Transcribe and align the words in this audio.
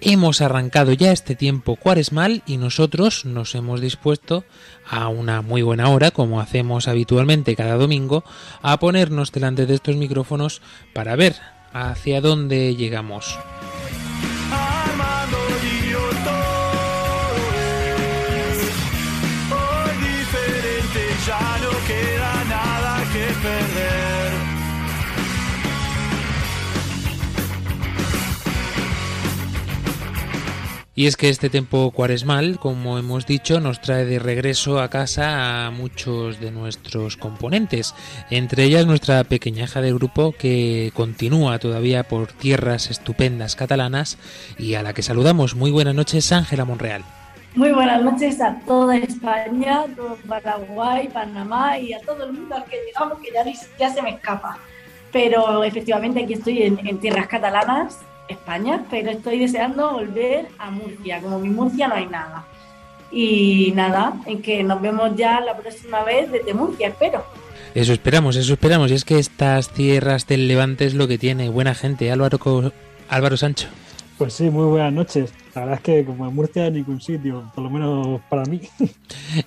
Hemos 0.00 0.40
arrancado 0.40 0.92
ya 0.92 1.10
este 1.10 1.34
tiempo 1.34 1.74
cuaresmal 1.76 2.42
y 2.46 2.56
nosotros 2.56 3.24
nos 3.24 3.54
hemos 3.56 3.80
dispuesto 3.80 4.44
a 4.88 5.08
una 5.08 5.42
muy 5.42 5.62
buena 5.62 5.88
hora, 5.88 6.12
como 6.12 6.40
hacemos 6.40 6.86
habitualmente 6.86 7.56
cada 7.56 7.74
domingo, 7.74 8.22
a 8.62 8.78
ponernos 8.78 9.32
delante 9.32 9.66
de 9.66 9.74
estos 9.74 9.96
micrófonos 9.96 10.62
para 10.94 11.16
ver 11.16 11.34
hacia 11.72 12.20
dónde 12.20 12.76
llegamos. 12.76 13.38
Y 30.98 31.06
es 31.06 31.16
que 31.16 31.28
este 31.28 31.48
tiempo 31.48 31.92
cuaresmal, 31.92 32.58
como 32.58 32.98
hemos 32.98 33.24
dicho, 33.24 33.60
nos 33.60 33.80
trae 33.80 34.04
de 34.04 34.18
regreso 34.18 34.80
a 34.80 34.90
casa 34.90 35.64
a 35.64 35.70
muchos 35.70 36.40
de 36.40 36.50
nuestros 36.50 37.16
componentes, 37.16 37.94
entre 38.30 38.64
ellas 38.64 38.84
nuestra 38.84 39.22
pequeñaja 39.22 39.80
de 39.80 39.92
grupo 39.92 40.32
que 40.36 40.90
continúa 40.94 41.60
todavía 41.60 42.02
por 42.02 42.32
tierras 42.32 42.90
estupendas 42.90 43.54
catalanas 43.54 44.18
y 44.58 44.74
a 44.74 44.82
la 44.82 44.92
que 44.92 45.02
saludamos. 45.02 45.54
Muy 45.54 45.70
buenas 45.70 45.94
noches, 45.94 46.32
Ángela 46.32 46.64
Monreal. 46.64 47.04
Muy 47.54 47.70
buenas 47.70 48.02
noches 48.02 48.40
a 48.40 48.58
toda 48.66 48.96
España, 48.96 49.84
todo 49.94 50.18
Paraguay, 50.26 51.08
Panamá 51.12 51.78
y 51.78 51.92
a 51.92 52.00
todo 52.00 52.24
el 52.24 52.32
mundo 52.32 52.56
al 52.56 52.64
que 52.64 52.76
digamos 52.86 53.20
que 53.20 53.30
ya, 53.78 53.94
se 53.94 54.02
me 54.02 54.10
escapa. 54.10 54.58
Pero 55.12 55.62
efectivamente 55.62 56.24
aquí 56.24 56.32
estoy 56.32 56.64
en 56.64 56.98
tierras 56.98 57.28
catalanas, 57.28 57.98
España, 58.28 58.84
pero 58.90 59.10
estoy 59.10 59.38
deseando 59.38 59.92
volver 59.92 60.48
a 60.58 60.70
Murcia. 60.70 61.20
Como 61.20 61.38
mi 61.38 61.48
Murcia 61.48 61.88
no 61.88 61.94
hay 61.94 62.06
nada. 62.06 62.44
Y 63.10 63.72
nada, 63.74 64.14
en 64.26 64.42
que 64.42 64.62
nos 64.62 64.80
vemos 64.82 65.16
ya 65.16 65.40
la 65.40 65.56
próxima 65.56 66.04
vez 66.04 66.30
desde 66.30 66.52
Murcia, 66.54 66.88
espero. 66.88 67.24
Eso 67.74 67.92
esperamos, 67.92 68.36
eso 68.36 68.52
esperamos. 68.52 68.90
Y 68.90 68.94
es 68.94 69.04
que 69.04 69.18
estas 69.18 69.70
tierras 69.70 70.26
del 70.26 70.48
Levante 70.48 70.84
es 70.84 70.94
lo 70.94 71.08
que 71.08 71.18
tiene 71.18 71.48
buena 71.48 71.74
gente. 71.74 72.10
Álvaro, 72.10 72.38
Álvaro 73.08 73.36
Sancho. 73.36 73.68
Pues 74.18 74.32
sí, 74.32 74.50
muy 74.50 74.64
buenas 74.64 74.92
noches. 74.92 75.32
La 75.54 75.60
verdad 75.60 75.76
es 75.76 75.82
que 75.82 76.04
como 76.04 76.26
en 76.26 76.34
Murcia 76.34 76.68
ningún 76.70 77.00
sitio, 77.00 77.50
por 77.54 77.62
lo 77.62 77.70
menos 77.70 78.20
para 78.28 78.44
mí. 78.44 78.60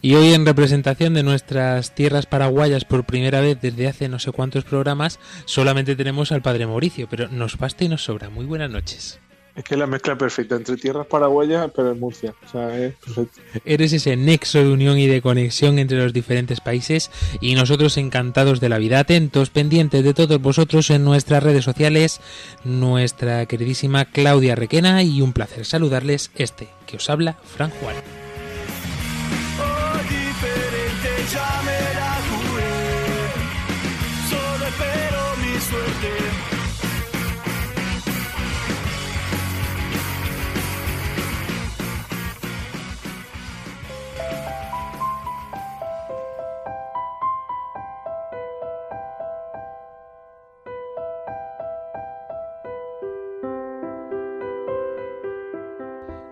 Y 0.01 0.13
hoy 0.13 0.33
en 0.33 0.45
representación 0.45 1.13
de 1.13 1.23
nuestras 1.23 1.93
tierras 1.95 2.27
paraguayas 2.27 2.85
por 2.85 3.03
primera 3.03 3.41
vez 3.41 3.59
desde 3.59 3.87
hace 3.87 4.09
no 4.09 4.19
sé 4.19 4.31
cuántos 4.31 4.63
programas, 4.63 5.19
solamente 5.45 5.95
tenemos 5.95 6.31
al 6.31 6.41
padre 6.41 6.67
Mauricio, 6.67 7.07
pero 7.09 7.27
nos 7.27 7.57
basta 7.57 7.83
y 7.83 7.89
nos 7.89 8.03
sobra. 8.03 8.29
Muy 8.29 8.45
buenas 8.45 8.69
noches. 8.69 9.19
Es 9.55 9.63
que 9.63 9.75
es 9.75 9.79
la 9.79 9.87
mezcla 9.87 10.17
perfecta 10.17 10.55
entre 10.55 10.77
tierras 10.77 11.07
paraguayas, 11.07 11.69
pero 11.75 11.91
en 11.91 11.99
Murcia. 11.99 12.33
Eres 13.65 13.93
ese 13.93 14.15
nexo 14.15 14.59
de 14.59 14.71
unión 14.71 14.97
y 14.97 15.07
de 15.07 15.21
conexión 15.21 15.77
entre 15.77 15.97
los 15.97 16.13
diferentes 16.13 16.61
países 16.61 17.11
y 17.41 17.55
nosotros 17.55 17.97
encantados 17.97 18.59
de 18.59 18.69
la 18.69 18.77
vida, 18.77 18.99
atentos, 18.99 19.49
pendientes 19.49 20.03
de 20.03 20.13
todos 20.13 20.41
vosotros 20.41 20.89
en 20.89 21.03
nuestras 21.03 21.43
redes 21.43 21.65
sociales, 21.65 22.21
nuestra 22.63 23.45
queridísima 23.45 24.05
Claudia 24.05 24.55
Requena 24.55 25.03
y 25.03 25.21
un 25.21 25.33
placer 25.33 25.65
saludarles 25.65 26.31
este 26.35 26.69
que 26.85 26.97
os 26.97 27.09
habla, 27.09 27.37
Fran 27.43 27.71
Juan. 27.81 28.20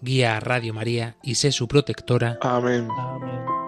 guía 0.00 0.36
a 0.36 0.40
Radio 0.40 0.74
María 0.74 1.16
y 1.22 1.36
sé 1.36 1.52
su 1.52 1.68
protectora. 1.68 2.38
Amén. 2.40 2.88
Amén. 2.98 3.65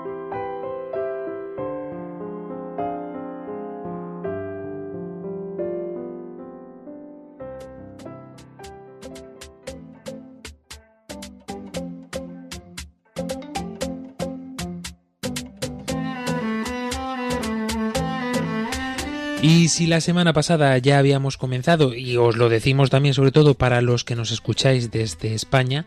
Y 19.41 19.69
si 19.69 19.87
la 19.87 20.01
semana 20.01 20.33
pasada 20.33 20.77
ya 20.79 20.99
habíamos 20.99 21.37
comenzado, 21.37 21.95
y 21.95 22.17
os 22.17 22.37
lo 22.37 22.49
decimos 22.49 22.91
también 22.91 23.15
sobre 23.15 23.31
todo 23.31 23.55
para 23.55 23.81
los 23.81 24.03
que 24.03 24.17
nos 24.17 24.33
escucháis 24.33 24.91
desde 24.91 25.33
España, 25.33 25.87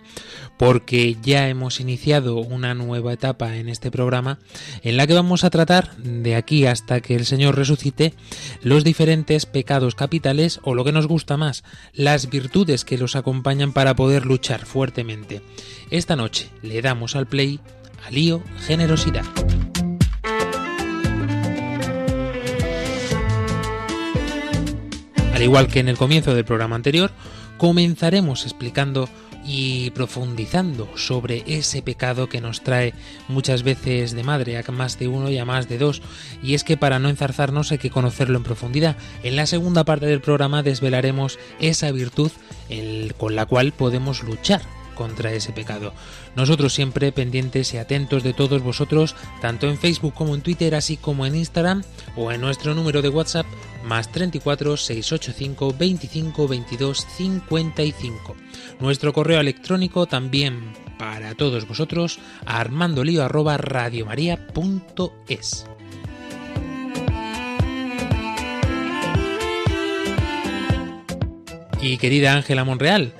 porque 0.57 1.17
ya 1.21 1.49
hemos 1.49 1.81
iniciado 1.81 2.37
una 2.37 2.73
nueva 2.73 3.11
etapa 3.11 3.57
en 3.57 3.67
este 3.67 3.91
programa 3.91 4.39
en 4.83 4.95
la 4.95 5.05
que 5.05 5.15
vamos 5.15 5.43
a 5.43 5.49
tratar, 5.49 5.97
de 5.97 6.35
aquí 6.35 6.65
hasta 6.65 7.01
que 7.01 7.13
el 7.13 7.25
Señor 7.25 7.57
resucite, 7.57 8.13
los 8.61 8.85
diferentes 8.85 9.45
pecados 9.45 9.95
capitales 9.95 10.61
o 10.63 10.73
lo 10.73 10.85
que 10.85 10.93
nos 10.93 11.07
gusta 11.07 11.35
más, 11.35 11.65
las 11.93 12.29
virtudes 12.29 12.85
que 12.85 12.97
los 12.97 13.17
acompañan 13.17 13.73
para 13.73 13.97
poder 13.97 14.25
luchar 14.25 14.65
fuertemente. 14.65 15.41
Esta 15.89 16.15
noche 16.15 16.47
le 16.61 16.81
damos 16.81 17.17
al 17.17 17.27
play 17.27 17.59
a 18.07 18.11
lío 18.11 18.41
generosidad. 18.65 19.25
Al 25.41 25.45
igual 25.45 25.67
que 25.69 25.79
en 25.79 25.89
el 25.89 25.97
comienzo 25.97 26.35
del 26.35 26.45
programa 26.45 26.75
anterior, 26.75 27.09
comenzaremos 27.57 28.43
explicando 28.43 29.09
y 29.43 29.89
profundizando 29.89 30.87
sobre 30.95 31.43
ese 31.47 31.81
pecado 31.81 32.29
que 32.29 32.41
nos 32.41 32.61
trae 32.61 32.93
muchas 33.27 33.63
veces 33.63 34.11
de 34.11 34.21
madre 34.21 34.59
a 34.59 34.71
más 34.71 34.99
de 34.99 35.07
uno 35.07 35.31
y 35.31 35.39
a 35.39 35.45
más 35.45 35.67
de 35.67 35.79
dos. 35.79 36.03
Y 36.43 36.53
es 36.53 36.63
que 36.63 36.77
para 36.77 36.99
no 36.99 37.09
enzarzarnos 37.09 37.71
hay 37.71 37.79
que 37.79 37.89
conocerlo 37.89 38.37
en 38.37 38.43
profundidad. 38.43 38.97
En 39.23 39.35
la 39.35 39.47
segunda 39.47 39.83
parte 39.83 40.05
del 40.05 40.21
programa 40.21 40.61
desvelaremos 40.61 41.39
esa 41.59 41.91
virtud 41.91 42.31
con 43.17 43.35
la 43.35 43.47
cual 43.47 43.71
podemos 43.71 44.21
luchar 44.21 44.61
contra 45.01 45.33
ese 45.33 45.51
pecado. 45.51 45.93
Nosotros 46.35 46.75
siempre 46.75 47.11
pendientes 47.11 47.73
y 47.73 47.79
atentos 47.79 48.21
de 48.21 48.33
todos 48.33 48.61
vosotros, 48.61 49.15
tanto 49.41 49.67
en 49.67 49.79
Facebook 49.79 50.13
como 50.13 50.35
en 50.35 50.41
Twitter, 50.41 50.75
así 50.75 50.95
como 50.95 51.25
en 51.25 51.35
Instagram 51.35 51.81
o 52.15 52.31
en 52.31 52.39
nuestro 52.39 52.75
número 52.75 53.01
de 53.01 53.09
WhatsApp 53.09 53.47
más 53.83 54.11
34 54.11 54.77
685 54.77 55.73
25 55.75 56.47
22 56.47 57.07
55. 57.17 58.35
Nuestro 58.79 59.11
correo 59.11 59.39
electrónico 59.39 60.05
también 60.05 60.73
para 60.99 61.33
todos 61.33 61.67
vosotros 61.67 62.19
armandolio 62.45 63.23
arroba 63.23 63.57
radiomaria.es. 63.57 65.65
Y 71.81 71.97
querida 71.97 72.35
Ángela 72.35 72.63
Monreal, 72.63 73.15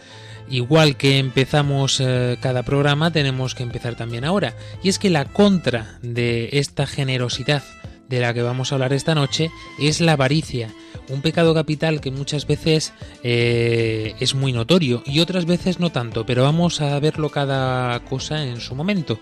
igual 0.51 0.97
que 0.97 1.17
empezamos 1.17 1.99
eh, 1.99 2.37
cada 2.41 2.63
programa, 2.63 3.11
tenemos 3.11 3.55
que 3.55 3.63
empezar 3.63 3.95
también 3.95 4.25
ahora. 4.25 4.55
Y 4.83 4.89
es 4.89 4.99
que 4.99 5.09
la 5.09 5.25
contra 5.25 5.97
de 6.01 6.49
esta 6.53 6.85
generosidad 6.85 7.63
de 8.09 8.19
la 8.19 8.33
que 8.33 8.41
vamos 8.41 8.71
a 8.71 8.75
hablar 8.75 8.93
esta 8.93 9.15
noche 9.15 9.49
es 9.79 10.01
la 10.01 10.13
avaricia, 10.13 10.67
un 11.09 11.21
pecado 11.21 11.53
capital 11.53 12.01
que 12.01 12.11
muchas 12.11 12.45
veces 12.45 12.93
eh, 13.23 14.13
es 14.19 14.35
muy 14.35 14.51
notorio 14.51 15.01
y 15.05 15.21
otras 15.21 15.45
veces 15.45 15.79
no 15.79 15.91
tanto, 15.91 16.25
pero 16.25 16.43
vamos 16.43 16.81
a 16.81 16.99
verlo 16.99 17.29
cada 17.29 17.99
cosa 18.05 18.43
en 18.43 18.59
su 18.59 18.75
momento. 18.75 19.17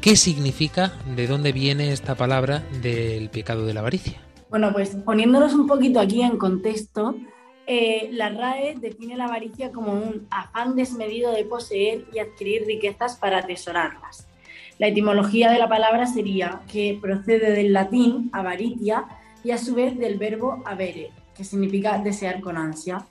¿Qué 0.00 0.16
significa, 0.16 0.92
de 1.14 1.26
dónde 1.26 1.52
viene 1.52 1.92
esta 1.92 2.16
palabra 2.16 2.64
del 2.82 3.30
pecado 3.30 3.66
de 3.66 3.74
la 3.74 3.80
avaricia? 3.80 4.20
Bueno, 4.50 4.72
pues 4.72 4.96
poniéndonos 5.04 5.54
un 5.54 5.66
poquito 5.66 6.00
aquí 6.00 6.22
en 6.22 6.36
contexto, 6.36 7.16
eh, 7.66 8.08
la 8.12 8.28
RAE 8.28 8.76
define 8.78 9.16
la 9.16 9.24
avaricia 9.24 9.72
como 9.72 9.92
un 9.92 10.26
afán 10.30 10.76
desmedido 10.76 11.32
de 11.32 11.44
poseer 11.44 12.04
y 12.12 12.18
adquirir 12.18 12.66
riquezas 12.66 13.16
para 13.16 13.38
atesorarlas. 13.38 14.28
La 14.78 14.88
etimología 14.88 15.50
de 15.50 15.58
la 15.58 15.68
palabra 15.68 16.06
sería 16.06 16.60
que 16.70 16.98
procede 17.00 17.52
del 17.52 17.72
latín 17.72 18.28
avaritia 18.32 19.04
y 19.42 19.52
a 19.52 19.58
su 19.58 19.74
vez 19.74 19.96
del 19.98 20.18
verbo 20.18 20.62
avere, 20.64 21.10
que 21.34 21.44
significa 21.44 21.98
desear 21.98 22.40
con 22.40 22.56
ansia. 22.56 23.06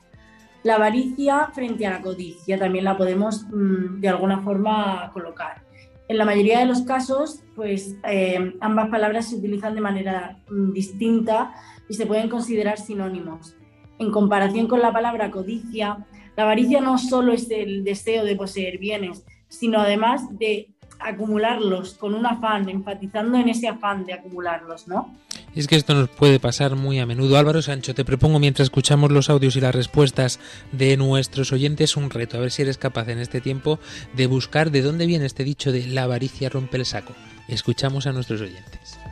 La 0.64 0.76
avaricia 0.76 1.48
frente 1.54 1.88
a 1.88 1.92
la 1.92 2.02
codicia 2.02 2.60
también 2.60 2.86
la 2.86 2.98
podemos 2.98 3.46
mm, 3.50 4.02
de 4.02 4.10
alguna 4.10 4.42
forma 4.42 5.10
colocar. 5.14 5.64
En 6.10 6.18
la 6.18 6.26
mayoría 6.26 6.60
de 6.60 6.66
los 6.66 6.82
casos, 6.82 7.44
pues 7.56 7.96
eh, 8.08 8.54
ambas 8.60 8.90
palabras 8.90 9.30
se 9.30 9.38
utilizan 9.38 9.74
de 9.74 9.82
manera 9.82 10.38
mm, 10.50 10.74
distinta 10.74 11.54
y 11.90 11.94
se 11.94 12.06
pueden 12.06 12.30
considerar 12.30 12.78
sinónimos. 12.78 13.56
En 14.00 14.12
comparación 14.12 14.68
con 14.68 14.82
la 14.82 14.92
palabra 14.92 15.32
codicia, 15.32 16.06
la 16.36 16.44
avaricia 16.44 16.82
no 16.82 16.98
solo 16.98 17.34
es 17.34 17.50
el 17.52 17.84
deseo 17.84 18.26
de 18.26 18.36
poseer 18.36 18.78
bienes, 18.78 19.24
sino 19.48 19.80
además 19.80 20.22
de 20.38 20.70
acumularlos 21.00 21.96
con 21.96 22.14
un 22.14 22.26
afán, 22.26 22.70
enfatizando 22.70 23.38
en 23.38 23.50
ese 23.50 23.68
afán 23.68 24.06
de 24.06 24.14
acumularlos, 24.14 24.88
¿no? 24.88 25.14
es 25.56 25.68
que 25.68 25.76
esto 25.76 25.94
nos 25.94 26.10
puede 26.10 26.40
pasar 26.40 26.76
muy 26.76 27.00
a 27.00 27.06
menudo. 27.06 27.38
Álvaro 27.38 27.62
Sancho, 27.62 27.94
te 27.94 28.06
propongo 28.06 28.40
mientras 28.40 28.68
escuchamos 28.68 29.12
los 29.12 29.30
audios 29.30 29.56
y 29.56 29.62
las 29.62 29.76
respuestas 29.76 30.40
de 30.72 30.98
nuestros 30.98 31.52
oyentes 31.52 31.96
un 31.96 32.10
reto, 32.10 32.38
a 32.38 32.42
ver 32.42 32.52
si 32.52 32.64
eres 32.64 32.78
capaz 32.78 33.10
en 33.10 33.20
este 33.20 33.42
tiempo 33.42 33.80
de 34.16 34.28
buscar 34.28 34.72
de 34.72 34.82
dónde 34.82 35.06
viene 35.06 35.26
este 35.26 35.44
dicho 35.44 35.72
de 35.72 35.86
la 35.88 36.04
avaricia 36.04 36.50
rompe 36.50 36.78
el 36.78 36.86
saco. 36.86 37.14
Escuchamos 37.48 38.08
a 38.08 38.14
nuestros 38.14 38.42
oyentes. 38.42 39.03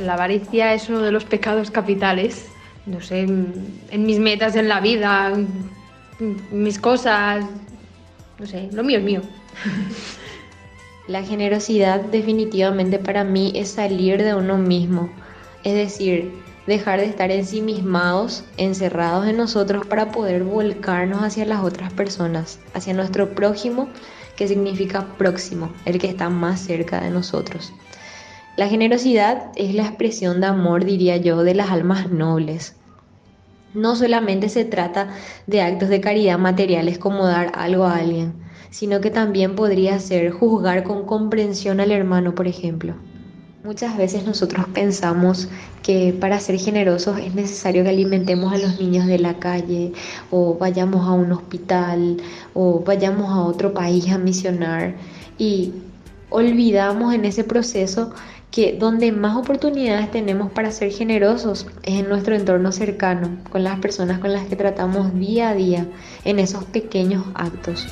La 0.00 0.14
avaricia 0.14 0.74
es 0.74 0.88
uno 0.88 1.00
de 1.00 1.12
los 1.12 1.24
pecados 1.24 1.70
capitales. 1.70 2.46
No 2.86 3.00
sé, 3.00 3.20
en 3.20 4.06
mis 4.06 4.18
metas 4.18 4.56
en 4.56 4.68
la 4.68 4.80
vida, 4.80 5.32
mis 6.50 6.78
cosas, 6.78 7.44
no 8.38 8.46
sé, 8.46 8.68
lo 8.72 8.84
mío 8.84 8.98
es 8.98 9.04
mío. 9.04 9.22
La 11.06 11.22
generosidad 11.22 12.00
definitivamente 12.00 12.98
para 12.98 13.24
mí 13.24 13.52
es 13.54 13.72
salir 13.72 14.22
de 14.22 14.34
uno 14.34 14.56
mismo, 14.56 15.10
es 15.62 15.74
decir, 15.74 16.32
dejar 16.66 17.00
de 17.00 17.04
estar 17.04 17.30
ensimismados, 17.30 18.42
encerrados 18.56 19.26
en 19.26 19.36
nosotros 19.36 19.86
para 19.86 20.12
poder 20.12 20.44
volcarnos 20.44 21.22
hacia 21.22 21.44
las 21.44 21.62
otras 21.62 21.92
personas, 21.92 22.58
hacia 22.72 22.94
nuestro 22.94 23.34
prójimo, 23.34 23.90
que 24.34 24.48
significa 24.48 25.06
próximo, 25.18 25.70
el 25.84 25.98
que 25.98 26.08
está 26.08 26.30
más 26.30 26.60
cerca 26.60 27.02
de 27.02 27.10
nosotros. 27.10 27.70
La 28.56 28.68
generosidad 28.68 29.50
es 29.56 29.74
la 29.74 29.82
expresión 29.82 30.40
de 30.40 30.46
amor, 30.46 30.84
diría 30.84 31.16
yo, 31.16 31.42
de 31.42 31.56
las 31.56 31.70
almas 31.70 32.10
nobles. 32.12 32.76
No 33.74 33.96
solamente 33.96 34.48
se 34.48 34.64
trata 34.64 35.08
de 35.48 35.60
actos 35.60 35.88
de 35.88 36.00
caridad 36.00 36.38
materiales 36.38 36.98
como 36.98 37.26
dar 37.26 37.50
algo 37.56 37.82
a 37.82 37.96
alguien, 37.96 38.34
sino 38.70 39.00
que 39.00 39.10
también 39.10 39.56
podría 39.56 39.98
ser 39.98 40.30
juzgar 40.30 40.84
con 40.84 41.04
comprensión 41.04 41.80
al 41.80 41.90
hermano, 41.90 42.36
por 42.36 42.46
ejemplo. 42.46 42.94
Muchas 43.64 43.96
veces 43.96 44.24
nosotros 44.24 44.66
pensamos 44.72 45.48
que 45.82 46.12
para 46.12 46.38
ser 46.38 46.56
generosos 46.58 47.18
es 47.18 47.34
necesario 47.34 47.82
que 47.82 47.88
alimentemos 47.88 48.52
a 48.52 48.58
los 48.58 48.78
niños 48.78 49.06
de 49.06 49.18
la 49.18 49.38
calle 49.40 49.92
o 50.30 50.54
vayamos 50.54 51.08
a 51.08 51.12
un 51.12 51.32
hospital 51.32 52.18
o 52.52 52.84
vayamos 52.86 53.30
a 53.30 53.42
otro 53.42 53.74
país 53.74 54.12
a 54.12 54.18
misionar 54.18 54.94
y 55.38 55.72
olvidamos 56.30 57.14
en 57.14 57.24
ese 57.24 57.42
proceso 57.42 58.12
que 58.54 58.76
donde 58.78 59.10
más 59.10 59.36
oportunidades 59.36 60.12
tenemos 60.12 60.52
para 60.52 60.70
ser 60.70 60.92
generosos 60.92 61.66
es 61.82 61.98
en 61.98 62.08
nuestro 62.08 62.36
entorno 62.36 62.70
cercano, 62.70 63.36
con 63.50 63.64
las 63.64 63.80
personas 63.80 64.20
con 64.20 64.32
las 64.32 64.46
que 64.46 64.54
tratamos 64.54 65.12
día 65.18 65.48
a 65.48 65.54
día, 65.54 65.88
en 66.24 66.38
esos 66.38 66.62
pequeños 66.62 67.24
actos. 67.34 67.88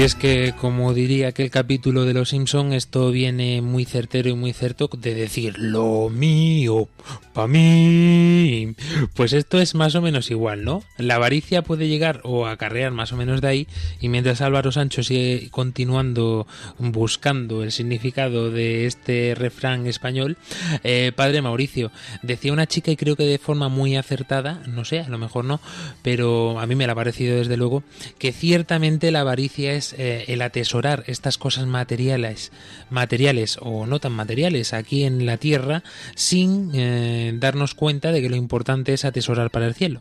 Y 0.00 0.02
es 0.02 0.14
que, 0.14 0.54
como 0.58 0.94
diría 0.94 1.28
aquel 1.28 1.50
capítulo 1.50 2.06
de 2.06 2.14
Los 2.14 2.30
Simpson, 2.30 2.72
esto 2.72 3.10
viene 3.10 3.60
muy 3.60 3.84
certero 3.84 4.30
y 4.30 4.34
muy 4.34 4.54
cierto 4.54 4.88
de 4.96 5.14
decir 5.14 5.58
lo 5.58 6.08
mío, 6.08 6.88
para 7.34 7.46
mí. 7.46 8.74
Pues 9.12 9.34
esto 9.34 9.60
es 9.60 9.74
más 9.74 9.94
o 9.96 10.00
menos 10.00 10.30
igual, 10.30 10.64
¿no? 10.64 10.82
La 10.96 11.16
avaricia 11.16 11.60
puede 11.60 11.86
llegar 11.86 12.22
o 12.24 12.46
acarrear 12.46 12.92
más 12.92 13.12
o 13.12 13.18
menos 13.18 13.42
de 13.42 13.48
ahí, 13.48 13.66
y 14.00 14.08
mientras 14.08 14.40
Álvaro 14.40 14.72
Sancho 14.72 15.02
sigue 15.02 15.50
continuando 15.50 16.46
buscando 16.78 17.62
el 17.62 17.70
significado 17.70 18.50
de 18.50 18.86
este 18.86 19.34
refrán 19.34 19.86
español, 19.86 20.38
eh, 20.82 21.12
padre 21.14 21.42
Mauricio, 21.42 21.92
decía 22.22 22.54
una 22.54 22.66
chica, 22.66 22.90
y 22.90 22.96
creo 22.96 23.16
que 23.16 23.26
de 23.26 23.36
forma 23.36 23.68
muy 23.68 23.96
acertada, 23.96 24.62
no 24.66 24.86
sé, 24.86 25.00
a 25.00 25.10
lo 25.10 25.18
mejor 25.18 25.44
no, 25.44 25.60
pero 26.00 26.58
a 26.58 26.66
mí 26.66 26.74
me 26.74 26.86
la 26.86 26.94
ha 26.94 26.96
parecido 26.96 27.36
desde 27.36 27.58
luego, 27.58 27.82
que 28.18 28.32
ciertamente 28.32 29.10
la 29.10 29.20
avaricia 29.20 29.74
es 29.74 29.89
eh, 29.98 30.24
el 30.28 30.42
atesorar 30.42 31.04
estas 31.06 31.38
cosas 31.38 31.66
materiales, 31.66 32.52
materiales 32.90 33.58
o 33.60 33.86
no 33.86 34.00
tan 34.00 34.12
materiales 34.12 34.72
aquí 34.72 35.04
en 35.04 35.26
la 35.26 35.36
tierra 35.36 35.82
sin 36.14 36.70
eh, 36.74 37.32
darnos 37.38 37.74
cuenta 37.74 38.12
de 38.12 38.22
que 38.22 38.28
lo 38.28 38.36
importante 38.36 38.92
es 38.92 39.04
atesorar 39.04 39.50
para 39.50 39.66
el 39.66 39.74
cielo. 39.74 40.00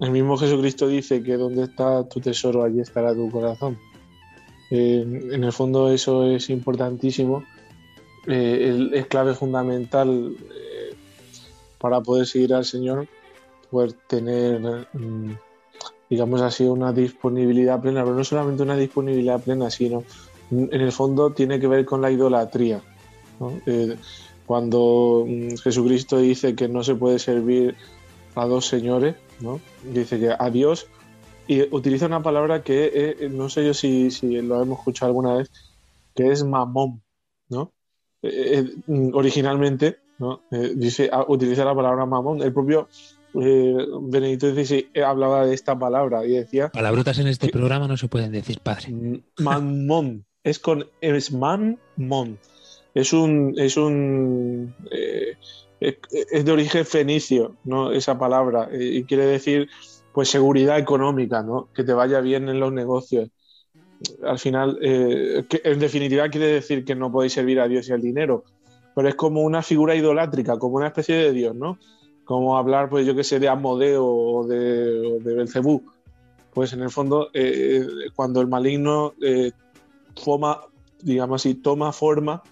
El 0.00 0.10
mismo 0.10 0.36
Jesucristo 0.36 0.88
dice 0.88 1.22
que 1.22 1.36
donde 1.36 1.64
está 1.64 2.06
tu 2.08 2.20
tesoro, 2.20 2.62
allí 2.62 2.80
estará 2.80 3.14
tu 3.14 3.30
corazón. 3.30 3.78
en 4.70 5.42
el 5.44 5.52
fondo 5.52 5.92
eso 5.92 6.24
es 6.30 6.50
importantísimo, 6.50 7.44
eh, 8.26 8.90
es 8.92 9.06
clave 9.06 9.34
fundamental 9.34 10.36
para 11.78 12.00
poder 12.00 12.26
seguir 12.26 12.54
al 12.54 12.64
Señor, 12.64 13.06
poder 13.70 13.92
tener 14.08 14.86
mm, 14.92 15.32
digamos 16.08 16.40
así, 16.42 16.64
una 16.64 16.92
disponibilidad 16.92 17.80
plena, 17.80 18.02
pero 18.04 18.16
no 18.16 18.24
solamente 18.24 18.62
una 18.62 18.76
disponibilidad 18.76 19.40
plena, 19.40 19.70
sino 19.70 20.04
en 20.50 20.80
el 20.80 20.92
fondo 20.92 21.32
tiene 21.32 21.58
que 21.58 21.66
ver 21.66 21.84
con 21.84 22.00
la 22.00 22.10
idolatría. 22.10 22.80
Eh, 23.66 23.96
cuando 24.46 25.24
mm, 25.26 25.56
Jesucristo 25.56 26.18
dice 26.18 26.54
que 26.54 26.68
no 26.68 26.82
se 26.84 26.94
puede 26.94 27.18
servir 27.18 27.76
a 28.34 28.46
dos 28.46 28.66
señores, 28.66 29.16
¿no? 29.40 29.60
dice 29.82 30.18
que 30.18 30.34
a 30.38 30.50
Dios, 30.50 30.86
y 31.48 31.62
utiliza 31.74 32.06
una 32.06 32.22
palabra 32.22 32.62
que 32.62 32.90
eh, 32.94 33.28
no 33.28 33.48
sé 33.48 33.64
yo 33.64 33.74
si, 33.74 34.10
si, 34.10 34.40
lo 34.42 34.62
hemos 34.62 34.78
escuchado 34.78 35.10
alguna 35.10 35.34
vez, 35.34 35.50
que 36.14 36.30
es 36.30 36.44
mamón, 36.44 37.02
¿no? 37.48 37.72
Eh, 38.22 38.64
originalmente, 39.12 39.98
¿no? 40.18 40.40
dice, 40.50 41.10
utiliza 41.28 41.64
la 41.64 41.74
palabra 41.74 42.06
mamón. 42.06 42.42
El 42.42 42.52
propio 42.52 42.88
eh, 43.40 43.86
Benedito 44.02 44.52
XVI 44.52 44.88
eh, 44.94 45.02
hablaba 45.02 45.46
de 45.46 45.54
esta 45.54 45.78
palabra 45.78 46.24
y 46.24 46.32
decía... 46.32 46.68
Palabrotas 46.68 47.18
en 47.18 47.26
este 47.26 47.48
programa 47.48 47.86
no 47.88 47.96
se 47.96 48.08
pueden 48.08 48.32
decir, 48.32 48.60
padre. 48.60 49.22
Manmon. 49.38 50.24
es 50.42 50.58
con... 50.58 50.86
Es 51.00 51.32
manmon. 51.32 52.38
Es 52.94 53.12
un... 53.12 53.54
Es 53.58 53.76
un... 53.76 54.74
Eh, 54.90 55.36
es 55.80 56.44
de 56.44 56.52
origen 56.52 56.86
fenicio, 56.86 57.56
¿no? 57.64 57.92
Esa 57.92 58.18
palabra. 58.18 58.70
y 58.72 59.04
quiere 59.04 59.26
decir, 59.26 59.68
pues, 60.14 60.30
seguridad 60.30 60.78
económica, 60.78 61.42
¿no? 61.42 61.68
Que 61.74 61.84
te 61.84 61.92
vaya 61.92 62.20
bien 62.20 62.48
en 62.48 62.58
los 62.60 62.72
negocios. 62.72 63.28
Al 64.24 64.38
final, 64.38 64.78
que 64.80 65.60
en 65.64 65.78
definitiva 65.78 66.28
quiere 66.30 66.46
decir 66.46 66.84
que 66.84 66.94
no 66.94 67.12
podéis 67.12 67.34
servir 67.34 67.60
a 67.60 67.68
Dios 67.68 67.88
y 67.88 67.92
al 67.92 68.00
dinero. 68.00 68.44
Pero 68.94 69.08
es 69.08 69.14
como 69.14 69.42
una 69.42 69.62
figura 69.62 69.94
idolátrica, 69.94 70.58
como 70.58 70.76
una 70.76 70.86
especie 70.86 71.16
de 71.16 71.32
Dios, 71.32 71.54
¿no? 71.54 71.78
Como 72.26 72.58
hablar, 72.58 72.90
pues 72.90 73.06
yo 73.06 73.14
que 73.14 73.24
sé, 73.24 73.40
de 73.40 73.48
Amodeo 73.48 74.04
o 74.04 74.46
de, 74.46 75.20
de 75.20 75.34
Belcebú. 75.34 75.82
Pues 76.52 76.74
en 76.74 76.82
el 76.82 76.90
fondo, 76.90 77.28
eh, 77.32 77.86
cuando 78.14 78.42
el 78.42 78.48
maligno 78.48 79.14
eh, 79.22 79.52
toma, 80.24 80.60
digamos 81.00 81.40
así, 81.40 81.54
toma 81.54 81.92
forma 81.92 82.42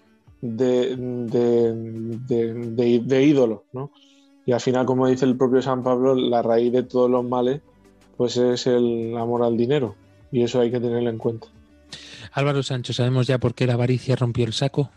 de, 0.40 0.96
de, 0.96 3.24
ídolo, 3.24 3.64
¿no? 3.72 3.90
Y 4.46 4.52
al 4.52 4.60
final, 4.60 4.86
como 4.86 5.06
dice 5.08 5.24
el 5.24 5.36
propio 5.36 5.62
San 5.62 5.82
Pablo, 5.82 6.14
la 6.14 6.42
raíz 6.42 6.72
de 6.72 6.82
todos 6.82 7.10
los 7.10 7.24
males, 7.24 7.62
pues 8.16 8.36
es 8.36 8.66
el 8.66 9.16
amor 9.18 9.42
al 9.42 9.56
dinero. 9.56 9.94
Y 10.30 10.42
eso 10.42 10.60
hay 10.60 10.70
que 10.70 10.80
tenerlo 10.80 11.08
en 11.10 11.18
cuenta. 11.18 11.48
Álvaro 12.32 12.62
Sancho, 12.62 12.92
¿sabemos 12.92 13.26
ya 13.26 13.38
por 13.38 13.54
qué 13.54 13.66
la 13.66 13.74
avaricia 13.74 14.16
rompió 14.16 14.44
el 14.44 14.52
saco? 14.52 14.90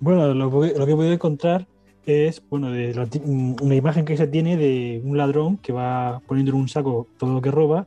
Bueno, 0.00 0.32
lo, 0.32 0.48
que- 0.60 0.78
lo 0.78 0.86
que 0.86 0.92
he 0.92 0.96
podido 0.96 1.12
encontrar 1.12 1.66
es, 2.08 2.42
bueno, 2.48 2.70
de 2.70 2.92
ti- 3.06 3.22
una 3.24 3.74
imagen 3.74 4.04
que 4.04 4.16
se 4.16 4.26
tiene 4.26 4.56
de 4.56 5.00
un 5.04 5.16
ladrón 5.16 5.56
que 5.58 5.72
va 5.72 6.20
poniendo 6.26 6.52
en 6.52 6.58
un 6.58 6.68
saco 6.68 7.06
todo 7.18 7.34
lo 7.34 7.40
que 7.42 7.50
roba 7.50 7.86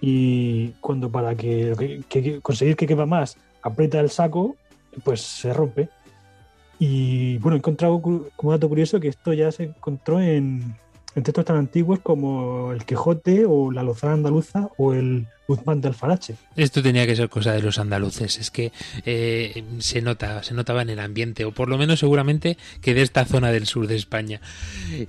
y 0.00 0.68
cuando 0.80 1.10
para 1.10 1.34
que, 1.34 2.02
conseguir 2.42 2.76
que 2.76 2.86
quepa 2.86 3.06
más 3.06 3.36
aprieta 3.62 4.00
el 4.00 4.10
saco, 4.10 4.56
pues 5.04 5.20
se 5.20 5.52
rompe. 5.52 5.88
Y 6.78 7.38
bueno, 7.38 7.56
he 7.56 7.58
encontrado 7.58 8.00
como 8.00 8.52
dato 8.52 8.68
curioso 8.68 9.00
que 9.00 9.08
esto 9.08 9.32
ya 9.32 9.50
se 9.50 9.64
encontró 9.64 10.20
en, 10.20 10.76
en 11.14 11.22
textos 11.22 11.44
tan 11.46 11.56
antiguos 11.56 12.00
como 12.00 12.72
el 12.72 12.84
Quijote 12.84 13.46
o 13.46 13.70
la 13.72 13.82
Lozana 13.82 14.12
Andaluza 14.12 14.68
o 14.76 14.92
el 14.92 15.26
Guzmán 15.46 15.80
de 15.80 15.88
Alfarache. 15.88 16.36
Esto 16.56 16.82
tenía 16.82 17.06
que 17.06 17.16
ser 17.16 17.28
cosa 17.28 17.52
de 17.52 17.62
los 17.62 17.78
andaluces, 17.78 18.38
es 18.38 18.50
que 18.50 18.72
eh, 19.04 19.64
se 19.78 20.02
nota, 20.02 20.42
se 20.42 20.54
notaba 20.54 20.82
en 20.82 20.90
el 20.90 21.00
ambiente, 21.00 21.44
o 21.44 21.52
por 21.52 21.68
lo 21.68 21.78
menos 21.78 22.00
seguramente 22.00 22.56
que 22.80 22.94
de 22.94 23.02
esta 23.02 23.24
zona 23.24 23.50
del 23.52 23.66
sur 23.66 23.86
de 23.86 23.96
España. 23.96 24.40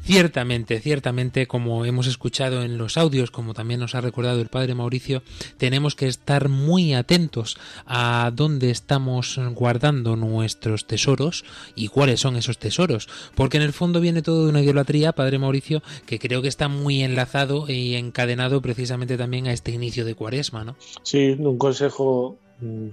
Ciertamente, 0.04 0.80
ciertamente, 0.80 1.48
como 1.48 1.86
hemos 1.86 2.08
escuchado 2.08 2.64
en 2.64 2.78
los 2.78 2.98
audios, 2.98 3.32
como 3.32 3.54
también 3.54 3.80
nos 3.80 3.96
ha 3.96 4.02
recordado 4.02 4.42
el 4.42 4.48
padre 4.48 4.76
Mauricio, 4.76 5.24
tenemos 5.58 5.96
que 5.96 6.08
estar 6.08 6.50
muy 6.50 6.94
atentos 6.94 7.58
a 7.86 8.32
dónde 8.34 8.70
estamos 8.70 9.40
guardando 9.54 10.16
nuestros 10.16 10.86
tesoros 10.88 11.46
y 11.76 11.88
cuáles 11.88 12.20
son 12.20 12.36
esos 12.36 12.58
tesoros, 12.58 13.08
porque 13.36 13.58
en 13.58 13.64
el 13.64 13.74
fondo 13.74 14.00
viene 14.00 14.22
todo 14.22 14.46
de 14.46 14.50
una 14.50 14.62
idolatría, 14.62 15.14
padre 15.14 15.40
Mauricio, 15.40 15.82
que 16.06 16.20
creo 16.20 16.42
que 16.42 16.48
está 16.48 16.68
muy 16.68 17.04
enlazado 17.04 17.70
y 17.70 17.96
encadenado 17.96 18.62
precisamente 18.62 19.18
también 19.18 19.48
a 19.48 19.54
este 19.54 19.72
inicio 19.72 20.06
de 20.06 20.16
cuaresma, 20.28 20.66
¿no? 20.66 20.76
Sí, 21.04 21.38
un 21.40 21.58
consejo, 21.58 22.36
mm, 22.60 22.88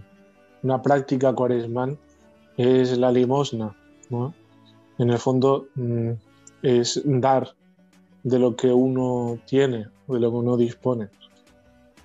una 0.63 0.81
práctica 0.81 1.33
cuaresmal 1.33 1.99
es 2.57 2.97
la 2.97 3.11
limosna. 3.11 3.75
En 4.99 5.11
el 5.11 5.19
fondo 5.19 5.67
mm, 5.75 6.11
es 6.63 7.03
dar 7.05 7.53
de 8.23 8.39
lo 8.39 8.55
que 8.55 8.69
uno 8.69 9.39
tiene, 9.47 9.89
de 10.07 10.21
lo 10.21 10.31
que 10.31 10.37
uno 10.37 10.57
dispone. 10.57 11.09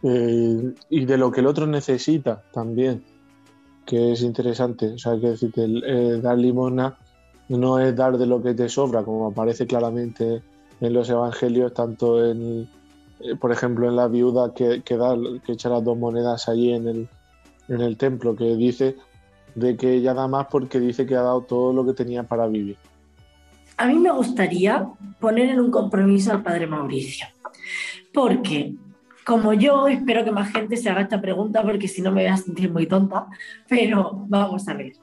Eh, 0.01 0.73
y 0.89 1.05
de 1.05 1.17
lo 1.17 1.29
que 1.31 1.41
el 1.41 1.47
otro 1.47 1.67
necesita 1.67 2.41
también, 2.51 3.03
que 3.85 4.13
es 4.13 4.23
interesante. 4.23 4.93
O 4.93 4.97
sea, 4.97 5.19
que 5.19 5.27
decirte, 5.27 5.65
eh, 5.65 6.19
dar 6.21 6.39
limosna 6.39 6.97
no 7.49 7.77
es 7.77 7.95
dar 7.95 8.17
de 8.17 8.25
lo 8.25 8.41
que 8.41 8.55
te 8.55 8.67
sobra, 8.67 9.03
como 9.03 9.27
aparece 9.27 9.67
claramente 9.67 10.41
en 10.81 10.93
los 10.93 11.07
evangelios, 11.09 11.73
tanto 11.73 12.25
en, 12.25 12.67
eh, 13.21 13.35
por 13.35 13.51
ejemplo, 13.51 13.87
en 13.87 13.95
la 13.95 14.07
viuda 14.07 14.53
que, 14.53 14.81
da, 14.97 15.15
que 15.45 15.51
echa 15.51 15.69
las 15.69 15.83
dos 15.83 15.97
monedas 15.97 16.47
allí 16.47 16.73
en 16.73 16.87
el, 16.87 17.09
en 17.67 17.81
el 17.81 17.97
templo, 17.97 18.35
que 18.35 18.55
dice 18.55 18.95
de 19.55 19.75
que 19.75 19.93
ella 19.93 20.13
da 20.13 20.27
más 20.27 20.47
porque 20.47 20.79
dice 20.79 21.05
que 21.05 21.15
ha 21.15 21.21
dado 21.21 21.41
todo 21.41 21.73
lo 21.73 21.85
que 21.85 21.93
tenía 21.93 22.23
para 22.23 22.47
vivir. 22.47 22.77
A 23.77 23.87
mí 23.87 23.95
me 23.95 24.11
gustaría 24.11 24.87
poner 25.19 25.49
en 25.49 25.59
un 25.59 25.71
compromiso 25.71 26.31
al 26.31 26.43
padre 26.43 26.67
Mauricio, 26.67 27.27
porque 28.13 28.75
como 29.25 29.53
yo 29.53 29.87
espero 29.87 30.23
que 30.23 30.31
más 30.31 30.51
gente 30.51 30.75
se 30.75 30.89
haga 30.89 31.01
esta 31.01 31.21
pregunta, 31.21 31.61
porque 31.61 31.87
si 31.87 32.01
no 32.01 32.11
me 32.11 32.23
voy 32.23 32.31
a 32.31 32.37
sentir 32.37 32.71
muy 32.71 32.87
tonta, 32.87 33.27
pero 33.67 34.25
vamos 34.27 34.67
a 34.67 34.73
ver. 34.73 34.93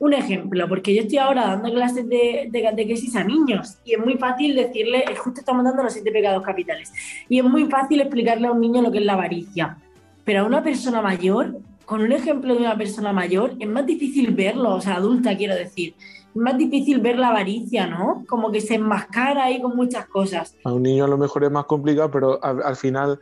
Un 0.00 0.14
ejemplo, 0.14 0.68
porque 0.68 0.94
yo 0.94 1.02
estoy 1.02 1.18
ahora 1.18 1.46
dando 1.48 1.72
clases 1.72 2.08
de, 2.08 2.48
de 2.50 2.62
catequesis 2.62 3.16
a 3.16 3.24
niños 3.24 3.78
y 3.84 3.94
es 3.94 3.98
muy 3.98 4.16
fácil 4.16 4.54
decirle, 4.54 5.04
justo 5.16 5.40
estamos 5.40 5.64
dando 5.64 5.82
los 5.82 5.92
siete 5.92 6.12
pecados 6.12 6.42
capitales, 6.44 6.92
y 7.28 7.38
es 7.38 7.44
muy 7.44 7.64
fácil 7.64 8.00
explicarle 8.00 8.46
a 8.46 8.52
un 8.52 8.60
niño 8.60 8.80
lo 8.80 8.92
que 8.92 8.98
es 8.98 9.04
la 9.04 9.14
avaricia, 9.14 9.76
pero 10.24 10.42
a 10.42 10.44
una 10.44 10.62
persona 10.62 11.02
mayor, 11.02 11.58
con 11.84 12.02
un 12.02 12.12
ejemplo 12.12 12.54
de 12.54 12.60
una 12.60 12.76
persona 12.76 13.12
mayor, 13.12 13.54
es 13.58 13.68
más 13.68 13.86
difícil 13.86 14.34
verlo, 14.34 14.76
o 14.76 14.80
sea, 14.80 14.96
adulta 14.96 15.36
quiero 15.36 15.56
decir, 15.56 15.94
es 15.98 16.36
más 16.36 16.56
difícil 16.56 17.00
ver 17.00 17.18
la 17.18 17.28
avaricia, 17.28 17.86
¿no? 17.86 18.24
Como 18.28 18.52
que 18.52 18.60
se 18.60 18.74
enmascara 18.76 19.44
ahí 19.44 19.60
con 19.60 19.74
muchas 19.74 20.06
cosas. 20.06 20.54
A 20.64 20.72
un 20.72 20.82
niño 20.82 21.06
a 21.06 21.08
lo 21.08 21.18
mejor 21.18 21.44
es 21.44 21.50
más 21.50 21.64
complicado, 21.64 22.10
pero 22.10 22.44
al, 22.44 22.62
al 22.62 22.76
final 22.76 23.18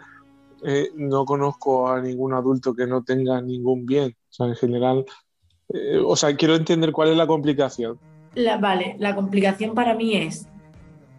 eh, 0.64 0.90
no 0.96 1.24
conozco 1.24 1.88
a 1.88 2.00
ningún 2.00 2.34
adulto 2.34 2.74
que 2.74 2.86
no 2.86 3.02
tenga 3.02 3.40
ningún 3.40 3.86
bien. 3.86 4.16
O 4.28 4.32
sea, 4.32 4.46
en 4.46 4.56
general, 4.56 5.04
eh, 5.72 6.00
o 6.04 6.16
sea, 6.16 6.34
quiero 6.36 6.54
entender 6.54 6.92
cuál 6.92 7.10
es 7.10 7.16
la 7.16 7.26
complicación. 7.26 7.98
La, 8.34 8.58
vale, 8.58 8.96
la 8.98 9.14
complicación 9.14 9.74
para 9.74 9.94
mí 9.94 10.14
es, 10.14 10.46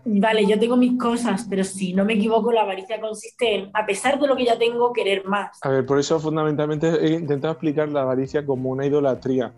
vale, 0.06 0.46
yo 0.46 0.60
tengo 0.60 0.78
mis 0.78 0.98
cosas, 1.00 1.46
pero 1.50 1.64
si 1.64 1.94
no 1.94 2.06
me 2.06 2.14
equivoco, 2.14 2.52
la 2.52 2.62
avaricia 2.62 3.02
consiste 3.02 3.56
en, 3.56 3.70
a 3.74 3.86
pesar 3.86 4.20
de 4.20 4.28
lo 4.28 4.36
que 4.36 4.46
ya 4.46 4.58
tengo, 4.58 4.94
querer 4.94 5.26
más. 5.26 5.58
A 5.62 5.70
ver, 5.70 5.86
por 5.86 6.00
eso 6.00 6.20
fundamentalmente 6.20 6.88
he 6.88 7.14
intentado 7.14 7.54
explicar 7.54 7.90
la 7.90 8.02
avaricia 8.02 8.46
como 8.46 8.70
una 8.70 8.86
idolatría. 8.86 9.52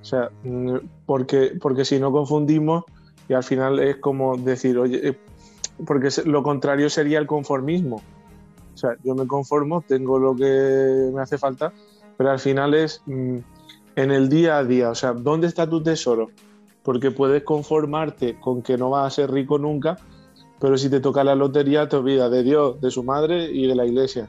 O 0.00 0.04
sea, 0.04 0.30
mm, 0.44 0.76
porque, 1.06 1.52
porque 1.60 1.84
si 1.84 1.98
no 1.98 2.12
confundimos 2.12 2.84
y 3.28 3.34
al 3.34 3.44
final 3.44 3.78
es 3.80 3.96
como 3.96 4.36
decir, 4.36 4.78
oye, 4.78 5.08
eh, 5.08 5.18
porque 5.86 6.08
lo 6.24 6.42
contrario 6.42 6.90
sería 6.90 7.18
el 7.18 7.26
conformismo. 7.26 8.02
O 8.74 8.76
sea, 8.76 8.96
yo 9.04 9.14
me 9.14 9.26
conformo, 9.26 9.82
tengo 9.82 10.18
lo 10.18 10.34
que 10.34 11.10
me 11.12 11.20
hace 11.20 11.38
falta, 11.38 11.72
pero 12.16 12.30
al 12.30 12.38
final 12.38 12.74
es 12.74 13.02
mm, 13.06 13.38
en 13.96 14.10
el 14.10 14.28
día 14.28 14.58
a 14.58 14.64
día, 14.64 14.90
o 14.90 14.94
sea, 14.94 15.12
¿dónde 15.12 15.46
está 15.46 15.68
tu 15.68 15.82
tesoro? 15.82 16.30
Porque 16.82 17.10
puedes 17.10 17.42
conformarte 17.42 18.38
con 18.40 18.62
que 18.62 18.78
no 18.78 18.90
vas 18.90 19.06
a 19.06 19.10
ser 19.10 19.30
rico 19.30 19.58
nunca, 19.58 19.96
pero 20.58 20.76
si 20.78 20.88
te 20.88 21.00
toca 21.00 21.24
la 21.24 21.34
lotería 21.34 21.88
te 21.88 21.96
olvidas 21.96 22.30
de 22.30 22.42
Dios, 22.42 22.80
de 22.80 22.90
su 22.90 23.02
madre 23.02 23.50
y 23.50 23.66
de 23.66 23.74
la 23.74 23.86
iglesia. 23.86 24.28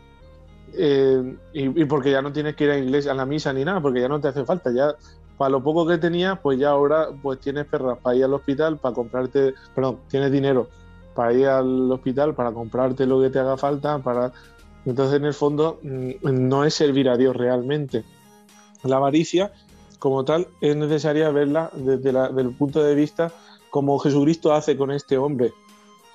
Eh, 0.74 1.38
y, 1.54 1.86
porque 1.86 2.12
ya 2.12 2.22
no 2.22 2.32
tienes 2.32 2.56
que 2.56 2.64
ir 2.64 2.72
a 2.72 2.74
la 2.74 2.80
iglesia, 2.80 3.12
a 3.12 3.16
la 3.16 3.26
misa 3.26 3.52
ni 3.54 3.66
nada, 3.66 3.82
porque 3.82 4.02
ya 4.02 4.08
no 4.08 4.20
te 4.20 4.30
hace 4.30 4.46
falta. 4.46 4.72
Ya 4.72 4.96
para 5.38 5.50
lo 5.50 5.64
poco 5.64 5.86
que 5.86 5.98
tenías, 5.98 6.40
pues 6.40 6.60
ya 6.60 6.70
ahora 6.70 7.10
pues 7.22 7.40
tienes 7.40 7.66
perras 7.66 7.98
para 7.98 8.16
ir 8.16 8.24
al 8.24 8.34
hospital, 8.34 8.78
para 8.78 8.96
comprarte, 8.96 9.54
perdón, 9.76 10.00
tienes 10.10 10.32
dinero 10.32 10.68
para 11.14 11.34
ir 11.34 11.48
al 11.48 11.92
hospital, 11.92 12.34
para 12.34 12.52
comprarte 12.52 13.06
lo 13.06 13.22
que 13.22 13.30
te 13.30 13.40
haga 13.40 13.58
falta, 13.58 14.00
para 14.00 14.32
entonces 14.86 15.18
en 15.18 15.26
el 15.26 15.34
fondo 15.34 15.80
mm, 15.84 16.12
no 16.24 16.64
es 16.64 16.74
servir 16.74 17.10
a 17.10 17.18
Dios 17.18 17.36
realmente. 17.36 18.04
La 18.84 18.98
avaricia, 18.98 19.52
como 20.00 20.26
tal, 20.26 20.48
es 20.62 20.76
necesaria 20.76 21.30
verla 21.30 21.70
desde 21.74 22.12
la- 22.12 22.28
el 22.28 22.56
punto 22.56 22.82
de 22.84 22.96
vista 22.96 23.32
como 23.70 24.00
Jesucristo 24.00 24.54
hace 24.54 24.76
con 24.76 24.92
este 24.92 25.18
hombre, 25.18 25.54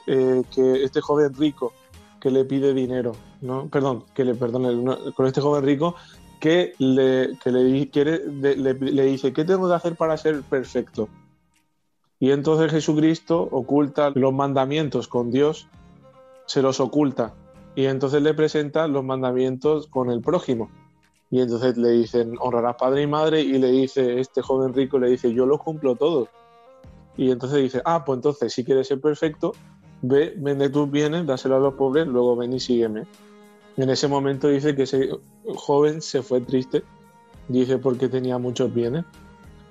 eh, 0.07 0.43
que 0.55 0.85
este 0.85 1.01
joven 1.01 1.35
rico 1.35 1.73
que 2.21 2.31
le 2.31 2.45
pide 2.45 2.75
dinero, 2.75 3.13
¿no? 3.41 3.69
Perdón, 3.69 4.05
que 4.15 4.25
le 4.25 4.35
perdone, 4.35 4.75
no, 4.75 5.15
con 5.15 5.27
este 5.27 5.41
joven 5.41 5.65
rico 5.65 5.95
que 6.41 6.75
le, 6.79 7.39
que 7.43 7.91
quiere, 7.93 8.27
le 8.27 9.05
dice, 9.05 9.33
¿qué 9.33 9.45
tengo 9.45 9.69
que 9.69 9.75
hacer 9.75 9.97
para 9.97 10.17
ser 10.17 10.43
perfecto? 10.43 11.09
Y 12.19 12.31
entonces 12.31 12.71
Jesucristo 12.71 13.49
oculta 13.51 14.11
los 14.11 14.33
mandamientos 14.33 15.07
con 15.09 15.31
Dios, 15.31 15.69
se 16.47 16.63
los 16.63 16.81
oculta. 16.81 17.35
Y 17.75 17.87
entonces 17.87 18.23
le 18.23 18.33
presenta 18.33 18.89
los 18.89 19.05
mandamientos 19.05 19.87
con 19.87 20.11
el 20.11 20.23
prójimo. 20.23 20.71
Y 21.31 21.41
entonces 21.41 21.77
le 21.77 21.91
dicen, 21.91 22.35
honrarás 22.41 22.77
padre 22.77 23.03
y 23.03 23.07
madre. 23.07 23.41
Y 23.41 23.59
le 23.59 23.71
dice, 23.71 24.21
este 24.21 24.43
joven 24.43 24.75
rico 24.75 24.99
le 24.99 25.11
dice, 25.11 25.33
yo 25.33 25.47
los 25.47 25.61
cumplo 25.61 25.97
todos. 25.97 26.29
Y 27.17 27.31
entonces 27.31 27.63
dice, 27.63 27.83
ah, 27.85 28.05
pues 28.05 28.19
entonces 28.19 28.53
si 28.53 28.65
quieres 28.65 28.89
ser 28.89 29.01
perfecto, 29.01 29.53
ve, 30.03 30.35
vende 30.37 30.69
tus 30.69 30.91
bienes, 30.91 31.27
dáselo 31.27 31.57
a 31.57 31.61
los 31.61 31.75
pobres, 31.75 32.07
luego 32.07 32.37
ven 32.37 32.53
y 32.53 32.61
sígueme. 32.61 33.07
En 33.77 33.91
ese 33.91 34.09
momento 34.09 34.49
dice 34.49 34.75
que 34.75 34.85
ese 34.85 35.11
joven 35.55 36.01
se 36.01 36.23
fue 36.23 36.41
triste, 36.41 36.83
dice 37.49 37.79
porque 37.79 38.09
tenía 38.09 38.39
muchos 38.39 38.73
bienes, 38.73 39.05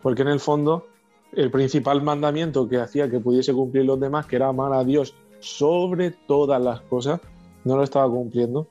porque 0.02 0.22
en 0.22 0.30
el 0.30 0.40
fondo 0.40 0.86
el 1.32 1.52
principal 1.52 2.02
mandamiento 2.02 2.68
que 2.68 2.78
hacía 2.78 3.10
que 3.10 3.20
pudiese 3.20 3.54
cumplir 3.54 3.86
los 3.86 4.00
demás, 4.00 4.26
que 4.26 4.36
era 4.38 4.48
amar 4.48 4.74
a 4.74 4.84
Dios 4.84 5.16
sobre 5.40 6.12
todas 6.12 6.62
las 6.62 6.82
cosas, 6.82 7.20
no 7.64 7.76
lo 7.78 7.84
estaba 7.84 8.10
cumpliendo. 8.10 8.68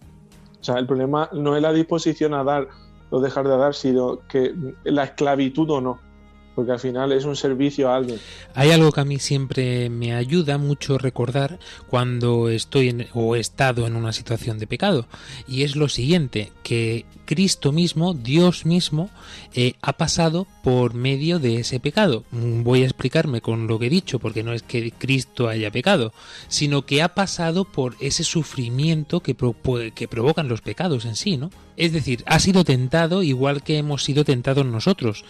O 0.64 0.66
sea, 0.66 0.76
el 0.76 0.86
problema 0.86 1.28
no 1.34 1.54
es 1.56 1.60
la 1.60 1.74
disposición 1.74 2.32
a 2.32 2.42
dar 2.42 2.68
o 3.10 3.20
dejar 3.20 3.46
de 3.46 3.54
dar, 3.54 3.74
sino 3.74 4.20
que 4.26 4.54
la 4.84 5.04
esclavitud 5.04 5.68
o 5.68 5.78
no, 5.82 6.00
porque 6.54 6.72
al 6.72 6.78
final 6.78 7.12
es 7.12 7.26
un 7.26 7.36
servicio 7.36 7.90
a 7.90 7.96
alguien. 7.96 8.18
Hay 8.54 8.70
algo 8.70 8.90
que 8.90 9.02
a 9.02 9.04
mí 9.04 9.18
siempre 9.18 9.90
me 9.90 10.14
ayuda 10.14 10.56
mucho 10.56 10.96
recordar 10.96 11.58
cuando 11.86 12.48
estoy 12.48 12.88
en, 12.88 13.08
o 13.12 13.36
he 13.36 13.40
estado 13.40 13.86
en 13.86 13.94
una 13.94 14.14
situación 14.14 14.58
de 14.58 14.66
pecado 14.66 15.06
y 15.46 15.64
es 15.64 15.76
lo 15.76 15.90
siguiente 15.90 16.50
que 16.62 17.04
Cristo 17.24 17.72
mismo, 17.72 18.14
Dios 18.14 18.66
mismo, 18.66 19.10
eh, 19.54 19.74
ha 19.82 19.94
pasado 19.94 20.46
por 20.62 20.94
medio 20.94 21.38
de 21.38 21.56
ese 21.60 21.80
pecado. 21.80 22.24
Mm, 22.30 22.62
Voy 22.62 22.82
a 22.82 22.86
explicarme 22.86 23.40
con 23.40 23.66
lo 23.66 23.78
que 23.78 23.86
he 23.86 23.90
dicho 23.90 24.18
porque 24.18 24.42
no 24.42 24.52
es 24.52 24.62
que 24.62 24.92
Cristo 24.92 25.48
haya 25.48 25.70
pecado, 25.70 26.12
sino 26.48 26.86
que 26.86 27.02
ha 27.02 27.14
pasado 27.14 27.64
por 27.64 27.96
ese 28.00 28.24
sufrimiento 28.24 29.20
que, 29.20 29.36
que 29.94 30.08
provocan 30.08 30.48
los 30.48 30.60
pecados 30.60 31.04
en 31.04 31.16
sí, 31.16 31.36
¿no? 31.36 31.50
Es 31.76 31.92
decir, 31.92 32.22
ha 32.26 32.38
sido 32.38 32.64
tentado 32.64 33.22
igual 33.22 33.62
que 33.62 33.78
hemos 33.78 34.04
sido 34.04 34.24
tentados 34.24 34.64
nosotros 34.64 35.24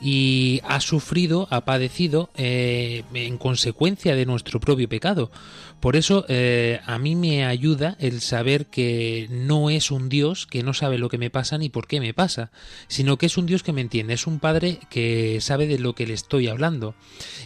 y 0.00 0.60
ha 0.64 0.80
sufrido, 0.80 1.48
ha 1.50 1.64
padecido 1.64 2.30
eh, 2.36 3.02
en 3.14 3.36
consecuencia 3.36 4.14
de 4.14 4.26
nuestro 4.26 4.60
propio 4.60 4.88
pecado. 4.88 5.30
Por 5.80 5.94
eso 5.94 6.24
eh, 6.28 6.80
a 6.86 6.98
mí 6.98 7.14
me 7.14 7.44
ayuda 7.44 7.96
el 8.00 8.20
saber 8.20 8.66
que 8.66 9.28
no 9.30 9.70
es 9.70 9.92
un 9.92 10.08
Dios 10.08 10.46
que 10.46 10.64
no 10.64 10.74
sabe 10.74 10.98
lo 10.98 11.08
que 11.08 11.18
me 11.18 11.30
pasa 11.30 11.56
ni 11.56 11.68
por 11.68 11.86
qué 11.86 12.00
me 12.00 12.12
pasa, 12.12 12.50
sino 12.88 13.16
que 13.16 13.26
es 13.26 13.38
un 13.38 13.46
Dios 13.46 13.62
que 13.62 13.72
me 13.72 13.80
entiende, 13.80 14.14
es 14.14 14.26
un 14.26 14.40
Padre 14.40 14.80
que 14.90 15.40
sabe 15.40 15.68
de 15.68 15.78
lo 15.78 15.94
que 15.94 16.06
le 16.06 16.14
estoy 16.14 16.48
hablando. 16.48 16.94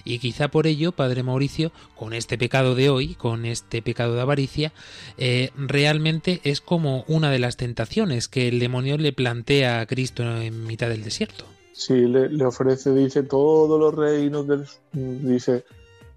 Y 0.05 0.19
quizá 0.19 0.49
por 0.49 0.67
ello, 0.67 0.93
Padre 0.93 1.23
Mauricio, 1.23 1.73
con 1.95 2.15
este 2.15 2.39
pecado 2.39 2.75
de 2.75 2.89
hoy, 2.89 3.15
con 3.15 3.45
este 3.45 3.83
pecado 3.83 4.15
de 4.15 4.23
avaricia, 4.23 4.73
eh, 5.19 5.51
realmente 5.57 6.41
es 6.45 6.63
como 6.63 7.05
una 7.09 7.31
de 7.31 7.39
las 7.39 7.59
tentaciones 7.59 8.29
que 8.29 8.49
el 8.49 8.59
demonio 8.61 8.97
le 8.97 9.13
plantea 9.13 9.81
a 9.81 9.87
Cristo 9.87 10.23
en 10.41 10.65
mitad 10.67 10.89
del 10.89 11.05
desierto. 11.05 11.45
Sí, 11.73 11.95
le, 11.95 12.31
le 12.31 12.45
ofrece, 12.47 12.95
dice, 12.95 13.23
todos 13.23 13.79
los 13.79 13.95
reinos 13.95 14.47
del... 14.47 14.65
Dice, 14.93 15.65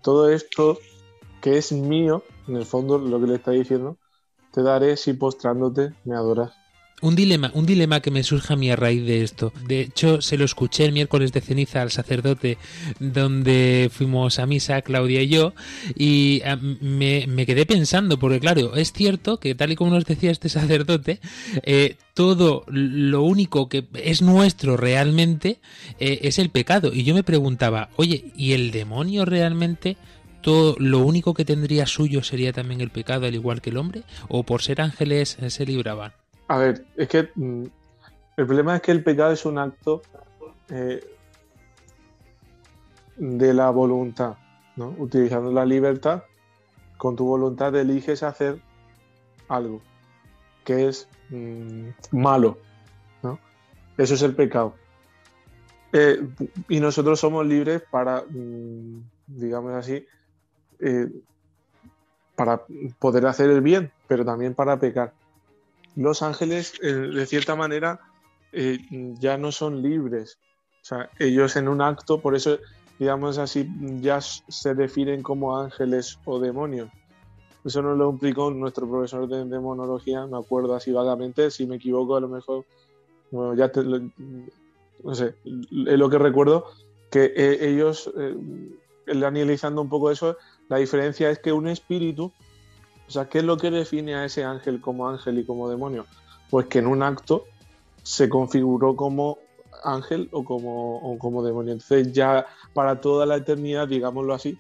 todo 0.02 0.30
esto 0.30 0.80
que 1.46 1.60
es 1.60 1.72
mío, 1.72 2.24
en 2.48 2.56
el 2.56 2.66
fondo 2.66 2.98
lo 2.98 3.22
que 3.22 3.28
le 3.28 3.36
está 3.36 3.52
diciendo, 3.52 4.00
te 4.52 4.64
daré 4.64 4.98
si 4.98 5.14
postrándote 5.14 5.94
me 6.04 6.16
adoras. 6.16 6.54
Un 7.04 7.16
dilema, 7.16 7.52
un 7.54 7.68
dilema 7.68 8.00
que 8.00 8.10
me 8.10 8.24
surge 8.24 8.54
a 8.54 8.56
mí 8.56 8.72
a 8.72 8.76
raíz 8.76 9.06
de 9.06 9.22
esto. 9.22 9.54
De 9.68 9.82
hecho, 9.82 10.22
se 10.24 10.40
lo 10.40 10.46
escuché 10.46 10.86
el 10.86 10.92
miércoles 10.92 11.32
de 11.34 11.42
ceniza 11.42 11.84
al 11.84 11.92
sacerdote 11.92 12.58
donde 13.00 13.92
fuimos 13.94 14.40
a 14.40 14.48
misa, 14.48 14.82
Claudia 14.82 15.22
y 15.22 15.28
yo, 15.28 15.54
y 15.96 16.42
ah, 16.46 16.56
me, 16.56 17.28
me 17.28 17.46
quedé 17.46 17.68
pensando, 17.68 18.18
porque 18.18 18.40
claro, 18.40 18.76
es 18.76 18.92
cierto 18.92 19.40
que 19.40 19.54
tal 19.54 19.72
y 19.72 19.76
como 19.76 19.92
nos 19.92 20.06
decía 20.06 20.32
este 20.32 20.50
sacerdote, 20.50 21.20
eh, 21.62 21.98
todo 22.16 22.64
lo 22.70 23.22
único 23.22 23.70
que 23.70 23.86
es 23.94 24.24
nuestro 24.24 24.78
realmente 24.78 25.60
eh, 26.00 26.22
es 26.24 26.40
el 26.40 26.50
pecado. 26.50 26.92
Y 26.92 27.04
yo 27.04 27.14
me 27.14 27.24
preguntaba, 27.24 27.90
oye, 27.98 28.32
¿y 28.36 28.54
el 28.54 28.72
demonio 28.72 29.26
realmente 29.26 29.98
lo 30.46 31.00
único 31.00 31.34
que 31.34 31.46
tendría 31.46 31.86
suyo 31.86 32.24
sería 32.24 32.54
también 32.54 32.82
el 32.82 32.92
pecado, 32.92 33.26
al 33.26 33.36
igual 33.36 33.62
que 33.62 33.70
el 33.72 33.78
hombre? 33.78 34.04
¿O 34.28 34.44
por 34.44 34.62
ser 34.62 34.82
ángeles 34.82 35.38
eh, 35.40 35.50
se 35.50 35.66
libraban? 35.66 36.14
A 36.48 36.58
ver, 36.58 36.86
es 36.96 37.08
que 37.08 37.30
mm, 37.36 37.64
el 38.38 38.46
problema 38.46 38.76
es 38.76 38.82
que 38.82 38.92
el 38.92 39.04
pecado 39.04 39.32
es 39.32 39.46
un 39.46 39.58
acto 39.58 40.02
eh, 40.70 41.04
de 43.18 43.54
la 43.54 43.70
voluntad, 43.70 44.36
¿no? 44.76 44.94
Utilizando 44.98 45.52
la 45.52 45.66
libertad, 45.66 46.24
con 46.98 47.16
tu 47.16 47.26
voluntad 47.26 47.76
eliges 47.76 48.24
hacer 48.24 48.60
algo 49.48 49.82
que 50.64 50.88
es 50.88 51.08
mm, 51.30 51.90
malo, 52.12 52.58
¿no? 53.24 53.40
Eso 53.98 54.16
es 54.16 54.22
el 54.22 54.36
pecado. 54.36 54.76
Eh, 55.94 56.28
y 56.68 56.80
nosotros 56.80 57.20
somos 57.20 57.46
libres 57.46 57.82
para, 57.90 58.24
mm, 58.30 59.02
digamos 59.28 59.74
así, 59.74 60.06
eh, 60.80 61.10
para 62.36 62.62
poder 63.00 63.26
hacer 63.28 63.50
el 63.50 63.62
bien, 63.62 63.92
pero 64.08 64.26
también 64.26 64.54
para 64.54 64.80
pecar. 64.80 65.14
Los 65.96 66.22
ángeles, 66.22 66.74
eh, 66.82 66.94
de 66.94 67.26
cierta 67.26 67.56
manera, 67.56 68.00
eh, 68.52 68.80
ya 69.20 69.38
no 69.38 69.52
son 69.52 69.82
libres. 69.82 70.38
O 70.82 70.86
sea, 70.86 71.10
ellos 71.20 71.56
en 71.56 71.68
un 71.68 71.82
acto, 71.82 72.22
por 72.22 72.36
eso, 72.36 72.60
digamos 73.00 73.38
así, 73.38 73.70
ya 74.02 74.20
se 74.22 74.76
definen 74.76 75.24
como 75.24 75.58
ángeles 75.58 76.20
o 76.26 76.40
demonios. 76.40 76.90
Eso 77.64 77.82
nos 77.82 77.98
lo 77.98 78.12
implicó 78.12 78.52
nuestro 78.52 78.88
profesor 78.88 79.28
de 79.28 79.46
demonología, 79.46 80.28
me 80.28 80.38
acuerdo 80.38 80.76
así 80.76 80.92
vagamente, 80.92 81.50
si 81.50 81.66
me 81.66 81.78
equivoco 81.78 82.16
a 82.16 82.22
lo 82.22 82.28
mejor, 82.28 82.66
bueno, 83.32 83.56
ya 83.56 83.72
te, 83.72 83.82
no 83.84 85.16
sé, 85.16 85.34
es 85.44 85.98
lo 85.98 86.10
que 86.10 86.20
recuerdo, 86.20 86.66
que 87.10 87.34
ellos, 87.36 88.14
analizando 89.08 89.82
un 89.82 89.90
poco 89.90 90.12
eso, 90.12 90.38
la 90.70 90.78
diferencia 90.78 91.30
es 91.30 91.40
que 91.40 91.52
un 91.52 91.68
espíritu, 91.68 92.32
o 93.08 93.12
sea, 93.12 93.30
¿qué 93.30 93.40
es 93.40 93.44
lo 93.44 93.58
que 93.58 93.72
define 93.72 94.16
a 94.16 94.26
ese 94.26 94.44
ángel 94.44 94.82
como 94.82 95.08
ángel 95.08 95.40
y 95.40 95.46
como 95.46 95.70
demonio? 95.70 96.06
Pues 96.50 96.68
que 96.68 96.80
en 96.80 96.88
un 96.88 97.04
acto 97.04 97.46
se 98.04 98.30
configuró 98.30 98.96
como 98.96 99.40
ángel 99.84 100.30
o 100.32 100.44
como, 100.44 101.18
como 101.20 101.44
demonio. 101.44 101.74
Entonces 101.74 102.12
ya 102.12 102.46
para 102.74 103.02
toda 103.02 103.26
la 103.26 103.38
eternidad, 103.38 103.88
digámoslo 103.88 104.34
así, 104.34 104.58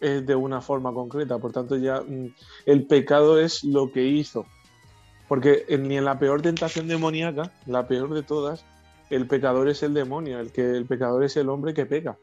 es 0.00 0.26
de 0.26 0.34
una 0.34 0.60
forma 0.60 0.92
concreta. 0.92 1.38
Por 1.38 1.52
tanto, 1.52 1.76
ya 1.76 2.00
mm, 2.00 2.34
el 2.66 2.86
pecado 2.86 3.38
es 3.38 3.64
lo 3.64 3.92
que 3.92 4.04
hizo. 4.04 4.46
Porque 5.28 5.64
ni 5.78 5.96
en 5.96 6.04
la 6.04 6.18
peor 6.18 6.42
tentación 6.42 6.88
demoníaca, 6.88 7.52
la 7.66 7.86
peor 7.86 8.12
de 8.12 8.22
todas, 8.22 8.64
el 9.08 9.26
pecador 9.26 9.68
es 9.68 9.82
el 9.82 9.94
demonio, 9.94 10.40
el 10.40 10.52
que 10.52 10.62
el 10.62 10.86
pecador 10.86 11.22
es 11.24 11.36
el 11.36 11.48
hombre 11.48 11.74
que 11.74 11.86
peca. 11.86 12.18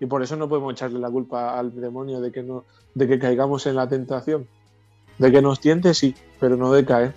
Y 0.00 0.06
por 0.06 0.22
eso 0.22 0.36
no 0.36 0.48
podemos 0.48 0.72
echarle 0.72 0.98
la 0.98 1.10
culpa 1.10 1.58
al 1.58 1.78
demonio 1.78 2.20
de 2.20 2.32
que, 2.32 2.42
no, 2.42 2.64
de 2.94 3.06
que 3.06 3.18
caigamos 3.18 3.66
en 3.66 3.76
la 3.76 3.88
tentación. 3.88 4.48
De 5.18 5.30
que 5.30 5.42
nos 5.42 5.60
tiente, 5.60 5.92
sí, 5.92 6.14
pero 6.40 6.56
no 6.56 6.72
de 6.72 6.84
caer. 6.84 7.14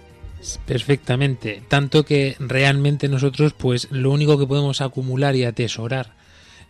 Perfectamente. 0.66 1.64
Tanto 1.70 2.04
que 2.04 2.36
realmente 2.40 3.08
nosotros, 3.08 3.54
pues, 3.54 3.90
lo 3.92 4.12
único 4.12 4.38
que 4.38 4.46
podemos 4.46 4.82
acumular 4.82 5.36
y 5.36 5.46
atesorar 5.46 6.23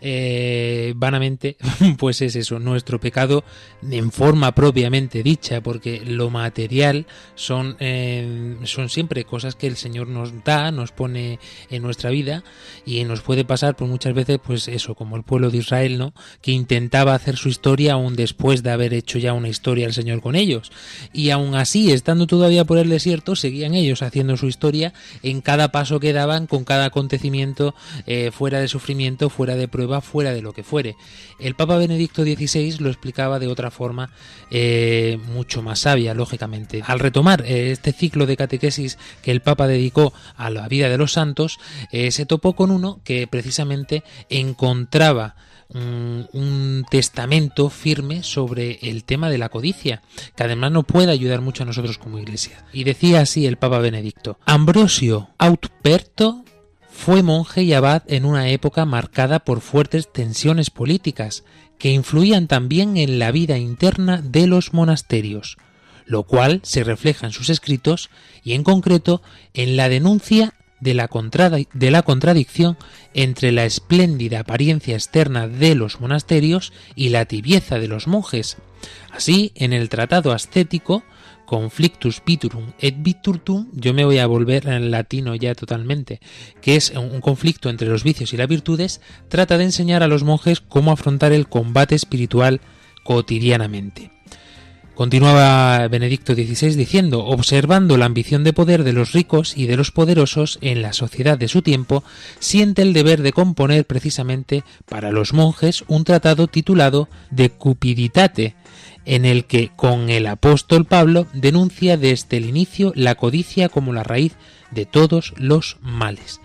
eh, 0.05 0.93
vanamente, 0.97 1.55
pues 1.97 2.21
es 2.21 2.35
eso, 2.35 2.59
nuestro 2.59 2.99
pecado 2.99 3.45
en 3.89 4.11
forma 4.11 4.53
propiamente 4.53 5.23
dicha, 5.23 5.61
porque 5.61 6.01
lo 6.05 6.29
material 6.29 7.05
son, 7.35 7.77
eh, 7.79 8.57
son 8.65 8.89
siempre 8.89 9.23
cosas 9.23 9.55
que 9.55 9.65
el 9.65 9.77
Señor 9.77 10.09
nos 10.09 10.43
da, 10.43 10.71
nos 10.71 10.91
pone 10.91 11.39
en 11.69 11.81
nuestra 11.81 12.09
vida 12.09 12.43
y 12.85 13.01
nos 13.05 13.21
puede 13.21 13.45
pasar 13.45 13.77
por 13.77 13.87
muchas 13.87 14.13
veces, 14.13 14.39
pues 14.43 14.67
eso, 14.67 14.93
como 14.93 15.15
el 15.15 15.23
pueblo 15.23 15.49
de 15.49 15.59
Israel, 15.59 15.97
¿no? 15.97 16.13
Que 16.41 16.51
intentaba 16.51 17.15
hacer 17.15 17.37
su 17.37 17.47
historia 17.47 17.93
aún 17.93 18.17
después 18.17 18.61
de 18.61 18.71
haber 18.71 18.93
hecho 18.93 19.19
ya 19.19 19.31
una 19.31 19.47
historia 19.47 19.85
el 19.85 19.93
Señor 19.93 20.21
con 20.21 20.35
ellos. 20.35 20.73
Y 21.13 21.29
aún 21.29 21.55
así, 21.55 21.93
estando 21.93 22.27
todavía 22.27 22.65
por 22.65 22.77
el 22.77 22.89
desierto, 22.89 23.37
seguían 23.37 23.73
ellos 23.73 24.01
haciendo 24.01 24.35
su 24.35 24.47
historia 24.47 24.93
en 25.21 25.39
cada 25.39 25.71
paso 25.71 26.01
que 26.01 26.11
daban, 26.11 26.45
con 26.47 26.65
cada 26.65 26.85
acontecimiento, 26.85 27.73
eh, 28.05 28.31
fuera 28.31 28.59
de 28.59 28.67
sufrimiento, 28.67 29.29
fuera 29.29 29.55
de 29.55 29.69
prueba 29.69 29.92
fuera 30.01 30.33
de 30.33 30.41
lo 30.41 30.53
que 30.53 30.63
fuere. 30.63 30.95
El 31.39 31.55
Papa 31.55 31.77
Benedicto 31.77 32.23
XVI 32.23 32.77
lo 32.79 32.89
explicaba 32.89 33.39
de 33.39 33.47
otra 33.47 33.71
forma 33.71 34.11
eh, 34.51 35.19
mucho 35.33 35.61
más 35.61 35.79
sabia, 35.79 36.13
lógicamente. 36.13 36.83
Al 36.85 36.99
retomar 36.99 37.43
eh, 37.45 37.71
este 37.71 37.91
ciclo 37.91 38.25
de 38.25 38.37
catequesis 38.37 38.97
que 39.21 39.31
el 39.31 39.41
Papa 39.41 39.67
dedicó 39.67 40.13
a 40.35 40.49
la 40.49 40.67
vida 40.67 40.89
de 40.89 40.97
los 40.97 41.13
santos, 41.13 41.59
eh, 41.91 42.11
se 42.11 42.25
topó 42.25 42.53
con 42.53 42.71
uno 42.71 42.99
que 43.03 43.27
precisamente 43.27 44.03
encontraba 44.29 45.35
un 45.75 46.85
testamento 46.89 47.69
firme 47.69 48.21
sobre 48.21 48.77
el 48.83 49.03
tema 49.03 49.31
de 49.31 49.39
la 49.39 49.49
codicia, 49.49 50.03
que 50.35 50.43
además 50.43 50.71
nos 50.71 50.85
puede 50.85 51.11
ayudar 51.11 51.41
mucho 51.41 51.63
a 51.63 51.65
nosotros 51.65 51.97
como 51.97 52.19
iglesia. 52.19 52.63
Y 52.73 52.83
decía 52.83 53.21
así 53.21 53.47
el 53.47 53.57
Papa 53.57 53.79
Benedicto, 53.79 54.37
Ambrosio 54.45 55.29
Autperto 55.39 56.42
fue 56.93 57.23
monje 57.23 57.63
y 57.63 57.73
abad 57.73 58.03
en 58.07 58.23
una 58.23 58.49
época 58.49 58.85
marcada 58.85 59.39
por 59.39 59.59
fuertes 59.59 60.09
tensiones 60.13 60.69
políticas 60.69 61.43
que 61.77 61.91
influían 61.91 62.47
también 62.47 62.95
en 62.95 63.19
la 63.19 63.31
vida 63.31 63.57
interna 63.57 64.21
de 64.21 64.47
los 64.47 64.73
monasterios, 64.73 65.57
lo 66.05 66.23
cual 66.23 66.61
se 66.63 66.83
refleja 66.83 67.25
en 67.25 67.33
sus 67.33 67.49
escritos 67.49 68.09
y 68.43 68.53
en 68.53 68.63
concreto 68.63 69.21
en 69.53 69.75
la 69.75 69.89
denuncia 69.89 70.53
de 70.79 70.93
la, 70.93 71.09
de 71.73 71.91
la 71.91 72.03
contradicción 72.03 72.77
entre 73.13 73.51
la 73.51 73.65
espléndida 73.65 74.41
apariencia 74.41 74.95
externa 74.95 75.47
de 75.47 75.75
los 75.75 75.99
monasterios 75.99 76.71
y 76.95 77.09
la 77.09 77.25
tibieza 77.25 77.79
de 77.79 77.87
los 77.87 78.07
monjes. 78.07 78.57
Así, 79.11 79.51
en 79.55 79.73
el 79.73 79.89
tratado 79.89 80.31
ascético 80.31 81.03
conflictus 81.45 82.19
piturum 82.19 82.73
et 82.79 82.95
virtutum, 82.97 83.67
yo 83.73 83.93
me 83.93 84.05
voy 84.05 84.19
a 84.19 84.27
volver 84.27 84.67
en 84.67 84.91
latino 84.91 85.35
ya 85.35 85.55
totalmente, 85.55 86.19
que 86.61 86.75
es 86.75 86.91
un 86.91 87.21
conflicto 87.21 87.69
entre 87.69 87.87
los 87.87 88.03
vicios 88.03 88.33
y 88.33 88.37
las 88.37 88.47
virtudes, 88.47 89.01
trata 89.27 89.57
de 89.57 89.65
enseñar 89.65 90.03
a 90.03 90.07
los 90.07 90.23
monjes 90.23 90.61
cómo 90.61 90.91
afrontar 90.91 91.31
el 91.31 91.47
combate 91.47 91.95
espiritual 91.95 92.61
cotidianamente. 93.03 94.11
Continuaba 94.95 95.87
Benedicto 95.87 96.35
XVI 96.35 96.75
diciendo, 96.75 97.25
observando 97.25 97.97
la 97.97 98.05
ambición 98.05 98.43
de 98.43 98.53
poder 98.53 98.83
de 98.83 98.93
los 98.93 99.11
ricos 99.11 99.57
y 99.57 99.65
de 99.65 99.75
los 99.75 99.89
poderosos 99.89 100.59
en 100.61 100.83
la 100.83 100.93
sociedad 100.93 101.35
de 101.35 101.47
su 101.47 101.63
tiempo, 101.63 102.03
siente 102.37 102.83
el 102.83 102.93
deber 102.93 103.23
de 103.23 103.33
componer 103.33 103.87
precisamente 103.87 104.63
para 104.87 105.11
los 105.11 105.33
monjes 105.33 105.83
un 105.87 106.03
tratado 106.03 106.45
titulado 106.45 107.09
De 107.31 107.49
Cupiditate, 107.49 108.55
en 109.05 109.25
el 109.25 109.45
que 109.45 109.69
con 109.75 110.09
el 110.09 110.27
apóstol 110.27 110.85
Pablo 110.85 111.27
denuncia 111.33 111.97
desde 111.97 112.37
el 112.37 112.45
inicio 112.45 112.91
la 112.95 113.15
codicia 113.15 113.69
como 113.69 113.93
la 113.93 114.03
raíz 114.03 114.33
de 114.71 114.85
todos 114.85 115.33
los 115.37 115.77
males. 115.81 116.39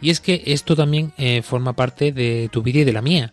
Y 0.00 0.10
es 0.10 0.20
que 0.20 0.42
esto 0.46 0.74
también 0.76 1.12
eh, 1.16 1.42
forma 1.42 1.74
parte 1.74 2.12
de 2.12 2.48
tu 2.50 2.62
vida 2.62 2.80
y 2.80 2.84
de 2.84 2.92
la 2.92 3.02
mía, 3.02 3.32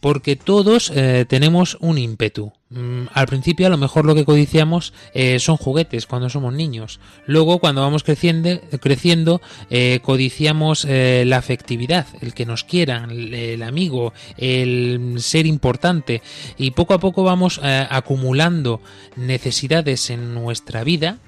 porque 0.00 0.34
todos 0.36 0.90
eh, 0.94 1.26
tenemos 1.28 1.76
un 1.80 1.98
ímpetu. 1.98 2.52
Mm, 2.70 3.06
al 3.12 3.26
principio 3.26 3.66
a 3.66 3.70
lo 3.70 3.76
mejor 3.76 4.06
lo 4.06 4.14
que 4.14 4.24
codiciamos 4.24 4.94
eh, 5.12 5.38
son 5.38 5.56
juguetes 5.56 6.06
cuando 6.06 6.30
somos 6.30 6.54
niños. 6.54 7.00
Luego 7.26 7.58
cuando 7.58 7.82
vamos 7.82 8.02
creciendo, 8.02 9.40
eh, 9.70 10.00
codiciamos 10.02 10.84
la 10.84 11.36
afectividad, 11.36 12.06
el 12.20 12.34
que 12.34 12.46
nos 12.46 12.64
quieran, 12.64 13.10
el, 13.10 13.34
el, 13.34 13.62
amigo, 13.62 14.12
el 14.36 15.16
ser 15.18 15.46
importante. 15.46 16.22
Y 16.56 16.70
poco 16.72 16.94
a 16.94 17.00
poco 17.00 17.22
vamos 17.22 17.60
acumulando 17.62 18.80
necesidades 19.16 20.10
en 20.10 20.34
nuestra 20.34 20.84
vida 20.84 21.18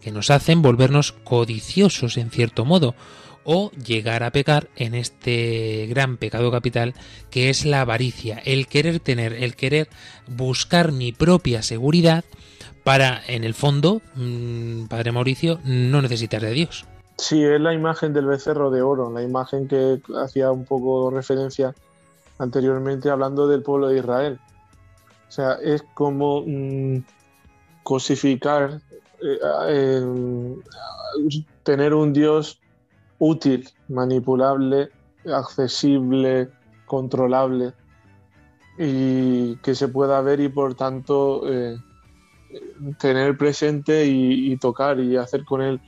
que 0.00 0.10
nos 0.10 0.30
hacen 0.30 0.62
volvernos 0.62 1.12
codiciosos 1.12 2.16
en 2.16 2.30
cierto 2.30 2.64
modo 2.64 2.94
o 3.44 3.70
llegar 3.72 4.22
a 4.22 4.30
pecar 4.30 4.68
en 4.76 4.94
este 4.94 5.86
gran 5.88 6.16
pecado 6.16 6.50
capital 6.50 6.94
que 7.30 7.50
es 7.50 7.64
la 7.64 7.80
avaricia, 7.80 8.40
el 8.44 8.66
querer 8.66 9.00
tener, 9.00 9.32
el 9.32 9.56
querer 9.56 9.88
buscar 10.26 10.92
mi 10.92 11.12
propia 11.12 11.62
seguridad 11.62 12.24
para, 12.84 13.20
en 13.26 13.44
el 13.44 13.54
fondo, 13.54 14.02
mmm, 14.14 14.86
Padre 14.86 15.12
Mauricio, 15.12 15.60
no 15.64 16.02
necesitar 16.02 16.40
de 16.42 16.50
Dios. 16.52 16.84
Sí, 17.18 17.42
es 17.44 17.60
la 17.60 17.74
imagen 17.74 18.12
del 18.12 18.26
becerro 18.26 18.70
de 18.70 18.82
oro, 18.82 19.12
la 19.12 19.22
imagen 19.22 19.68
que 19.68 20.00
hacía 20.22 20.50
un 20.50 20.64
poco 20.64 21.10
referencia 21.10 21.74
anteriormente 22.38 23.10
hablando 23.10 23.46
del 23.46 23.62
pueblo 23.62 23.88
de 23.88 23.98
Israel. 23.98 24.40
O 25.28 25.32
sea, 25.32 25.58
es 25.62 25.84
como 25.94 26.42
mmm, 26.46 26.98
cosificar, 27.82 28.80
eh, 29.22 30.56
tener 31.62 31.94
un 31.94 32.12
Dios 32.12 32.58
útil, 33.22 33.68
manipulable, 33.88 34.90
accesible, 35.32 36.48
controlable 36.86 37.72
y 38.76 39.54
que 39.56 39.76
se 39.76 39.86
pueda 39.86 40.20
ver 40.22 40.40
y 40.40 40.48
por 40.48 40.74
tanto 40.74 41.42
eh, 41.46 41.76
tener 42.98 43.38
presente 43.38 44.06
y, 44.06 44.56
tocar 44.56 44.98
y 44.98 45.16
hacer 45.16 45.44
con 45.44 45.62
él. 45.62 45.80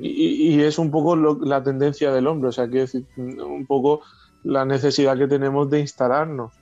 Y, 0.00 0.60
es 0.60 0.80
un 0.80 0.90
poco 0.90 1.14
lo, 1.14 1.38
la 1.40 1.62
tendencia 1.62 2.12
del 2.12 2.26
hombre, 2.26 2.48
o 2.48 2.52
sea, 2.52 2.68
que 2.68 2.78
decir, 2.78 3.06
un 3.16 3.64
poco 3.66 4.00
la 4.42 4.64
necesidad 4.64 5.16
que 5.16 5.28
tenemos 5.28 5.70
de 5.70 5.78
instalarnos. 5.78 6.52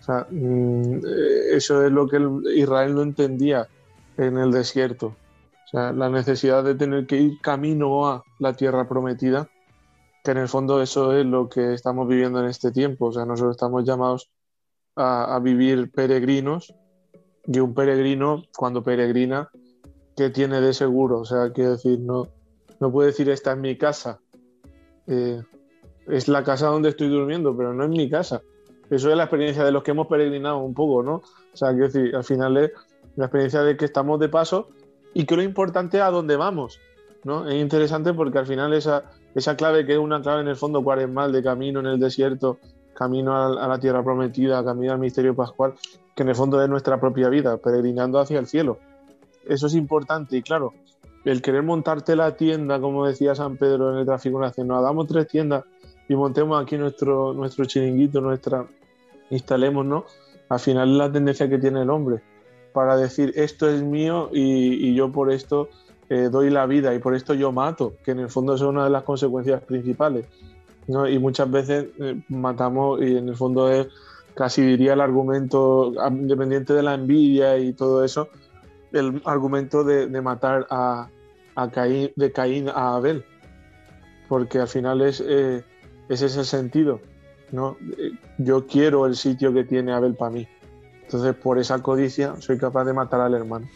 O 0.00 0.02
sea, 0.02 0.26
mm, 0.30 1.00
eso 1.52 1.86
es 1.86 1.90
lo 1.90 2.06
que 2.06 2.16
el, 2.16 2.42
Israel 2.54 2.94
no 2.94 3.02
entendía 3.02 3.66
en 4.18 4.36
el 4.36 4.52
desierto. 4.52 5.16
La 5.72 6.08
necesidad 6.08 6.62
de 6.62 6.74
tener 6.74 7.06
que 7.06 7.16
ir 7.16 7.40
camino 7.40 8.08
a 8.08 8.22
la 8.38 8.52
tierra 8.52 8.88
prometida, 8.88 9.48
que 10.22 10.30
en 10.30 10.38
el 10.38 10.48
fondo 10.48 10.80
eso 10.80 11.12
es 11.12 11.26
lo 11.26 11.48
que 11.48 11.74
estamos 11.74 12.06
viviendo 12.06 12.40
en 12.40 12.46
este 12.46 12.70
tiempo. 12.70 13.06
O 13.06 13.12
sea, 13.12 13.24
nosotros 13.24 13.56
estamos 13.56 13.84
llamados 13.84 14.30
a, 14.94 15.34
a 15.34 15.40
vivir 15.40 15.90
peregrinos 15.90 16.72
y 17.46 17.60
un 17.60 17.74
peregrino, 17.74 18.42
cuando 18.56 18.82
peregrina, 18.82 19.50
¿qué 20.16 20.30
tiene 20.30 20.60
de 20.60 20.72
seguro? 20.72 21.20
O 21.20 21.24
sea, 21.24 21.52
quiero 21.52 21.72
decir, 21.72 22.00
no, 22.00 22.28
no 22.80 22.90
puede 22.90 23.08
decir 23.08 23.28
esta 23.30 23.52
es 23.52 23.58
mi 23.58 23.76
casa. 23.76 24.20
Eh, 25.06 25.40
es 26.08 26.28
la 26.28 26.42
casa 26.42 26.68
donde 26.68 26.90
estoy 26.90 27.08
durmiendo, 27.08 27.56
pero 27.56 27.72
no 27.72 27.84
es 27.84 27.90
mi 27.90 28.08
casa. 28.08 28.42
Eso 28.90 29.10
es 29.10 29.16
la 29.16 29.24
experiencia 29.24 29.64
de 29.64 29.72
los 29.72 29.82
que 29.82 29.90
hemos 29.92 30.06
peregrinado 30.06 30.58
un 30.58 30.74
poco, 30.74 31.02
¿no? 31.02 31.16
O 31.16 31.56
sea, 31.56 31.70
quiero 31.70 31.86
decir, 31.86 32.14
al 32.14 32.24
final 32.24 32.56
es 32.56 32.72
la 33.16 33.26
experiencia 33.26 33.62
de 33.62 33.76
que 33.76 33.84
estamos 33.84 34.20
de 34.20 34.28
paso 34.28 34.68
y 35.16 35.24
lo 35.34 35.42
importante 35.42 36.02
a 36.02 36.10
dónde 36.10 36.36
vamos. 36.36 36.78
¿no? 37.24 37.48
Es 37.48 37.54
interesante 37.54 38.12
porque 38.12 38.38
al 38.38 38.46
final 38.46 38.74
esa, 38.74 39.04
esa 39.34 39.56
clave 39.56 39.86
que 39.86 39.94
es 39.94 39.98
una 39.98 40.20
clave 40.20 40.42
en 40.42 40.48
el 40.48 40.56
fondo 40.56 40.84
cuaresmal 40.84 41.32
de 41.32 41.42
camino 41.42 41.80
en 41.80 41.86
el 41.86 41.98
desierto, 41.98 42.58
camino 42.92 43.34
a, 43.34 43.66
la 43.66 43.78
tierra 43.78 44.04
prometida, 44.04 44.62
camino 44.62 44.92
al 44.92 44.98
misterio 44.98 45.34
pascual, 45.34 45.72
que 46.14 46.22
en 46.22 46.28
el 46.28 46.34
fondo 46.34 46.62
es 46.62 46.68
nuestra 46.68 47.00
propia 47.00 47.30
vida, 47.30 47.56
peregrinando 47.56 48.18
hacia 48.18 48.38
el 48.38 48.46
cielo. 48.46 48.78
Eso 49.46 49.68
es 49.68 49.74
importante 49.74 50.36
y 50.36 50.42
claro, 50.42 50.74
el 51.24 51.40
querer 51.40 51.62
montarte 51.62 52.14
la 52.14 52.36
tienda, 52.36 52.78
como 52.78 53.06
decía 53.06 53.34
San 53.34 53.56
Pedro 53.56 53.92
en 53.92 54.00
el 54.00 54.04
tráfico 54.04 54.38
nacional, 54.38 54.82
damos 54.82 55.06
tres 55.06 55.28
tiendas 55.28 55.64
y 56.10 56.14
montemos 56.14 56.62
aquí 56.62 56.76
nuestro, 56.76 57.32
nuestro 57.32 57.64
chiringuito, 57.64 58.20
nuestra, 58.20 58.66
instalemos, 59.30 59.86
¿no? 59.86 60.04
Al 60.50 60.60
final 60.60 60.90
es 60.90 60.96
la 60.98 61.10
tendencia 61.10 61.48
que 61.48 61.58
tiene 61.58 61.80
el 61.80 61.88
hombre 61.88 62.20
para 62.76 62.98
decir 62.98 63.32
esto 63.36 63.70
es 63.70 63.82
mío 63.82 64.28
y, 64.34 64.94
yo 64.94 65.10
por 65.10 65.32
esto 65.32 65.70
eh, 66.10 66.28
doy 66.30 66.50
la 66.50 66.66
vida 66.66 66.94
y 66.94 66.98
por 66.98 67.14
esto 67.14 67.32
yo 67.32 67.50
mato, 67.50 67.94
que 68.04 68.10
en 68.10 68.18
el 68.20 68.28
fondo 68.28 68.54
es 68.54 68.60
una 68.60 68.84
de 68.84 68.90
las 68.90 69.02
consecuencias 69.02 69.62
principales. 69.62 70.26
Y 70.86 71.18
muchas 71.18 71.50
veces 71.50 71.86
eh, 71.98 72.20
matamos 72.28 73.00
y 73.00 73.16
en 73.16 73.30
el 73.30 73.34
fondo 73.34 73.72
es 73.72 73.88
casi 74.34 74.60
diría 74.60 74.92
el 74.92 75.00
argumento, 75.00 75.94
independiente 76.10 76.74
de 76.74 76.82
la 76.82 76.92
envidia 76.92 77.56
y 77.56 77.72
todo 77.72 78.04
eso, 78.04 78.28
el 78.92 79.22
argumento 79.24 79.82
de, 79.82 80.08
matar 80.20 80.66
a, 80.68 81.08
a, 81.54 81.70
Caín, 81.70 82.10
de 82.14 82.30
Caín 82.30 82.68
a 82.68 82.96
Abel, 82.96 83.24
porque 84.28 84.58
al 84.58 84.68
final 84.68 85.00
es, 85.00 85.24
eh, 85.26 85.64
es 86.10 86.20
ese 86.20 86.44
sentido. 86.44 87.00
¿no? 87.52 87.78
Yo 88.36 88.66
quiero 88.66 89.06
el 89.06 89.16
sitio 89.16 89.54
que 89.54 89.64
tiene 89.64 89.94
Abel 89.94 90.14
para 90.14 90.30
mí. 90.30 90.46
Entonces, 91.06 91.36
por 91.36 91.58
esa 91.58 91.80
codicia, 91.82 92.34
soy 92.40 92.58
capaz 92.58 92.84
de 92.84 92.92
matar 92.92 93.20
al 93.20 93.34
hermano. 93.34 93.68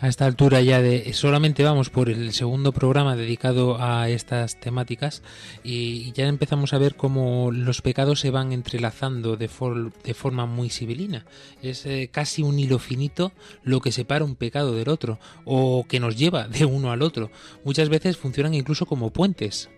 A 0.00 0.08
esta 0.08 0.24
altura 0.24 0.62
ya 0.62 0.80
de 0.80 1.12
solamente 1.12 1.62
vamos 1.62 1.90
por 1.90 2.08
el 2.08 2.32
segundo 2.32 2.72
programa 2.72 3.16
dedicado 3.16 3.76
a 3.78 4.08
estas 4.08 4.58
temáticas 4.58 5.22
y 5.62 6.12
ya 6.12 6.26
empezamos 6.26 6.72
a 6.72 6.78
ver 6.78 6.94
cómo 6.94 7.50
los 7.52 7.82
pecados 7.82 8.20
se 8.20 8.30
van 8.30 8.52
entrelazando 8.52 9.36
de, 9.36 9.48
for, 9.48 9.92
de 9.92 10.14
forma 10.14 10.46
muy 10.46 10.70
sibilina. 10.70 11.26
Es 11.60 11.84
eh, 11.84 12.08
casi 12.10 12.42
un 12.42 12.58
hilo 12.58 12.78
finito 12.78 13.32
lo 13.62 13.80
que 13.80 13.92
separa 13.92 14.24
un 14.24 14.36
pecado 14.36 14.72
del 14.74 14.88
otro 14.88 15.18
o 15.44 15.84
que 15.86 16.00
nos 16.00 16.16
lleva 16.16 16.48
de 16.48 16.64
uno 16.64 16.92
al 16.92 17.02
otro. 17.02 17.30
Muchas 17.64 17.90
veces 17.90 18.16
funcionan 18.16 18.54
incluso 18.54 18.86
como 18.86 19.10
puentes. 19.10 19.68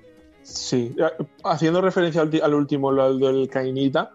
Sí, 0.42 0.94
haciendo 1.42 1.80
referencia 1.80 2.20
al, 2.20 2.30
al 2.42 2.54
último, 2.54 2.92
lo 2.92 3.16
del 3.16 3.48
cainita, 3.48 4.12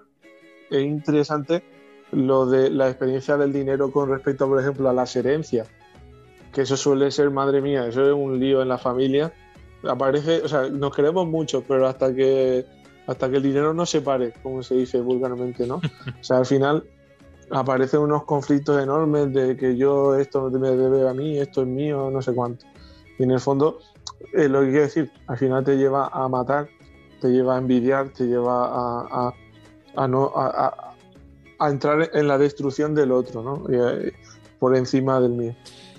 es 0.70 0.86
interesante 0.86 1.64
lo 2.12 2.46
de 2.46 2.70
la 2.70 2.88
experiencia 2.88 3.38
del 3.38 3.52
dinero 3.54 3.92
con 3.92 4.10
respecto, 4.10 4.48
por 4.48 4.60
ejemplo, 4.60 4.90
a 4.90 4.94
las 4.94 5.16
herencias, 5.16 5.68
que 6.54 6.62
eso 6.62 6.78
suele 6.78 7.12
ser, 7.12 7.30
madre 7.30 7.62
mía, 7.62 7.88
eso 7.88 8.06
es 8.06 8.14
un 8.14 8.40
lío 8.40 8.62
en 8.62 8.70
la 8.70 8.78
familia. 8.78 9.34
Aparece, 9.84 10.42
o 10.42 10.48
sea, 10.48 10.70
nos 10.70 10.96
queremos 10.96 11.28
mucho, 11.28 11.64
pero 11.68 11.88
hasta 11.88 12.14
que 12.14 12.66
hasta 13.08 13.30
que 13.30 13.38
el 13.38 13.44
dinero 13.44 13.74
no 13.74 13.86
se 13.86 14.02
pare, 14.02 14.34
como 14.44 14.62
se 14.62 14.76
dice 14.76 15.00
vulgarmente, 15.00 15.66
¿no? 15.66 15.76
O 15.76 16.24
sea, 16.24 16.38
al 16.38 16.46
final 16.46 16.84
aparecen 17.50 18.02
unos 18.02 18.26
conflictos 18.26 18.82
enormes 18.84 19.34
de 19.34 19.56
que 19.56 19.78
yo 19.78 20.16
esto 20.16 20.50
me 20.52 20.72
debe 20.72 21.08
a 21.08 21.14
mí, 21.14 21.40
esto 21.40 21.62
es 21.62 21.68
mío, 21.68 22.10
no 22.12 22.22
sé 22.22 22.34
cuánto. 22.34 22.66
Y 23.18 23.24
en 23.24 23.32
el 23.32 23.40
fondo, 23.40 23.80
eh, 24.34 24.50
lo 24.50 24.60
que 24.62 24.68
quiero 24.68 24.82
decir, 24.82 25.12
al 25.28 25.38
final 25.38 25.64
te 25.64 25.78
lleva 25.78 26.08
a 26.08 26.28
matar, 26.28 26.68
te 27.22 27.30
lleva 27.30 27.56
a 27.56 27.58
envidiar, 27.60 28.10
te 28.10 28.26
lleva 28.26 29.08
a, 29.96 30.08
no, 30.08 30.34
a, 30.36 30.87
a 31.60 31.70
entrar 31.70 32.12
en 32.14 32.28
la 32.28 32.38
destrucción 32.38 32.96
del 32.96 33.12
otro, 33.12 33.44
¿no? 33.44 33.66
Y, 33.74 34.12
por 34.60 34.76
encima 34.76 35.20
del 35.20 35.32
mío. 35.32 35.56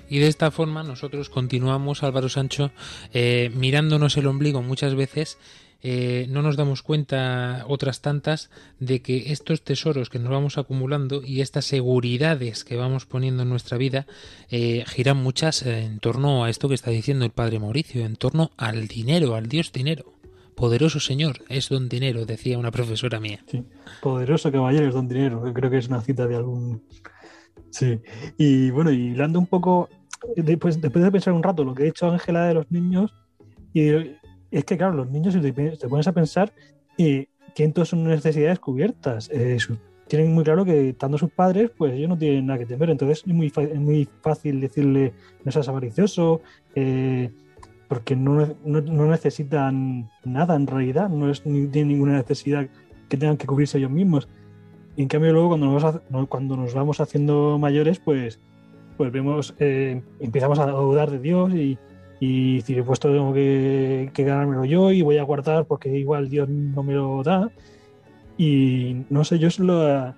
Y 0.08 0.18
de 0.18 0.28
esta 0.28 0.50
forma 0.50 0.82
nosotros 0.82 1.28
continuamos, 1.28 2.02
Álvaro 2.02 2.28
Sancho, 2.28 2.70
eh, 3.12 3.50
mirándonos 3.54 4.16
el 4.16 4.26
ombligo 4.26 4.62
muchas 4.62 4.94
veces. 4.94 5.38
Eh, 5.80 6.26
no 6.30 6.42
nos 6.42 6.56
damos 6.56 6.82
cuenta 6.82 7.64
otras 7.68 8.00
tantas 8.00 8.50
de 8.80 9.00
que 9.00 9.30
estos 9.30 9.62
tesoros 9.62 10.10
que 10.10 10.18
nos 10.18 10.30
vamos 10.30 10.58
acumulando 10.58 11.22
y 11.24 11.40
estas 11.40 11.66
seguridades 11.66 12.64
que 12.64 12.74
vamos 12.74 13.06
poniendo 13.06 13.44
en 13.44 13.48
nuestra 13.48 13.78
vida 13.78 14.04
eh, 14.50 14.82
giran 14.88 15.18
muchas 15.18 15.62
en 15.62 16.00
torno 16.00 16.42
a 16.42 16.50
esto 16.50 16.68
que 16.68 16.74
está 16.74 16.90
diciendo 16.90 17.24
el 17.24 17.30
padre 17.30 17.60
Mauricio, 17.60 18.04
en 18.04 18.16
torno 18.16 18.50
al 18.56 18.88
dinero, 18.88 19.36
al 19.36 19.48
Dios 19.48 19.70
dinero. 19.70 20.17
Poderoso 20.58 20.98
señor 20.98 21.36
es 21.48 21.68
don 21.68 21.88
dinero, 21.88 22.26
decía 22.26 22.58
una 22.58 22.72
profesora 22.72 23.20
mía. 23.20 23.38
Sí, 23.46 23.64
poderoso 24.02 24.50
caballero 24.50 24.88
es 24.88 24.94
don 24.94 25.06
dinero, 25.06 25.40
creo 25.54 25.70
que 25.70 25.78
es 25.78 25.86
una 25.86 26.00
cita 26.00 26.26
de 26.26 26.34
algún... 26.34 26.82
Sí, 27.70 28.00
y 28.36 28.70
bueno, 28.70 28.90
y 28.90 29.12
hablando 29.12 29.38
un 29.38 29.46
poco, 29.46 29.88
después, 30.34 30.80
después 30.80 31.04
de 31.04 31.12
pensar 31.12 31.32
un 31.32 31.44
rato 31.44 31.62
lo 31.62 31.74
que 31.74 31.84
ha 31.84 31.86
dicho 31.86 32.10
Ángela 32.10 32.48
de 32.48 32.54
los 32.54 32.68
niños, 32.72 33.14
y 33.72 33.88
es 34.50 34.64
que 34.64 34.76
claro, 34.76 34.94
los 34.94 35.08
niños, 35.08 35.34
si 35.34 35.40
te, 35.40 35.88
pones 35.88 36.08
a 36.08 36.12
pensar, 36.12 36.52
eh, 36.96 37.28
tienen 37.54 37.72
todas 37.72 37.90
sus 37.90 37.98
necesidades 38.00 38.58
cubiertas. 38.58 39.30
Eh, 39.32 39.58
tienen 40.08 40.34
muy 40.34 40.42
claro 40.42 40.64
que 40.64 40.88
estando 40.88 41.18
sus 41.18 41.30
padres, 41.30 41.70
pues 41.76 41.92
ellos 41.92 42.08
no 42.08 42.18
tienen 42.18 42.46
nada 42.46 42.58
que 42.58 42.66
temer, 42.66 42.90
entonces 42.90 43.22
es 43.24 43.32
muy, 43.32 43.46
es 43.46 43.80
muy 43.80 44.08
fácil 44.22 44.60
decirle, 44.60 45.12
no 45.44 45.52
seas 45.52 45.68
avaricioso, 45.68 46.40
eh, 46.74 47.30
porque 47.88 48.14
no, 48.14 48.46
no, 48.64 48.80
no, 48.82 49.06
necesitan 49.06 50.10
nada 50.24 50.54
en 50.54 50.66
realidad, 50.66 51.08
no, 51.08 51.30
es, 51.30 51.46
ni 51.46 51.66
tienen 51.68 51.88
ninguna 51.88 52.12
necesidad 52.12 52.68
que 53.08 53.16
tengan 53.16 53.38
que 53.38 53.46
cubrirse 53.46 53.78
ellos 53.78 53.90
mismos. 53.90 54.28
Y 54.96 55.02
en 55.02 55.08
cambio 55.08 55.32
luego 55.32 55.48
cuando 55.48 55.66
nos, 55.66 55.82
vamos, 55.82 56.28
cuando 56.28 56.56
nos 56.56 56.74
vamos 56.74 57.00
haciendo 57.00 57.58
mayores, 57.58 57.98
pues, 57.98 58.40
pues 58.96 59.10
vemos, 59.10 59.54
eh, 59.58 60.02
empezamos 60.20 60.58
a 60.58 60.66
dudar 60.66 61.10
de 61.10 61.18
Dios 61.18 61.54
y, 61.54 61.78
y 62.20 62.56
decir, 62.56 62.84
pues 62.84 62.96
esto 62.96 63.10
tengo 63.10 63.32
que, 63.32 64.10
que, 64.12 64.24
ganármelo 64.24 64.64
yo 64.64 64.92
y 64.92 65.02
voy 65.02 65.18
a 65.18 65.22
guardar 65.22 65.66
porque 65.66 65.88
igual 65.96 66.28
Dios 66.28 66.48
no 66.48 66.82
me 66.82 66.94
lo 66.94 67.22
da. 67.22 67.50
Y 68.36 69.04
no 69.08 69.24
sé, 69.24 69.38
yo 69.38 69.48
es 69.48 69.58
lo, 69.58 70.14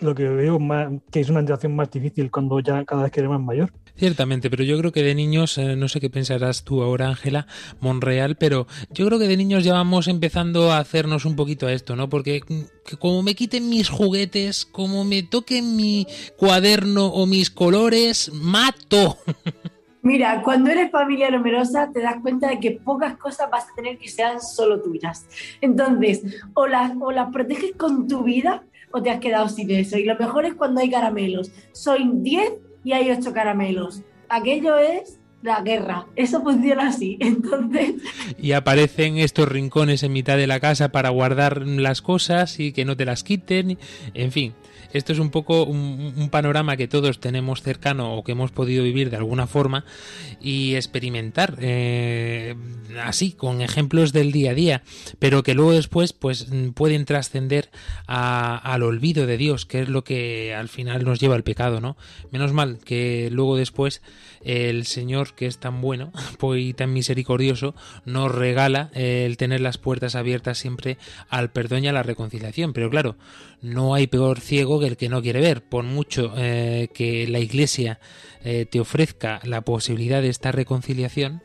lo 0.00 0.14
que 0.14 0.28
veo 0.28 0.58
más, 0.58 0.90
que 1.10 1.20
es 1.20 1.28
una 1.28 1.40
interacción 1.40 1.76
más 1.76 1.90
difícil 1.90 2.30
cuando 2.30 2.60
ya 2.60 2.84
cada 2.84 3.02
vez 3.02 3.12
que 3.12 3.20
eres 3.20 3.30
más 3.30 3.40
mayor. 3.40 3.72
Ciertamente, 3.96 4.48
pero 4.48 4.64
yo 4.64 4.78
creo 4.78 4.90
que 4.90 5.02
de 5.02 5.14
niños, 5.14 5.58
eh, 5.58 5.76
no 5.76 5.86
sé 5.86 6.00
qué 6.00 6.08
pensarás 6.08 6.64
tú 6.64 6.82
ahora, 6.82 7.08
Ángela 7.08 7.46
Monreal, 7.80 8.36
pero 8.36 8.66
yo 8.90 9.06
creo 9.06 9.18
que 9.18 9.28
de 9.28 9.36
niños 9.36 9.64
ya 9.64 9.74
vamos 9.74 10.08
empezando 10.08 10.72
a 10.72 10.78
hacernos 10.78 11.24
un 11.24 11.36
poquito 11.36 11.66
a 11.66 11.72
esto, 11.72 11.94
¿no? 11.94 12.08
Porque 12.08 12.40
mm, 12.48 12.96
como 12.98 13.22
me 13.22 13.34
quiten 13.34 13.68
mis 13.68 13.90
juguetes, 13.90 14.64
como 14.64 15.04
me 15.04 15.22
toquen 15.22 15.76
mi 15.76 16.06
cuaderno 16.36 17.06
o 17.06 17.26
mis 17.26 17.50
colores, 17.50 18.32
mato. 18.32 19.18
Mira, 20.02 20.42
cuando 20.42 20.70
eres 20.70 20.90
familia 20.90 21.30
numerosa 21.30 21.90
te 21.92 22.00
das 22.00 22.16
cuenta 22.22 22.48
de 22.48 22.58
que 22.58 22.72
pocas 22.72 23.16
cosas 23.18 23.48
vas 23.52 23.64
a 23.70 23.74
tener 23.76 23.98
que 23.98 24.08
sean 24.08 24.40
solo 24.40 24.82
tuyas. 24.82 25.28
Entonces, 25.60 26.22
o 26.54 26.66
las, 26.66 26.92
o 27.00 27.12
las 27.12 27.30
proteges 27.30 27.72
con 27.76 28.08
tu 28.08 28.24
vida 28.24 28.64
o 28.90 29.00
te 29.00 29.10
has 29.10 29.20
quedado 29.20 29.48
sin 29.48 29.70
eso. 29.70 29.96
Y 29.98 30.04
lo 30.04 30.16
mejor 30.16 30.44
es 30.44 30.54
cuando 30.54 30.80
hay 30.80 30.90
caramelos. 30.90 31.52
Soy 31.72 32.10
10 32.12 32.52
y 32.84 32.92
hay 32.92 33.10
8 33.10 33.32
caramelos. 33.32 34.02
Aquello 34.28 34.76
es 34.76 35.18
la 35.42 35.60
guerra. 35.60 36.06
Eso 36.16 36.42
funciona 36.42 36.88
así. 36.88 37.18
Entonces. 37.20 37.94
Y 38.40 38.52
aparecen 38.52 39.18
estos 39.18 39.48
rincones 39.48 40.02
en 40.02 40.12
mitad 40.12 40.36
de 40.36 40.46
la 40.46 40.60
casa 40.60 40.90
para 40.90 41.10
guardar 41.10 41.66
las 41.66 42.02
cosas 42.02 42.58
y 42.58 42.72
que 42.72 42.84
no 42.84 42.96
te 42.96 43.04
las 43.04 43.24
quiten. 43.24 43.78
En 44.14 44.32
fin. 44.32 44.54
Esto 44.92 45.12
es 45.12 45.18
un 45.18 45.30
poco 45.30 45.64
un, 45.64 46.28
panorama 46.30 46.76
que 46.76 46.88
todos 46.88 47.18
tenemos 47.18 47.62
cercano 47.62 48.14
o 48.14 48.24
que 48.24 48.32
hemos 48.32 48.50
podido 48.50 48.84
vivir 48.84 49.10
de 49.10 49.16
alguna 49.16 49.46
forma 49.46 49.84
y 50.40 50.74
experimentar 50.74 51.56
eh, 51.60 52.54
así, 53.02 53.32
con 53.32 53.62
ejemplos 53.62 54.12
del 54.12 54.32
día 54.32 54.50
a 54.50 54.54
día, 54.54 54.82
pero 55.18 55.42
que 55.42 55.54
luego 55.54 55.72
después 55.72 56.12
pues 56.12 56.46
pueden 56.74 57.06
trascender 57.06 57.70
al 58.06 58.82
olvido 58.82 59.26
de 59.26 59.38
Dios, 59.38 59.64
que 59.66 59.80
es 59.80 59.88
lo 59.88 60.04
que 60.04 60.54
al 60.54 60.68
final 60.68 61.04
nos 61.04 61.20
lleva 61.20 61.36
al 61.36 61.42
pecado, 61.42 61.80
¿no? 61.80 61.96
Menos 62.30 62.52
mal 62.52 62.78
que 62.84 63.30
luego 63.32 63.56
después 63.56 64.02
el 64.44 64.86
Señor, 64.86 65.31
que 65.36 65.46
es 65.46 65.58
tan 65.58 65.80
bueno 65.80 66.12
pues, 66.38 66.60
y 66.62 66.74
tan 66.74 66.92
misericordioso, 66.92 67.74
nos 68.04 68.32
regala 68.32 68.90
el 68.94 69.36
tener 69.36 69.60
las 69.60 69.78
puertas 69.78 70.14
abiertas 70.14 70.58
siempre 70.58 70.98
al 71.28 71.50
perdón 71.50 71.84
y 71.84 71.88
a 71.88 71.92
la 71.92 72.02
reconciliación. 72.02 72.72
Pero 72.72 72.90
claro, 72.90 73.16
no 73.60 73.94
hay 73.94 74.06
peor 74.06 74.40
ciego 74.40 74.80
que 74.80 74.86
el 74.86 74.96
que 74.96 75.08
no 75.08 75.22
quiere 75.22 75.40
ver. 75.40 75.62
Por 75.62 75.84
mucho 75.84 76.32
eh, 76.36 76.88
que 76.92 77.26
la 77.28 77.38
Iglesia 77.38 78.00
eh, 78.44 78.66
te 78.68 78.80
ofrezca 78.80 79.40
la 79.44 79.62
posibilidad 79.62 80.20
de 80.20 80.28
esta 80.28 80.52
reconciliación, 80.52 81.42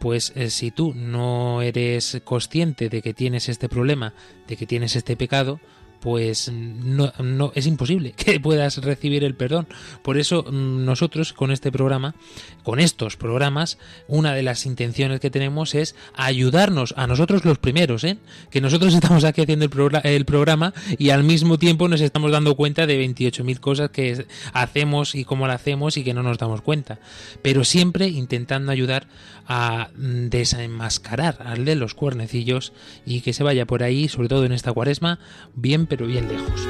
pues 0.00 0.32
eh, 0.34 0.50
si 0.50 0.70
tú 0.70 0.94
no 0.94 1.62
eres 1.62 2.20
consciente 2.24 2.88
de 2.88 3.02
que 3.02 3.14
tienes 3.14 3.48
este 3.48 3.68
problema, 3.68 4.14
de 4.46 4.56
que 4.56 4.66
tienes 4.66 4.96
este 4.96 5.16
pecado, 5.16 5.60
pues 6.00 6.50
no, 6.52 7.12
no, 7.18 7.52
es 7.54 7.66
imposible 7.66 8.12
que 8.12 8.40
puedas 8.40 8.78
recibir 8.78 9.24
el 9.24 9.34
perdón. 9.34 9.66
Por 10.02 10.18
eso 10.18 10.44
mm, 10.44 10.84
nosotros 10.84 11.32
con 11.32 11.50
este 11.50 11.72
programa, 11.72 12.14
con 12.62 12.80
estos 12.80 13.16
programas, 13.16 13.78
una 14.06 14.34
de 14.34 14.42
las 14.42 14.66
intenciones 14.66 15.20
que 15.20 15.30
tenemos 15.30 15.74
es 15.74 15.94
ayudarnos 16.14 16.94
a 16.96 17.06
nosotros 17.06 17.44
los 17.44 17.58
primeros, 17.58 18.04
¿eh? 18.04 18.18
que 18.50 18.60
nosotros 18.60 18.94
estamos 18.98 19.24
aquí 19.24 19.42
haciendo 19.42 19.64
el, 19.64 20.00
el 20.04 20.24
programa 20.24 20.72
y 20.98 21.10
al 21.10 21.24
mismo 21.24 21.58
tiempo 21.58 21.88
nos 21.88 22.00
estamos 22.00 22.32
dando 22.32 22.54
cuenta 22.54 22.86
de 22.86 23.04
28.000 23.04 23.60
cosas 23.60 23.90
que 23.90 24.26
hacemos 24.52 25.14
y 25.14 25.24
cómo 25.24 25.46
lo 25.46 25.52
hacemos 25.52 25.96
y 25.96 26.04
que 26.04 26.14
no 26.14 26.22
nos 26.22 26.38
damos 26.38 26.62
cuenta. 26.62 26.98
Pero 27.42 27.64
siempre 27.64 28.08
intentando 28.08 28.72
ayudar 28.72 29.08
a 29.46 29.88
mm, 29.96 30.28
desenmascarar 30.28 31.38
al 31.44 31.64
de 31.64 31.74
los 31.74 31.94
cuernecillos 31.94 32.72
y 33.06 33.22
que 33.22 33.32
se 33.32 33.42
vaya 33.42 33.66
por 33.66 33.82
ahí, 33.82 34.08
sobre 34.08 34.28
todo 34.28 34.44
en 34.44 34.52
esta 34.52 34.72
cuaresma, 34.72 35.18
bien 35.54 35.86
pero 35.88 36.06
bien 36.06 36.28
lejos. 36.28 36.68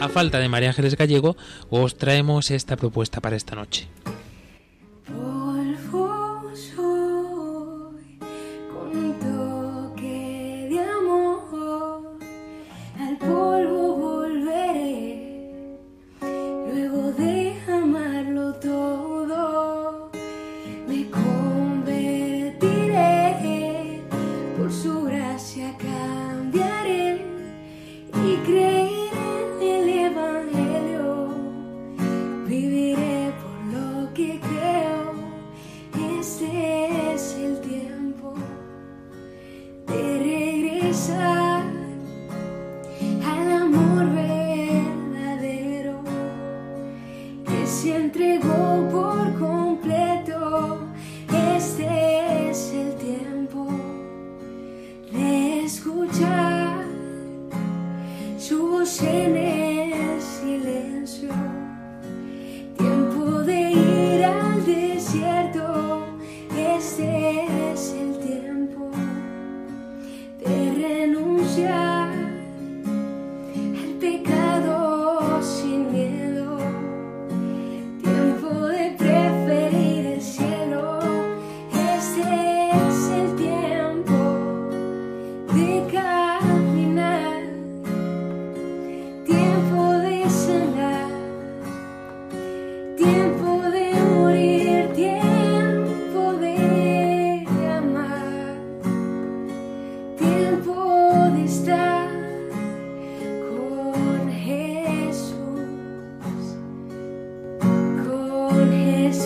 A 0.00 0.08
falta 0.08 0.38
de 0.38 0.48
María 0.48 0.68
Ángeles 0.68 0.96
Gallego, 0.96 1.36
os 1.70 1.96
traemos 1.96 2.50
esta 2.50 2.76
propuesta 2.76 3.20
para 3.20 3.36
esta 3.36 3.54
noche. 3.54 3.88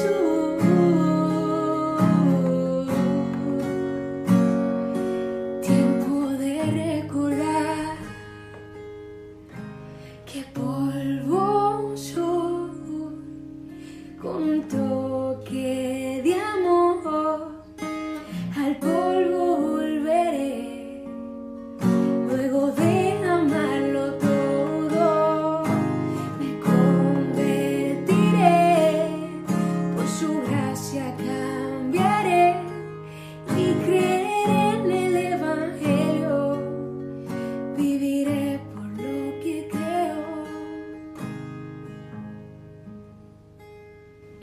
to 0.03 0.28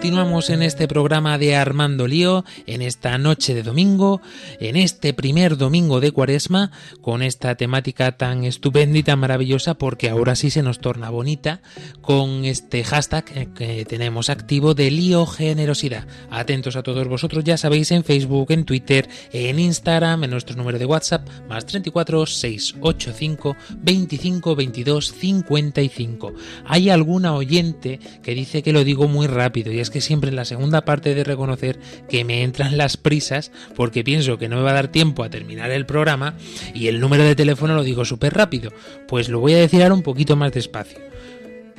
Continuamos 0.00 0.48
en 0.48 0.62
este 0.62 0.88
programa 0.88 1.36
de 1.36 1.56
Armando 1.56 2.06
Lío, 2.06 2.46
en 2.66 2.80
esta 2.80 3.18
noche 3.18 3.54
de 3.54 3.62
domingo, 3.62 4.22
en 4.58 4.76
este 4.76 5.12
primer 5.12 5.58
domingo 5.58 6.00
de 6.00 6.10
cuaresma, 6.10 6.70
con 7.02 7.20
esta 7.20 7.54
temática 7.54 8.16
tan 8.16 8.44
estupenda 8.44 8.98
y 8.98 9.02
tan 9.02 9.18
maravillosa, 9.18 9.74
porque 9.74 10.08
ahora 10.08 10.36
sí 10.36 10.48
se 10.48 10.62
nos 10.62 10.78
torna 10.78 11.10
bonita, 11.10 11.60
con 12.00 12.46
este 12.46 12.82
hashtag 12.82 13.52
que 13.52 13.84
tenemos 13.84 14.30
activo 14.30 14.72
de 14.72 14.90
Lío 14.90 15.26
Generosidad. 15.26 16.06
Atentos 16.30 16.76
a 16.76 16.82
todos 16.82 17.06
vosotros, 17.06 17.44
ya 17.44 17.58
sabéis, 17.58 17.90
en 17.90 18.02
Facebook, 18.02 18.52
en 18.52 18.64
Twitter, 18.64 19.06
en 19.34 19.58
Instagram, 19.58 20.24
en 20.24 20.30
nuestro 20.30 20.56
número 20.56 20.78
de 20.78 20.86
WhatsApp, 20.86 21.28
más 21.46 21.66
34 21.66 22.24
685 22.24 23.54
25 23.82 24.56
22 24.56 25.12
55. 25.12 26.32
Hay 26.64 26.88
alguna 26.88 27.34
oyente 27.34 28.00
que 28.22 28.34
dice 28.34 28.62
que 28.62 28.72
lo 28.72 28.82
digo 28.82 29.06
muy 29.06 29.26
rápido 29.26 29.70
y 29.70 29.78
es 29.78 29.89
que 29.90 30.00
siempre 30.00 30.30
en 30.30 30.36
la 30.36 30.44
segunda 30.44 30.84
parte 30.84 31.14
de 31.14 31.24
reconocer 31.24 31.78
que 32.08 32.24
me 32.24 32.42
entran 32.42 32.76
las 32.76 32.96
prisas 32.96 33.52
porque 33.74 34.04
pienso 34.04 34.38
que 34.38 34.48
no 34.48 34.56
me 34.56 34.62
va 34.62 34.70
a 34.70 34.74
dar 34.74 34.88
tiempo 34.88 35.22
a 35.22 35.30
terminar 35.30 35.70
el 35.70 35.86
programa 35.86 36.36
y 36.74 36.88
el 36.88 37.00
número 37.00 37.24
de 37.24 37.36
teléfono 37.36 37.74
lo 37.74 37.82
digo 37.82 38.04
súper 38.04 38.34
rápido. 38.34 38.72
Pues 39.08 39.28
lo 39.28 39.40
voy 39.40 39.54
a 39.54 39.58
decir 39.58 39.82
ahora 39.82 39.94
un 39.94 40.02
poquito 40.02 40.36
más 40.36 40.52
despacio. 40.52 40.98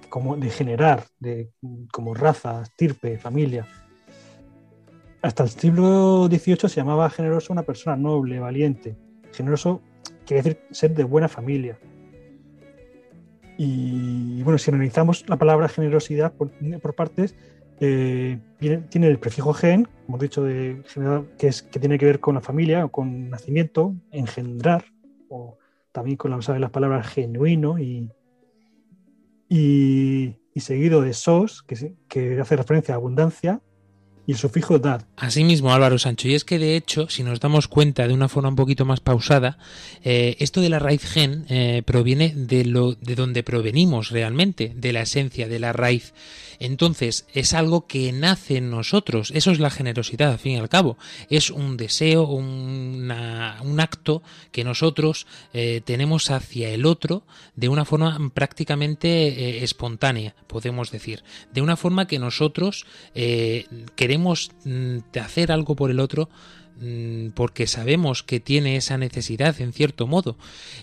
como 0.10 0.36
de 0.38 0.50
generar, 0.50 1.06
de, 1.20 1.50
como 1.92 2.14
raza, 2.14 2.62
estirpe, 2.62 3.18
familia. 3.18 3.66
Hasta 5.22 5.44
el 5.44 5.50
siglo 5.50 6.28
XVIII 6.28 6.70
se 6.70 6.76
llamaba 6.82 7.10
generoso 7.10 7.54
una 7.54 7.64
persona 7.64 7.96
noble, 7.96 8.40
valiente. 8.40 8.98
Generoso 9.32 9.82
quiere 10.26 10.44
decir 10.44 10.62
ser 10.72 10.94
de 10.94 11.04
buena 11.04 11.28
familia. 11.28 11.78
Y 13.58 14.42
bueno, 14.44 14.58
si 14.58 14.72
analizamos 14.72 15.28
la 15.30 15.38
palabra 15.38 15.68
generosidad 15.68 16.34
por, 16.34 16.52
por 16.82 16.96
partes, 16.96 17.36
eh, 17.80 18.40
tiene 18.60 19.08
el 19.08 19.20
prefijo 19.20 19.54
gen, 19.54 19.88
como 20.06 20.18
he 20.18 20.22
dicho, 20.22 20.44
de, 20.44 20.84
que, 21.38 21.48
es, 21.48 21.64
que 21.64 21.80
tiene 21.80 21.98
que 21.98 22.06
ver 22.06 22.20
con 22.20 22.36
la 22.36 22.42
familia 22.42 22.86
o 22.86 22.90
con 22.90 23.30
nacimiento, 23.30 23.96
engendrar, 24.12 24.86
o 25.30 25.58
también 25.92 26.18
con 26.18 26.32
la, 26.32 26.42
¿sabes? 26.42 26.62
las 26.62 26.72
palabras 26.72 27.08
genuino 27.08 27.80
y, 27.80 28.10
y, 29.50 30.38
y 30.54 30.60
seguido 30.60 31.02
de 31.02 31.14
sos, 31.14 31.64
que, 31.64 31.96
que 32.08 32.40
hace 32.40 32.56
referencia 32.56 32.94
a 32.94 32.98
abundancia, 32.98 33.62
y 34.28 34.34
el 34.34 34.38
sufijo 34.38 34.80
dad. 34.80 35.06
Asimismo, 35.18 35.74
Álvaro 35.74 35.98
Sancho, 35.98 36.28
y 36.28 36.36
es 36.36 36.46
que 36.46 36.60
de 36.60 36.76
hecho, 36.76 37.10
si 37.10 37.24
nos 37.24 37.40
damos 37.40 37.68
cuenta 37.68 38.08
de 38.08 38.14
una 38.14 38.30
forma 38.30 38.50
un 38.50 38.56
poquito 38.56 38.86
más 38.86 39.00
pausada, 39.00 39.58
eh, 40.04 40.36
esto 40.40 40.62
de 40.62 40.70
la 40.70 40.80
raíz 40.80 41.04
gen 41.04 41.46
eh, 41.50 41.84
proviene 41.86 42.34
de 42.36 42.66
lo 42.66 42.94
de 42.94 43.16
donde 43.16 43.44
provenimos 43.44 44.10
realmente, 44.10 44.74
de 44.76 44.94
la 44.94 45.02
esencia, 45.02 45.48
de 45.48 45.60
la 45.60 45.74
raíz. 45.74 46.14
Entonces, 46.60 47.26
es 47.34 47.56
algo 47.56 47.88
que 47.88 48.12
nace 48.12 48.58
en 48.58 48.70
nosotros, 48.70 49.32
eso 49.34 49.50
es 49.50 49.60
la 49.60 49.72
generosidad, 49.72 50.32
al 50.32 50.38
fin 50.38 50.52
y 50.54 50.58
al 50.58 50.70
cabo. 50.70 50.96
Es 51.28 51.50
un 51.50 51.76
deseo, 51.76 52.28
una, 52.28 53.58
un 53.64 53.80
acto 53.80 54.22
que 54.52 54.64
nosotros 54.64 55.26
eh, 55.54 55.82
tenemos 55.84 56.30
hacia 56.30 56.70
el 56.70 56.86
otro 56.86 57.24
de 57.56 57.68
una 57.68 57.84
forma 57.84 58.32
prácticamente 58.36 59.64
espontánea, 59.64 60.36
podemos 60.46 60.92
decir. 60.92 61.24
De 61.52 61.64
una 61.64 61.78
forma 61.78 62.08
que 62.08 62.20
nosotros 62.20 62.86
eh, 63.16 63.66
queremos 64.12 64.52
mm, 64.66 64.98
hacer 65.24 65.54
algo 65.54 65.78
por 65.78 65.90
el 65.90 66.02
otro 66.02 66.30
mm, 66.82 67.30
porque 67.30 67.66
sabemos 67.66 68.24
que 68.24 68.42
tiene 68.42 68.76
esa 68.76 68.98
necesidad 68.98 69.62
en 69.62 69.72
cierto 69.72 70.06
modo 70.06 70.38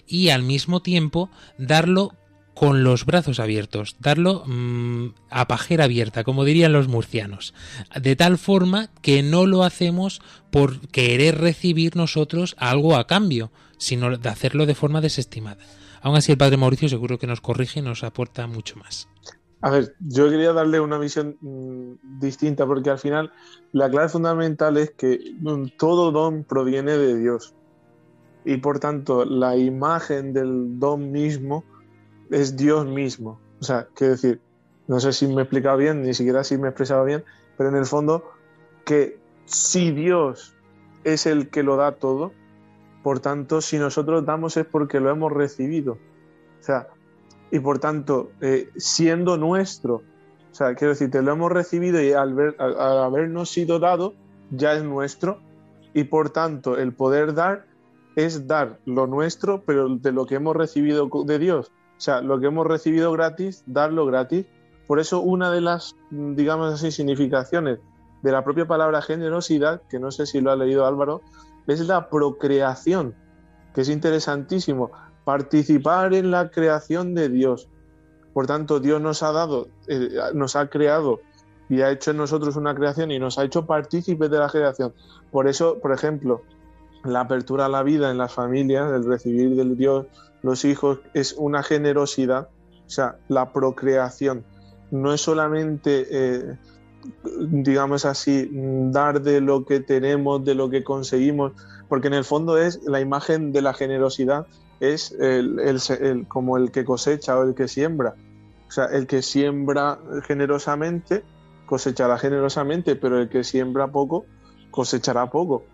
y 0.07 0.31
al 0.31 0.43
mismo 0.43 0.81
tiempo 0.81 1.29
darlo 1.59 2.15
con 2.55 2.85
los 2.85 3.05
brazos 3.05 3.39
abiertos, 3.39 3.97
darlo 4.01 4.45
mmm, 4.47 5.09
a 5.29 5.47
pajera 5.47 5.85
abierta, 5.85 6.25
como 6.25 6.45
dirían 6.45 6.73
los 6.73 6.89
murcianos, 6.89 7.53
de 7.95 8.17
tal 8.17 8.39
forma 8.39 8.89
que 9.03 9.23
no 9.23 9.45
lo 9.45 9.63
hacemos 9.63 10.23
por 10.51 10.89
querer 10.89 11.39
recibir 11.39 11.97
nosotros 11.97 12.57
algo 12.59 12.97
a 12.97 13.07
cambio, 13.07 13.53
sino 13.77 14.17
de 14.17 14.29
hacerlo 14.29 14.65
de 14.65 14.75
forma 14.75 15.03
desestimada. 15.03 15.63
Aún 16.01 16.17
así, 16.17 16.33
el 16.33 16.39
padre 16.39 16.57
Mauricio 16.57 16.89
seguro 16.89 17.19
que 17.19 17.27
nos 17.27 17.43
corrige 17.43 17.81
y 17.81 17.83
nos 17.83 18.05
aporta 18.05 18.47
mucho 18.47 18.77
más. 18.77 19.07
A 19.61 19.71
ver, 19.71 19.95
yo 20.01 20.31
quería 20.31 20.53
darle 20.53 20.79
una 20.81 20.99
visión 20.99 21.37
mmm, 21.41 22.21
distinta, 22.21 22.67
porque 22.67 22.91
al 22.91 22.99
final 22.99 23.33
la 23.73 23.91
clave 23.91 24.09
fundamental 24.09 24.77
es 24.77 24.91
que 24.93 25.19
todo 25.77 26.13
don 26.13 26.45
proviene 26.45 26.97
de 26.97 27.17
Dios. 27.17 27.55
Y 28.45 28.59
por 28.59 28.79
tanto, 28.79 29.25
la 29.25 29.57
imagen 29.57 30.33
del 30.33 30.79
don 30.79 31.11
mismo 31.11 31.65
es 32.31 32.57
Dios 32.57 32.87
mismo. 32.87 33.41
O 33.61 33.65
sea, 33.65 33.89
quiero 33.95 34.13
decir, 34.13 34.41
no 34.87 35.01
sé 35.01 35.13
si 35.13 35.27
me 35.27 35.41
he 35.41 35.43
explicado 35.43 35.77
bien, 35.77 36.03
ni 36.03 36.15
siquiera 36.15 36.45
si 36.45 36.57
me 36.57 36.67
he 36.67 36.71
expresado 36.71 37.05
bien, 37.05 37.25
pero 37.57 37.69
en 37.69 37.77
el 37.77 37.85
fondo, 37.85 38.31
que 38.85 39.19
si 39.45 39.91
Dios 39.91 40.55
es 41.05 41.27
el 41.27 41.51
que 41.51 41.63
lo 41.63 41.77
da 41.77 41.93
todo, 41.97 42.33
por 43.03 43.21
tanto, 43.21 43.61
si 43.61 43.79
nosotros 43.79 44.25
damos 44.25 44.57
es 44.57 44.67
porque 44.67 45.01
lo 45.01 45.11
hemos 45.11 45.33
recibido. 45.33 45.99
O 46.61 46.63
sea, 46.63 46.89
y 47.51 47.61
por 47.61 47.79
tanto, 47.79 48.31
eh, 48.41 48.71
siendo 48.77 49.37
nuestro, 49.37 49.97
o 50.51 50.55
sea, 50.55 50.75
quiero 50.75 50.93
decir, 50.93 51.11
te 51.11 51.23
lo 51.23 51.33
hemos 51.33 51.53
recibido 51.53 52.03
y 52.03 52.13
al, 52.13 52.35
ver, 52.35 52.57
al, 52.59 52.79
al 52.81 52.99
habernos 52.99 53.51
sido 53.51 53.79
dado, 53.79 54.15
ya 54.51 54.75
es 54.75 54.83
nuestro, 54.83 55.41
y 55.95 56.05
por 56.05 56.31
tanto, 56.31 56.77
el 56.77 56.93
poder 56.93 57.35
dar 57.35 57.67
es 58.17 58.47
dar 58.47 58.81
lo 58.85 59.07
nuestro, 59.07 59.63
pero 59.65 59.89
de 59.89 60.13
lo 60.13 60.27
que 60.27 60.35
hemos 60.35 60.57
recibido 60.57 61.09
de 61.25 61.39
Dios. 61.39 61.71
O 61.97 62.01
sea, 62.01 62.21
lo 62.21 62.41
que 62.41 62.47
hemos 62.47 62.67
recibido 62.67 63.13
gratis, 63.13 63.63
darlo 63.67 64.07
gratis. 64.07 64.47
Por 64.87 64.99
eso 65.01 65.21
una 65.21 65.51
de 65.51 65.61
las, 65.61 65.95
digamos 66.11 66.73
así, 66.73 66.91
significaciones 66.91 67.79
de 68.23 68.33
la 68.33 68.43
propia 68.43 68.67
palabra 68.67 69.03
generosidad, 69.03 69.83
que 69.89 69.99
no 69.99 70.11
sé 70.11 70.27
si 70.27 70.41
lo 70.41 70.51
ha 70.51 70.57
leído 70.57 70.87
Álvaro, 70.87 71.23
es 71.67 71.81
la 71.87 72.09
procreación, 72.09 73.15
que 73.75 73.83
es 73.83 73.89
interesantísimo. 73.89 74.91
Participar 75.29 76.15
en 76.15 76.31
la 76.31 76.51
creación 76.51 77.15
de 77.15 77.29
Dios. 77.29 77.69
Por 78.33 78.47
tanto, 78.47 78.81
Dios 78.81 78.99
nos 78.99 79.23
ha 79.23 79.31
dado, 79.31 79.69
eh, 79.87 80.09
nos 80.33 80.57
ha 80.57 80.71
creado 80.71 81.21
y 81.69 81.83
ha 81.83 81.91
hecho 81.91 82.13
en 82.13 82.17
nosotros 82.17 82.57
una 82.57 82.75
creación 82.75 83.11
y 83.11 83.19
nos 83.19 83.39
ha 83.39 83.45
hecho 83.45 83.67
partícipes 83.67 84.31
de 84.31 84.39
la 84.39 84.49
creación. 84.49 84.95
Por 85.31 85.47
eso, 85.47 85.81
por 85.81 85.93
ejemplo, 85.93 86.41
la 87.05 87.21
apertura 87.21 87.67
a 87.67 87.69
la 87.69 87.83
vida 87.83 88.11
en 88.11 88.17
las 88.17 88.33
familias, 88.33 88.91
el 88.91 89.05
recibir 89.05 89.55
del 89.55 89.77
Dios 89.77 90.07
los 90.41 90.65
hijos, 90.65 91.01
es 91.13 91.35
una 91.35 91.63
generosidad, 91.63 92.49
o 92.87 92.91
sea, 92.91 93.19
la 93.29 93.53
procreación. 93.53 94.47
No 94.91 95.13
es 95.13 95.21
solamente, 95.21 96.07
eh, 96.11 96.57
digamos 97.51 98.07
así, 98.07 98.49
dar 98.51 99.21
de 99.21 99.43
lo 99.43 99.67
que 99.67 99.81
tenemos, 99.81 100.43
de 100.43 100.55
lo 100.55 100.71
que 100.71 100.83
conseguimos, 100.83 101.53
porque 101.87 102.09
en 102.09 102.15
el 102.15 102.25
fondo 102.25 102.57
es 102.57 102.83
la 102.85 103.03
imagen 103.03 103.53
de 103.53 103.61
la 103.61 103.75
generosidad, 103.75 104.47
es 104.81 105.13
el, 105.13 106.27
como 106.29 106.57
el 106.57 106.71
que 106.71 106.85
cosecha 106.85 107.39
o 107.39 107.43
el 107.43 107.55
que 107.55 107.69
siembra. 107.69 108.15
O 108.69 108.71
sea, 108.71 108.87
el 108.87 109.07
que 109.07 109.23
siembra 109.23 109.99
generosamente 110.27 111.25
cosechará 111.67 112.19
generosamente, 112.19 112.97
pero 112.97 113.21
el 113.21 113.29
que 113.29 113.45
siembra 113.45 113.89
poco 113.89 114.25
cosechará 114.71 115.31
poco. 115.31 115.65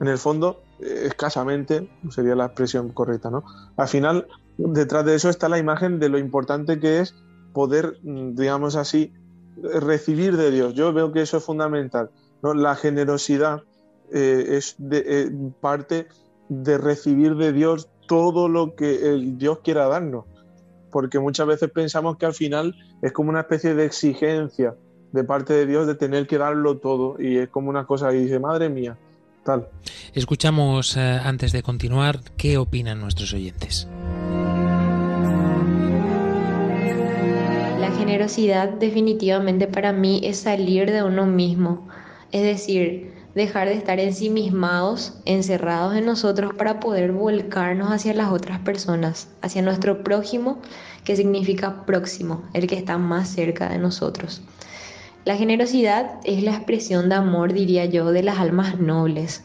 En 0.00 0.08
el 0.08 0.18
fondo, 0.18 0.62
eh, 0.80 1.04
escasamente 1.06 1.88
sería 2.10 2.34
la 2.34 2.46
expresión 2.46 2.90
correcta, 2.90 3.30
¿no? 3.30 3.44
Al 3.76 3.88
final, 3.88 4.26
detrás 4.58 5.04
de 5.04 5.14
eso 5.14 5.30
está 5.30 5.48
la 5.48 5.58
imagen 5.58 5.98
de 5.98 6.08
lo 6.08 6.18
importante 6.18 6.78
que 6.78 7.00
es 7.00 7.14
poder, 7.52 7.98
mm, 8.02 8.34
digamos 8.34 8.76
así, 8.76 9.12
recibir 9.62 10.36
de 10.36 10.50
Dios. 10.50 10.74
Yo 10.74 10.92
veo 10.92 11.12
que 11.12 11.22
eso 11.22 11.38
es 11.38 11.44
fundamental. 11.44 12.10
¿no? 12.42 12.54
La 12.54 12.76
generosidad 12.76 13.62
eh, 14.12 14.44
es 14.50 14.76
eh, 14.90 15.30
parte 15.60 16.08
de 16.48 16.78
recibir 16.78 17.36
de 17.36 17.52
Dios 17.52 17.88
todo 18.06 18.48
lo 18.48 18.74
que 18.74 19.12
el 19.12 19.38
Dios 19.38 19.58
quiera 19.62 19.86
darnos. 19.86 20.24
Porque 20.90 21.18
muchas 21.18 21.46
veces 21.46 21.70
pensamos 21.70 22.16
que 22.16 22.26
al 22.26 22.34
final 22.34 22.74
es 23.02 23.12
como 23.12 23.30
una 23.30 23.40
especie 23.40 23.74
de 23.74 23.84
exigencia 23.84 24.74
de 25.12 25.24
parte 25.24 25.52
de 25.52 25.66
Dios 25.66 25.86
de 25.86 25.94
tener 25.94 26.26
que 26.26 26.38
darlo 26.38 26.78
todo 26.78 27.16
y 27.20 27.38
es 27.38 27.48
como 27.48 27.70
una 27.70 27.86
cosa 27.86 28.12
y 28.12 28.24
dice, 28.24 28.38
madre 28.38 28.68
mía, 28.68 28.96
tal. 29.44 29.68
Escuchamos 30.14 30.96
eh, 30.96 31.00
antes 31.00 31.52
de 31.52 31.62
continuar 31.62 32.20
qué 32.36 32.58
opinan 32.58 33.00
nuestros 33.00 33.32
oyentes. 33.32 33.88
La 37.80 37.90
generosidad 37.98 38.68
definitivamente 38.70 39.66
para 39.66 39.92
mí 39.92 40.20
es 40.22 40.38
salir 40.38 40.90
de 40.90 41.02
uno 41.02 41.26
mismo, 41.26 41.88
es 42.32 42.42
decir, 42.42 43.15
dejar 43.36 43.68
de 43.68 43.74
estar 43.74 44.00
ensimismados, 44.00 45.12
encerrados 45.26 45.94
en 45.94 46.06
nosotros 46.06 46.54
para 46.54 46.80
poder 46.80 47.12
volcarnos 47.12 47.92
hacia 47.92 48.14
las 48.14 48.32
otras 48.32 48.60
personas, 48.60 49.28
hacia 49.42 49.60
nuestro 49.60 50.02
prójimo, 50.02 50.58
que 51.04 51.16
significa 51.16 51.84
próximo, 51.84 52.42
el 52.54 52.66
que 52.66 52.76
está 52.76 52.96
más 52.96 53.28
cerca 53.28 53.68
de 53.68 53.76
nosotros. 53.76 54.40
La 55.26 55.36
generosidad 55.36 56.12
es 56.24 56.42
la 56.42 56.52
expresión 56.52 57.10
de 57.10 57.16
amor, 57.16 57.52
diría 57.52 57.84
yo, 57.84 58.10
de 58.10 58.22
las 58.22 58.38
almas 58.38 58.80
nobles. 58.80 59.44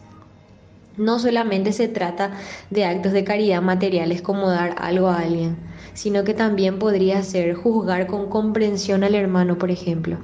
No 0.96 1.20
solamente 1.20 1.74
se 1.74 1.90
trata 1.90 2.32
de 2.70 2.86
actos 2.86 3.12
de 3.12 3.26
caridad 3.26 3.62
materiales 3.62 4.22
como 4.22 4.50
dar 4.50 4.74
algo 4.78 5.10
a 5.10 5.20
alguien, 5.20 5.58
sino 5.94 6.24
que 6.24 6.34
también 6.34 6.80
podría 6.80 7.24
ser 7.24 7.56
juzgar 7.56 8.08
con 8.08 8.30
comprensión 8.30 9.04
al 9.04 9.16
hermano, 9.16 9.58
por 9.58 9.70
ejemplo. 9.70 10.18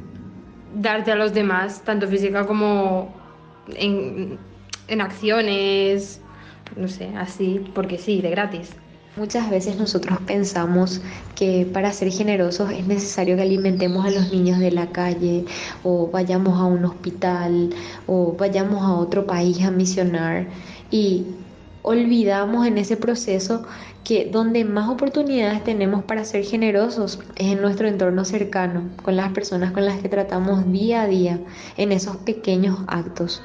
Darte 0.73 1.11
a 1.11 1.15
los 1.15 1.33
demás, 1.33 1.81
tanto 1.83 2.07
física 2.07 2.45
como 2.45 3.16
en, 3.75 4.37
en 4.87 5.01
acciones, 5.01 6.21
no 6.75 6.87
sé, 6.87 7.09
así, 7.15 7.61
porque 7.73 7.97
sí, 7.97 8.21
de 8.21 8.29
gratis. 8.31 8.71
Muchas 9.17 9.49
veces 9.49 9.77
nosotros 9.77 10.19
pensamos 10.27 11.01
que 11.35 11.67
para 11.73 11.91
ser 11.91 12.11
generosos 12.11 12.69
es 12.69 12.85
necesario 12.85 13.35
que 13.35 13.41
alimentemos 13.41 14.05
a 14.05 14.11
los 14.11 14.31
niños 14.31 14.59
de 14.59 14.69
la 14.69 14.91
calle 14.91 15.45
o 15.83 16.07
vayamos 16.11 16.59
a 16.59 16.65
un 16.65 16.85
hospital 16.85 17.71
o 18.05 18.33
vayamos 18.37 18.83
a 18.83 18.93
otro 18.93 19.25
país 19.25 19.63
a 19.63 19.71
misionar 19.71 20.45
y 20.91 21.25
olvidamos 21.81 22.67
en 22.67 22.77
ese 22.77 22.95
proceso 22.95 23.63
que 24.03 24.29
donde 24.31 24.65
más 24.65 24.87
oportunidades 24.87 25.63
tenemos 25.63 26.03
para 26.03 26.23
ser 26.23 26.43
generosos 26.43 27.19
es 27.37 27.53
en 27.53 27.59
nuestro 27.59 27.87
entorno 27.87 28.23
cercano, 28.23 28.83
con 29.01 29.15
las 29.15 29.31
personas 29.31 29.71
con 29.71 29.83
las 29.83 29.99
que 29.99 30.09
tratamos 30.09 30.71
día 30.71 31.01
a 31.01 31.07
día, 31.07 31.39
en 31.75 31.91
esos 31.91 32.17
pequeños 32.17 32.77
actos. 32.85 33.41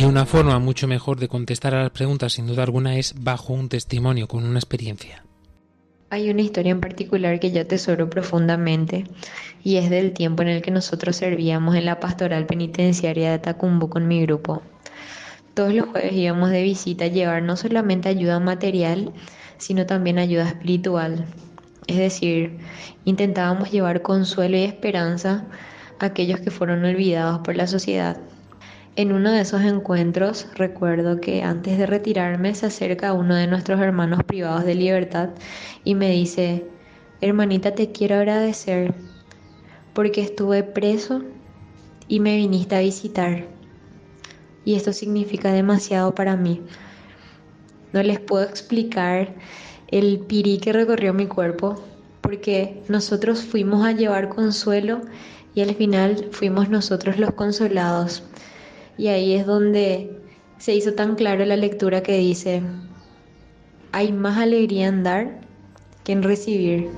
Y 0.00 0.04
una 0.06 0.24
forma 0.24 0.58
mucho 0.58 0.88
mejor 0.88 1.20
de 1.20 1.28
contestar 1.28 1.74
a 1.74 1.82
las 1.82 1.90
preguntas, 1.90 2.32
sin 2.32 2.46
duda 2.46 2.62
alguna, 2.62 2.96
es 2.96 3.22
bajo 3.22 3.52
un 3.52 3.68
testimonio, 3.68 4.28
con 4.28 4.46
una 4.46 4.58
experiencia. 4.58 5.26
Hay 6.08 6.30
una 6.30 6.40
historia 6.40 6.72
en 6.72 6.80
particular 6.80 7.38
que 7.38 7.50
yo 7.50 7.60
atesoro 7.60 8.08
profundamente 8.08 9.04
y 9.62 9.76
es 9.76 9.90
del 9.90 10.14
tiempo 10.14 10.40
en 10.40 10.48
el 10.48 10.62
que 10.62 10.70
nosotros 10.70 11.16
servíamos 11.16 11.76
en 11.76 11.84
la 11.84 12.00
pastoral 12.00 12.46
penitenciaria 12.46 13.30
de 13.30 13.40
Tacumbo 13.40 13.90
con 13.90 14.08
mi 14.08 14.22
grupo. 14.22 14.62
Todos 15.52 15.74
los 15.74 15.90
jueves 15.90 16.14
íbamos 16.14 16.48
de 16.48 16.62
visita 16.62 17.04
a 17.04 17.08
llevar 17.08 17.42
no 17.42 17.56
solamente 17.56 18.08
ayuda 18.08 18.40
material, 18.40 19.12
sino 19.58 19.84
también 19.84 20.18
ayuda 20.18 20.48
espiritual. 20.48 21.26
Es 21.88 21.98
decir, 21.98 22.56
intentábamos 23.04 23.70
llevar 23.70 24.00
consuelo 24.00 24.56
y 24.56 24.62
esperanza 24.62 25.44
a 25.98 26.06
aquellos 26.06 26.40
que 26.40 26.50
fueron 26.50 26.86
olvidados 26.86 27.40
por 27.40 27.54
la 27.54 27.66
sociedad. 27.66 28.16
En 29.00 29.12
uno 29.12 29.32
de 29.32 29.40
esos 29.40 29.62
encuentros 29.62 30.46
recuerdo 30.56 31.22
que 31.22 31.42
antes 31.42 31.78
de 31.78 31.86
retirarme 31.86 32.54
se 32.54 32.66
acerca 32.66 33.14
uno 33.14 33.34
de 33.34 33.46
nuestros 33.46 33.80
hermanos 33.80 34.24
privados 34.24 34.66
de 34.66 34.74
libertad 34.74 35.30
y 35.84 35.94
me 35.94 36.10
dice, 36.10 36.66
hermanita, 37.22 37.74
te 37.74 37.92
quiero 37.92 38.16
agradecer 38.16 38.92
porque 39.94 40.20
estuve 40.20 40.64
preso 40.64 41.22
y 42.08 42.20
me 42.20 42.36
viniste 42.36 42.76
a 42.76 42.80
visitar. 42.80 43.46
Y 44.66 44.74
esto 44.74 44.92
significa 44.92 45.50
demasiado 45.50 46.14
para 46.14 46.36
mí. 46.36 46.60
No 47.94 48.02
les 48.02 48.20
puedo 48.20 48.44
explicar 48.44 49.32
el 49.88 50.18
pirí 50.18 50.58
que 50.58 50.74
recorrió 50.74 51.14
mi 51.14 51.26
cuerpo 51.26 51.82
porque 52.20 52.82
nosotros 52.86 53.40
fuimos 53.46 53.82
a 53.82 53.92
llevar 53.92 54.28
consuelo 54.28 55.00
y 55.54 55.62
al 55.62 55.74
final 55.74 56.28
fuimos 56.32 56.68
nosotros 56.68 57.18
los 57.18 57.32
consolados. 57.32 58.24
Y 59.00 59.08
ahí 59.08 59.32
es 59.32 59.46
donde 59.46 60.10
se 60.58 60.74
hizo 60.74 60.92
tan 60.92 61.14
claro 61.14 61.46
la 61.46 61.56
lectura 61.56 62.02
que 62.02 62.18
dice, 62.18 62.60
hay 63.92 64.12
más 64.12 64.36
alegría 64.36 64.88
en 64.88 65.02
dar 65.02 65.40
que 66.04 66.12
en 66.12 66.22
recibir. 66.22 66.90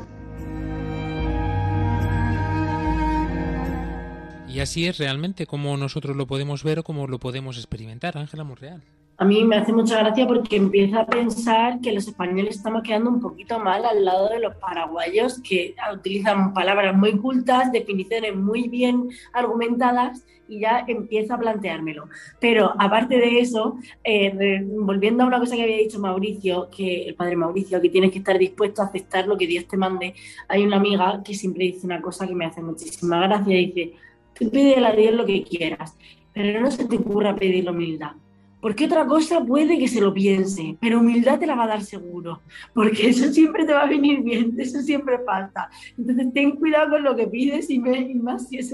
Y 4.49 4.59
así 4.59 4.89
es 4.89 4.99
realmente 4.99 5.47
como 5.47 5.77
nosotros 5.77 6.17
lo 6.17 6.27
podemos 6.27 6.65
ver 6.65 6.81
o 6.81 6.83
como 6.83 7.07
lo 7.07 7.21
podemos 7.21 7.57
experimentar, 7.57 8.19
Ángela 8.19 8.43
Monreal 8.43 8.83
a 9.23 9.25
mí 9.25 9.45
me 9.45 9.55
hace 9.55 9.73
mucha 9.73 10.01
gracia 10.01 10.27
porque 10.27 10.57
empiezo 10.57 10.99
a 10.99 11.07
pensar 11.07 11.81
que 11.81 11.93
los 11.93 12.09
españoles 12.09 12.57
estamos 12.57 12.83
quedando 12.83 13.09
un 13.09 13.21
poquito 13.21 13.57
mal 13.61 13.85
al 13.85 14.05
lado 14.05 14.29
de 14.29 14.41
los 14.41 14.57
paraguayos 14.57 15.41
que 15.41 15.77
utilizan 15.95 16.53
palabras 16.53 16.97
muy 16.97 17.17
cultas, 17.19 17.71
definiciones 17.71 18.35
muy 18.35 18.69
bien 18.69 19.11
argumentadas 19.33 20.27
y 20.49 20.59
ya 20.59 20.85
empiezo 20.89 21.35
a 21.35 21.39
planteármelo. 21.39 22.09
Pero 22.41 22.75
aparte 22.77 23.15
de 23.15 23.39
eso, 23.39 23.77
eh, 24.03 24.61
volviendo 24.67 25.23
a 25.23 25.29
una 25.29 25.39
cosa 25.39 25.55
que 25.55 25.63
había 25.63 25.77
dicho 25.79 26.01
Mauricio, 26.01 26.69
que 26.77 27.05
el 27.05 27.15
padre 27.15 27.37
Mauricio, 27.37 27.81
que 27.81 27.91
tienes 27.91 28.11
que 28.11 28.19
estar 28.19 28.37
dispuesto 28.37 28.83
a 28.83 28.87
aceptar 28.87 29.29
lo 29.29 29.39
que 29.39 29.47
Dios 29.47 29.69
te 29.69 29.77
mande, 29.77 30.15
hay 30.49 30.65
una 30.65 30.79
amiga 30.79 31.23
que 31.25 31.35
siempre 31.35 31.67
dice 31.67 31.87
una 31.87 32.03
cosa 32.03 32.27
que 32.27 32.35
me 32.35 32.47
hace 32.47 32.61
muchísima 32.61 33.21
gracia, 33.21 33.57
dice, 33.57 33.93
tú 34.35 34.51
pídele 34.51 34.85
a 34.85 34.93
Dios 34.93 35.15
lo 35.15 35.25
que 35.25 35.45
quieras, 35.45 35.97
pero 36.33 36.61
no 36.61 36.73
se 36.73 36.87
te 36.87 36.97
ocurra 36.97 37.37
pedir 37.37 37.71
humildad 37.71 38.15
porque 38.63 38.85
otra 38.85 39.05
cosa 39.07 39.45
puede 39.45 39.77
que 39.77 39.89
se 39.89 40.01
lo 40.01 40.15
piense, 40.15 40.77
pero 40.81 41.01
humildad 41.01 41.41
te 41.41 41.49
la 41.49 41.57
va 41.57 41.65
a 41.65 41.67
dar 41.67 41.83
seguro, 41.83 42.43
porque 42.73 43.09
eso 43.09 43.31
siempre 43.33 43.65
te 43.65 43.73
va 43.73 43.83
a 43.83 43.89
venir 43.89 44.23
bien, 44.23 44.55
eso 44.57 44.81
siempre 44.83 45.19
falta. 45.27 45.69
Entonces 45.99 46.33
ten 46.33 46.53
cuidado 46.53 46.91
con 46.91 47.03
lo 47.03 47.17
que 47.17 47.27
pides 47.27 47.69
y, 47.71 47.81
más 47.81 48.49
si 48.49 48.59
es 48.59 48.73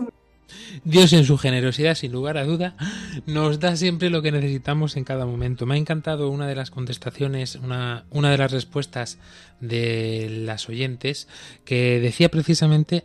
Dios 0.85 1.13
en 1.13 1.25
su 1.25 1.39
generosidad, 1.39 1.95
sin 1.95 2.13
lugar 2.13 2.37
a 2.37 2.45
duda, 2.45 2.77
nos 3.27 3.61
da 3.61 3.77
siempre 3.77 4.11
lo 4.11 4.23
que 4.23 4.33
necesitamos 4.33 4.97
en 4.97 5.05
cada 5.05 5.25
momento. 5.25 5.65
Me 5.65 5.75
ha 5.75 5.79
encantado 5.79 6.31
una 6.31 6.47
de 6.47 6.55
las 6.55 6.71
contestaciones, 6.71 7.57
una, 7.57 8.05
una 8.11 8.31
de 8.31 8.39
las 8.39 8.53
respuestas 8.53 9.19
de 9.61 10.29
las 10.45 10.69
oyentes, 10.69 11.29
que 11.65 11.99
decía 12.01 12.29
precisamente 12.29 13.05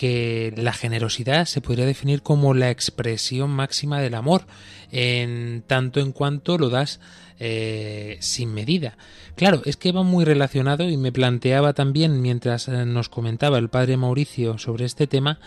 que 0.00 0.54
la 0.56 0.72
generosidad 0.72 1.44
se 1.44 1.60
podría 1.60 1.84
definir 1.84 2.22
como 2.22 2.54
la 2.54 2.70
expresión 2.70 3.50
máxima 3.50 4.00
del 4.00 4.14
amor, 4.14 4.46
en 4.90 5.62
tanto 5.66 6.00
en 6.00 6.12
cuanto 6.12 6.56
lo 6.56 6.70
das 6.70 7.00
eh, 7.38 8.16
sin 8.20 8.54
medida. 8.54 8.96
Claro, 9.36 9.60
es 9.66 9.76
que 9.76 9.92
va 9.92 10.02
muy 10.02 10.24
relacionado 10.24 10.88
y 10.88 10.96
me 10.96 11.12
planteaba 11.12 11.74
también 11.74 12.22
mientras 12.22 12.66
eh, 12.68 12.86
nos 12.86 13.10
comentaba 13.10 13.58
el 13.58 13.68
padre 13.68 13.98
Mauricio 13.98 14.56
sobre 14.56 14.86
este 14.86 15.06
tema 15.06 15.38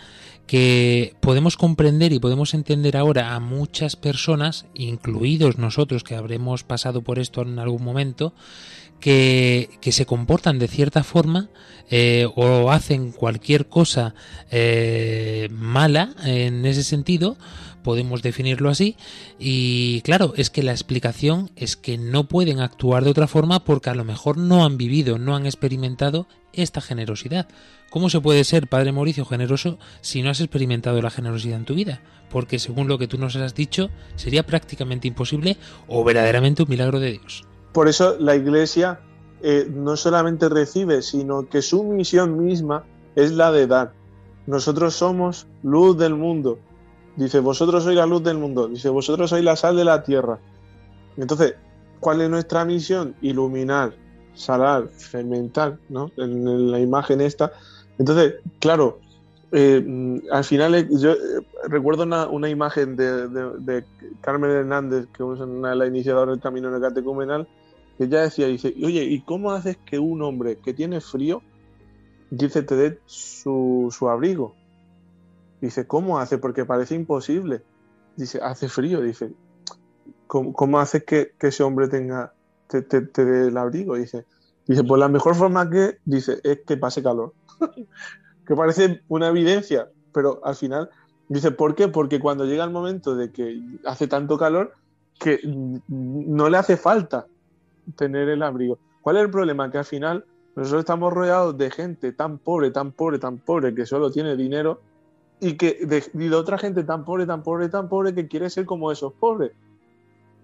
que 0.46 1.16
podemos 1.18 1.56
comprender 1.56 2.12
y 2.12 2.20
podemos 2.20 2.54
entender 2.54 2.96
ahora 2.96 3.34
a 3.34 3.40
muchas 3.40 3.96
personas, 3.96 4.66
incluidos 4.74 5.58
nosotros 5.58 6.04
que 6.04 6.14
habremos 6.14 6.62
pasado 6.62 7.02
por 7.02 7.18
esto 7.18 7.42
en 7.42 7.58
algún 7.58 7.82
momento, 7.82 8.34
que, 9.04 9.92
se 9.92 10.06
comportan 10.06 10.58
de 10.58 10.66
cierta 10.66 11.04
forma 11.04 11.50
eh, 11.90 12.26
o 12.36 12.70
hacen 12.70 13.12
cualquier 13.12 13.66
cosa 13.66 14.14
eh, 14.50 15.48
mala 15.52 16.14
en 16.24 16.64
ese 16.64 16.82
sentido 16.82 17.36
podemos 17.82 18.22
definirlo 18.22 18.70
así. 18.70 18.96
Y 19.38 20.00
claro, 20.00 20.32
es 20.38 20.48
que 20.48 20.62
la 20.62 20.72
explicación 20.72 21.50
es 21.54 21.76
que 21.76 21.98
no 21.98 22.28
pueden 22.28 22.60
actuar 22.60 23.04
de 23.04 23.10
otra 23.10 23.26
forma 23.26 23.62
porque 23.62 23.90
a 23.90 23.94
lo 23.94 24.04
mejor 24.04 24.38
no 24.38 24.64
han 24.64 24.78
vivido, 24.78 25.18
no 25.18 25.36
han 25.36 25.44
experimentado 25.44 26.26
esta 26.54 26.80
generosidad. 26.80 27.46
¿Cómo 27.90 28.08
se 28.08 28.22
puede 28.22 28.42
ser, 28.44 28.68
Padre 28.68 28.92
Mauricio, 28.92 29.26
generoso 29.26 29.78
si 30.00 30.22
no 30.22 30.30
has 30.30 30.40
experimentado 30.40 31.02
la 31.02 31.10
generosidad 31.10 31.58
en 31.58 31.66
tu 31.66 31.74
vida? 31.74 32.00
Porque 32.30 32.58
según 32.58 32.88
lo 32.88 32.96
que 32.96 33.06
tú 33.06 33.18
nos 33.18 33.36
has 33.36 33.54
dicho, 33.54 33.90
sería 34.16 34.46
prácticamente 34.46 35.08
imposible 35.08 35.58
o 35.88 36.02
verdaderamente 36.04 36.62
un 36.62 36.70
milagro 36.70 37.00
de 37.00 37.12
Dios. 37.12 37.44
Por 37.74 37.88
eso 37.88 38.16
la 38.20 38.36
Iglesia 38.36 39.00
eh, 39.42 39.68
no 39.68 39.96
solamente 39.96 40.48
recibe, 40.48 41.02
sino 41.02 41.48
que 41.48 41.60
su 41.60 41.82
misión 41.82 42.38
misma 42.38 42.84
es 43.16 43.32
la 43.32 43.50
de 43.50 43.66
dar. 43.66 43.92
Nosotros 44.46 44.94
somos 44.94 45.48
luz 45.64 45.98
del 45.98 46.14
mundo. 46.14 46.60
Dice, 47.16 47.40
vosotros 47.40 47.82
sois 47.82 47.96
la 47.96 48.06
luz 48.06 48.22
del 48.22 48.38
mundo. 48.38 48.68
Dice, 48.68 48.90
vosotros 48.90 49.30
sois 49.30 49.42
la 49.42 49.56
sal 49.56 49.76
de 49.76 49.84
la 49.84 50.04
tierra. 50.04 50.38
Entonces, 51.16 51.56
¿cuál 51.98 52.20
es 52.20 52.30
nuestra 52.30 52.64
misión? 52.64 53.16
Iluminar, 53.22 53.92
salar, 54.34 54.86
fermentar, 54.96 55.76
¿no? 55.88 56.12
En, 56.16 56.70
la 56.70 56.78
imagen 56.78 57.20
esta. 57.20 57.52
Entonces, 57.98 58.36
claro, 58.60 59.00
eh, 59.50 60.20
al 60.30 60.44
final 60.44 60.76
eh, 60.76 60.88
yo 60.92 61.14
recuerdo 61.66 62.04
una, 62.04 62.48
imagen 62.48 62.94
de, 62.94 63.84
Carmen 64.20 64.52
Hernández, 64.52 65.06
que 65.08 65.24
es 65.24 65.40
una 65.40 65.70
de 65.70 65.76
las 65.76 65.88
iniciadoras 65.88 66.34
del 66.34 66.40
camino 66.40 66.80
catecumenal, 66.80 67.48
que 67.96 68.04
ella 68.04 68.22
decía, 68.22 68.46
dice, 68.46 68.74
oye, 68.84 69.04
¿y 69.04 69.20
cómo 69.22 69.52
haces 69.52 69.76
que 69.84 69.98
un 69.98 70.22
hombre 70.22 70.58
que 70.58 70.74
tiene 70.74 71.00
frío 71.00 71.42
dice 72.36 72.62
te 72.62 72.76
dé 72.76 73.00
su, 73.06 73.90
abrigo. 74.10 74.54
Dice, 75.60 75.86
¿cómo 75.86 76.18
hace? 76.18 76.38
Porque 76.38 76.64
parece 76.64 76.94
imposible. 76.94 77.62
Dice, 78.16 78.40
hace 78.42 78.68
frío. 78.68 79.00
Dice, 79.00 79.32
¿cómo, 80.26 80.78
hace 80.78 81.04
que, 81.04 81.32
ese 81.40 81.62
hombre 81.62 81.88
tenga, 81.88 82.34
te, 82.68 82.82
dé 82.82 83.48
el 83.48 83.56
abrigo? 83.56 83.96
Dice, 83.96 84.26
dice, 84.66 84.84
pues 84.84 84.98
la 84.98 85.08
mejor 85.08 85.34
forma 85.34 85.68
que, 85.70 85.98
dice, 86.04 86.40
es 86.42 86.60
que 86.66 86.76
pase 86.76 87.02
calor. 87.02 87.32
que 88.46 88.54
parece 88.54 89.02
una 89.08 89.28
evidencia, 89.28 89.88
pero 90.12 90.40
al 90.44 90.54
final, 90.54 90.90
dice, 91.28 91.50
¿por 91.50 91.74
qué? 91.74 91.88
Porque 91.88 92.20
cuando 92.20 92.44
llega 92.44 92.64
el 92.64 92.70
momento 92.70 93.14
de 93.16 93.30
que 93.30 93.62
hace 93.86 94.06
tanto 94.06 94.36
calor, 94.36 94.74
que 95.18 95.40
no 95.88 96.50
le 96.50 96.58
hace 96.58 96.76
falta 96.76 97.26
tener 97.96 98.28
el 98.28 98.42
abrigo. 98.42 98.78
¿Cuál 99.02 99.16
es 99.16 99.22
el 99.22 99.30
problema? 99.30 99.70
Que 99.70 99.78
al 99.78 99.84
final 99.84 100.24
nosotros 100.56 100.80
estamos 100.80 101.12
rodeados 101.12 101.56
de 101.58 101.70
gente 101.70 102.12
tan 102.12 102.38
pobre, 102.38 102.70
tan 102.70 102.92
pobre, 102.92 103.18
tan 103.18 103.38
pobre, 103.38 103.74
que 103.74 103.86
solo 103.86 104.10
tiene 104.10 104.36
dinero, 104.36 104.80
y, 105.40 105.54
que, 105.54 105.84
de, 105.84 106.34
otra 106.34 106.58
gente 106.58 106.84
tan 106.84 107.04
pobre, 107.04 107.26
tan 107.26 107.42
pobre, 107.42 107.68
tan 107.68 107.88
pobre, 107.88 108.14
que 108.14 108.28
quiere 108.28 108.48
ser 108.50 108.64
como 108.64 108.92
esos 108.92 109.12
pobres. 109.12 109.52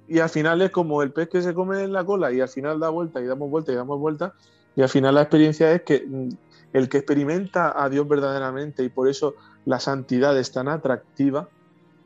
Y 0.08 0.18
al 0.18 0.28
final 0.28 0.60
es 0.62 0.70
como 0.70 1.02
el 1.02 1.12
pez 1.12 1.28
que 1.28 1.40
se 1.40 1.54
come 1.54 1.82
en 1.84 1.92
la 1.92 2.04
cola 2.04 2.32
y 2.32 2.40
al 2.40 2.48
final 2.48 2.80
da 2.80 2.88
vuelta 2.88 3.20
y 3.20 3.26
damos 3.26 3.48
vuelta 3.48 3.70
y 3.70 3.76
damos 3.76 4.00
vuelta. 4.00 4.34
Y 4.74 4.82
al 4.82 4.88
final 4.88 5.14
la 5.14 5.22
experiencia 5.22 5.72
es 5.72 5.82
que 5.82 6.04
mm, 6.04 6.28
el 6.72 6.88
que 6.88 6.98
experimenta 6.98 7.80
a 7.80 7.88
Dios 7.88 8.08
verdaderamente 8.08 8.82
y 8.82 8.88
por 8.88 9.08
eso 9.08 9.34
la 9.64 9.78
santidad 9.78 10.36
es 10.36 10.50
tan 10.50 10.68
atractiva, 10.68 11.48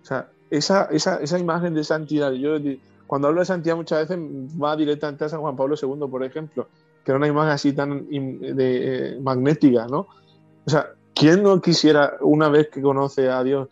o 0.03 0.05
sea, 0.05 0.29
esa, 0.51 0.85
esa, 0.87 1.17
esa 1.17 1.39
imagen 1.39 1.75
de 1.75 1.83
santidad, 1.83 2.33
yo 2.33 2.59
cuando 3.07 3.29
hablo 3.29 3.41
de 3.41 3.47
santidad 3.47 3.77
muchas 3.77 4.09
veces 4.09 4.19
va 4.61 4.77
directamente 4.77 5.25
a 5.25 5.29
San 5.29 5.41
Juan 5.41 5.57
Pablo 5.57 5.77
II, 5.81 6.09
por 6.11 6.25
ejemplo, 6.25 6.69
que 7.05 7.11
era 7.11 7.19
una 7.19 7.29
imagen 7.29 7.51
así 7.51 7.73
tan 7.73 8.09
de, 8.09 8.55
eh, 8.57 9.21
magnética, 9.21 9.87
¿no? 9.87 10.07
O 10.67 10.71
sea, 10.71 10.91
¿quién 11.15 11.43
no 11.43 11.61
quisiera, 11.61 12.15
una 12.21 12.49
vez 12.49 12.69
que 12.71 12.81
conoce 12.81 13.29
a 13.29 13.43
Dios, 13.45 13.69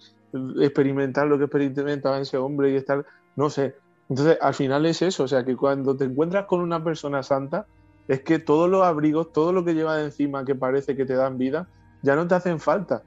experimentar 0.61 1.27
lo 1.27 1.39
que 1.39 1.45
experimentaba 1.45 2.21
ese 2.21 2.37
hombre 2.37 2.73
y 2.73 2.77
estar, 2.77 3.05
no 3.37 3.49
sé? 3.49 3.75
Entonces, 4.09 4.37
al 4.41 4.55
final 4.55 4.85
es 4.85 5.01
eso, 5.01 5.25
o 5.25 5.29
sea, 5.29 5.45
que 5.45 5.57
cuando 5.57 5.97
te 5.97 6.05
encuentras 6.05 6.45
con 6.45 6.61
una 6.61 6.85
persona 6.85 7.23
santa, 7.23 7.67
es 8.09 8.23
que 8.23 8.39
todos 8.39 8.69
los 8.69 8.85
abrigos, 8.85 9.33
todo 9.33 9.53
lo 9.53 9.65
que 9.65 9.75
lleva 9.75 9.97
de 9.97 10.05
encima 10.05 10.45
que 10.45 10.55
parece 10.55 10.97
que 10.97 11.07
te 11.07 11.15
dan 11.15 11.39
vida, 11.39 11.69
ya 12.03 12.17
no 12.17 12.27
te 12.27 12.35
hacen 12.35 12.61
falta. 12.61 13.03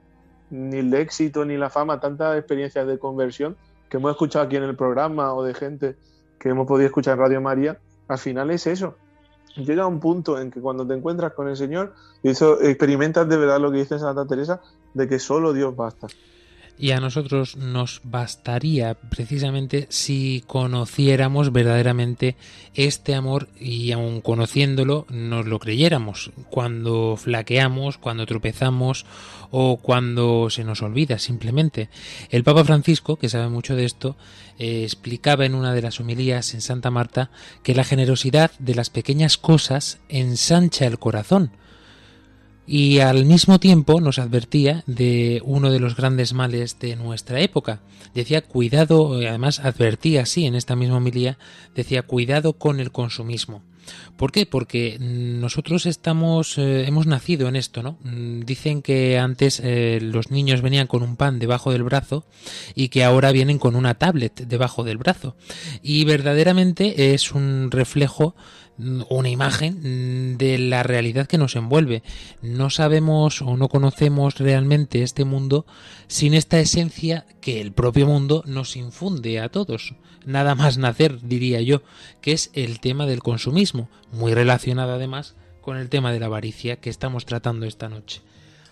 Ni 0.50 0.78
el 0.78 0.94
éxito, 0.94 1.46
ni 1.46 1.58
la 1.58 1.70
fama, 1.70 2.00
tantas 2.00 2.38
experiencias 2.38 2.88
de 2.88 2.98
conversión 2.98 3.56
que 3.90 3.98
hemos 3.98 4.12
escuchado 4.12 4.46
aquí 4.46 4.56
en 4.56 4.64
el 4.64 4.76
programa 4.76 5.34
o 5.34 5.44
de 5.44 5.54
gente 5.54 5.96
que 6.40 6.50
hemos 6.50 6.68
podido 6.68 6.88
escuchar 6.88 7.14
en 7.14 7.20
Radio 7.20 7.42
María, 7.42 7.78
al 8.08 8.18
final 8.18 8.52
es 8.52 8.68
eso 8.68 8.96
llega 9.64 9.88
un 9.88 10.00
punto 10.00 10.40
en 10.40 10.52
que 10.52 10.60
cuando 10.60 10.86
te 10.86 10.94
encuentras 10.94 11.34
con 11.34 11.48
el 11.48 11.56
Señor, 11.56 11.94
eso, 12.24 12.62
experimentas 12.62 13.28
de 13.30 13.38
verdad 13.38 13.60
lo 13.60 13.72
que 13.72 13.78
dice 13.78 14.00
Santa 14.00 14.26
Teresa, 14.26 14.62
de 14.94 15.08
que 15.08 15.20
solo 15.20 15.54
Dios 15.54 15.76
basta. 15.76 16.08
Y 16.78 16.92
a 16.92 17.00
nosotros 17.00 17.56
nos 17.56 18.02
bastaría 18.04 18.96
precisamente 18.96 19.88
si 19.90 20.44
conociéramos 20.46 21.54
verdaderamente 21.54 22.36
este 22.74 23.16
amor 23.16 23.48
y 23.58 23.94
aun 23.94 24.20
conociéndolo 24.20 25.06
nos 25.10 25.46
lo 25.46 25.60
creyéramos 25.60 26.32
cuando 26.50 27.16
flaqueamos, 27.18 27.98
cuando 27.98 28.26
tropezamos 28.26 29.06
o 29.52 29.78
cuando 29.78 30.50
se 30.50 30.66
nos 30.66 30.82
olvida 30.82 31.18
simplemente. 31.18 31.90
El 32.30 32.44
Papa 32.44 32.66
Francisco, 32.66 33.16
que 33.16 33.30
sabe 33.30 33.48
mucho 33.48 33.78
de 33.78 33.86
esto, 33.86 34.18
eh, 34.60 34.84
explicaba 34.84 35.46
en 35.46 35.56
una 35.56 35.74
de 35.74 35.82
las 35.82 36.02
homilías 36.02 36.54
en 36.54 36.62
Santa 36.62 36.92
Marta 36.92 37.32
que 37.64 37.74
la 37.76 37.86
generosidad 37.86 38.52
de 38.60 38.76
las 38.76 38.90
pequeñas 38.90 39.38
cosas 39.38 40.00
ensancha 40.10 40.86
el 40.86 41.00
corazón 41.00 41.52
y 42.68 43.00
al 43.00 43.26
mismo 43.26 43.60
tiempo 43.60 44.02
nos 44.02 44.20
advertía 44.20 44.84
de 44.88 45.42
uno 45.46 45.72
de 45.72 45.80
los 45.80 45.96
grandes 45.96 46.34
males 46.34 46.80
de 46.80 46.96
nuestra 46.96 47.40
época. 47.42 47.82
Decía 48.14 48.42
cuidado, 48.42 49.16
además 49.16 49.60
advertía 49.60 50.22
así 50.24 50.46
en 50.46 50.56
esta 50.56 50.76
misma 50.76 50.98
homilía, 50.98 51.38
decía 51.76 52.02
cuidado 52.04 52.54
con 52.54 52.80
el 52.80 52.92
consumismo. 52.92 53.62
¿Por 54.18 54.32
qué? 54.32 54.46
Porque 54.46 54.98
nosotros 55.00 55.86
estamos, 55.86 56.58
eh, 56.58 56.86
hemos 56.88 57.06
nacido 57.06 57.48
en 57.48 57.56
esto, 57.56 57.84
¿no? 57.84 57.98
Mm, 58.04 58.42
dicen 58.42 58.82
que 58.82 59.18
antes 59.20 59.62
eh, 59.64 60.00
los 60.02 60.32
niños 60.32 60.62
venían 60.62 60.88
con 60.88 61.04
un 61.04 61.16
pan 61.16 61.40
debajo 61.40 61.72
del 61.72 61.84
brazo 61.84 62.26
y 62.74 62.90
que 62.90 63.04
ahora 63.04 63.32
vienen 63.32 63.60
con 63.60 63.76
una 63.76 63.96
tablet 63.96 64.48
debajo 64.48 64.84
del 64.84 64.98
brazo. 64.98 65.36
Y 65.82 66.06
verdaderamente 66.06 67.14
es 67.14 67.32
un 67.32 67.70
reflejo 67.72 68.36
una 68.78 69.30
imagen 69.30 70.38
de 70.38 70.58
la 70.58 70.84
realidad 70.84 71.28
que 71.28 71.38
nos 71.38 71.56
envuelve. 71.56 72.04
No 72.42 72.70
sabemos 72.70 73.42
o 73.42 73.58
no 73.58 73.70
conocemos 73.70 74.38
realmente 74.38 75.02
este 75.02 75.26
mundo 75.26 75.66
sin 76.08 76.34
esta 76.34 76.60
esencia 76.60 77.26
que 77.42 77.62
el 77.62 77.72
propio 77.72 78.08
mundo 78.08 78.44
nos 78.46 78.76
infunde 78.76 79.40
a 79.40 79.50
todos. 79.50 79.96
Nada 80.26 80.56
más 80.56 80.78
nacer, 80.78 81.22
diría 81.22 81.62
yo, 81.62 81.84
que 82.22 82.32
es 82.32 82.50
el 82.54 82.80
tema 82.80 83.06
del 83.06 83.22
consumismo, 83.22 83.90
muy 84.12 84.34
relacionado 84.34 84.94
además 84.94 85.36
con 85.62 85.78
el 85.78 85.90
tema 85.90 86.12
de 86.12 86.20
la 86.20 86.26
avaricia 86.28 86.78
que 86.78 86.90
estamos 86.90 87.26
tratando 87.26 87.66
esta 87.66 87.90
noche. 87.90 88.22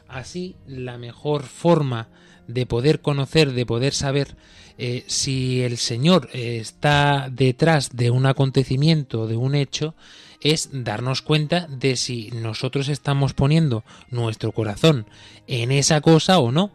Así, 0.07 0.55
la 0.67 0.97
mejor 0.97 1.43
forma 1.43 2.09
de 2.47 2.65
poder 2.65 3.01
conocer, 3.01 3.53
de 3.53 3.65
poder 3.65 3.93
saber 3.93 4.35
eh, 4.77 5.03
si 5.07 5.61
el 5.61 5.77
Señor 5.77 6.29
eh, 6.33 6.57
está 6.57 7.29
detrás 7.31 7.95
de 7.95 8.09
un 8.09 8.25
acontecimiento, 8.25 9.27
de 9.27 9.35
un 9.35 9.55
hecho, 9.55 9.95
es 10.41 10.69
darnos 10.73 11.21
cuenta 11.21 11.67
de 11.67 11.95
si 11.95 12.31
nosotros 12.31 12.89
estamos 12.89 13.33
poniendo 13.33 13.83
nuestro 14.09 14.51
corazón 14.51 15.05
en 15.47 15.71
esa 15.71 16.01
cosa 16.01 16.39
o 16.39 16.51
no. 16.51 16.71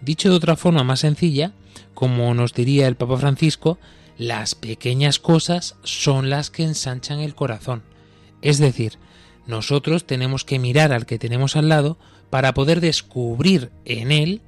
Dicho 0.00 0.28
de 0.28 0.36
otra 0.36 0.56
forma 0.56 0.84
más 0.84 1.00
sencilla, 1.00 1.52
como 1.94 2.34
nos 2.34 2.52
diría 2.52 2.86
el 2.88 2.96
Papa 2.96 3.16
Francisco, 3.16 3.78
las 4.18 4.54
pequeñas 4.54 5.18
cosas 5.18 5.76
son 5.82 6.28
las 6.28 6.50
que 6.50 6.64
ensanchan 6.64 7.20
el 7.20 7.34
corazón. 7.34 7.82
Es 8.42 8.58
decir, 8.58 8.98
nosotros 9.46 10.06
tenemos 10.06 10.44
que 10.44 10.58
mirar 10.58 10.92
al 10.92 11.06
que 11.06 11.18
tenemos 11.18 11.56
al 11.56 11.68
lado 11.68 11.98
para 12.28 12.54
poder 12.54 12.80
descubrir 12.80 13.70
en 13.84 14.12
él 14.12 14.42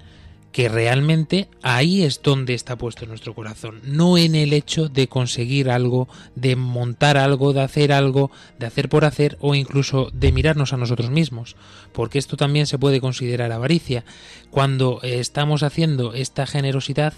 que 0.52 0.68
realmente 0.68 1.48
ahí 1.62 2.02
es 2.02 2.22
donde 2.22 2.54
está 2.54 2.76
puesto 2.76 3.06
nuestro 3.06 3.34
corazón, 3.34 3.80
no 3.84 4.16
en 4.16 4.34
el 4.34 4.52
hecho 4.52 4.88
de 4.88 5.08
conseguir 5.08 5.70
algo, 5.70 6.08
de 6.34 6.56
montar 6.56 7.16
algo, 7.18 7.52
de 7.52 7.60
hacer 7.60 7.92
algo, 7.92 8.30
de 8.58 8.66
hacer 8.66 8.88
por 8.88 9.04
hacer 9.04 9.36
o 9.40 9.54
incluso 9.54 10.10
de 10.12 10.32
mirarnos 10.32 10.72
a 10.72 10.78
nosotros 10.78 11.10
mismos, 11.10 11.56
porque 11.92 12.18
esto 12.18 12.36
también 12.36 12.66
se 12.66 12.78
puede 12.78 13.00
considerar 13.00 13.52
avaricia. 13.52 14.04
Cuando 14.50 15.00
estamos 15.02 15.62
haciendo 15.62 16.14
esta 16.14 16.46
generosidad 16.46 17.12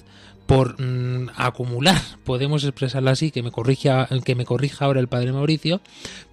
por 0.46 0.80
mm, 0.80 1.30
acumular, 1.36 2.02
podemos 2.24 2.64
expresarlo 2.64 3.10
así, 3.10 3.30
que 3.30 3.44
me 3.44 3.52
corrija 3.52 4.08
que 4.24 4.34
me 4.34 4.44
corrija 4.44 4.84
ahora 4.84 4.98
el 4.98 5.06
padre 5.06 5.32
Mauricio, 5.32 5.80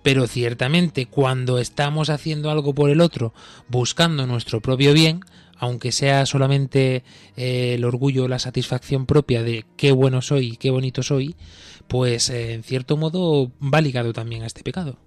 pero 0.01 0.25
ciertamente 0.25 1.05
cuando 1.05 1.59
estamos 1.59 2.09
haciendo 2.09 2.49
algo 2.49 2.73
por 2.73 2.89
el 2.89 3.01
otro, 3.01 3.33
buscando 3.67 4.25
nuestro 4.25 4.59
propio 4.61 4.93
bien, 4.93 5.21
aunque 5.59 5.91
sea 5.91 6.25
solamente 6.25 7.03
eh, 7.35 7.75
el 7.75 7.85
orgullo, 7.85 8.27
la 8.27 8.39
satisfacción 8.39 9.05
propia 9.05 9.43
de 9.43 9.65
qué 9.75 9.91
bueno 9.91 10.21
soy, 10.21 10.57
qué 10.57 10.71
bonito 10.71 11.03
soy, 11.03 11.35
pues 11.87 12.29
eh, 12.29 12.53
en 12.53 12.63
cierto 12.63 12.97
modo 12.97 13.51
va 13.61 13.81
ligado 13.81 14.13
también 14.13 14.43
a 14.43 14.47
este 14.47 14.63
pecado. 14.63 14.97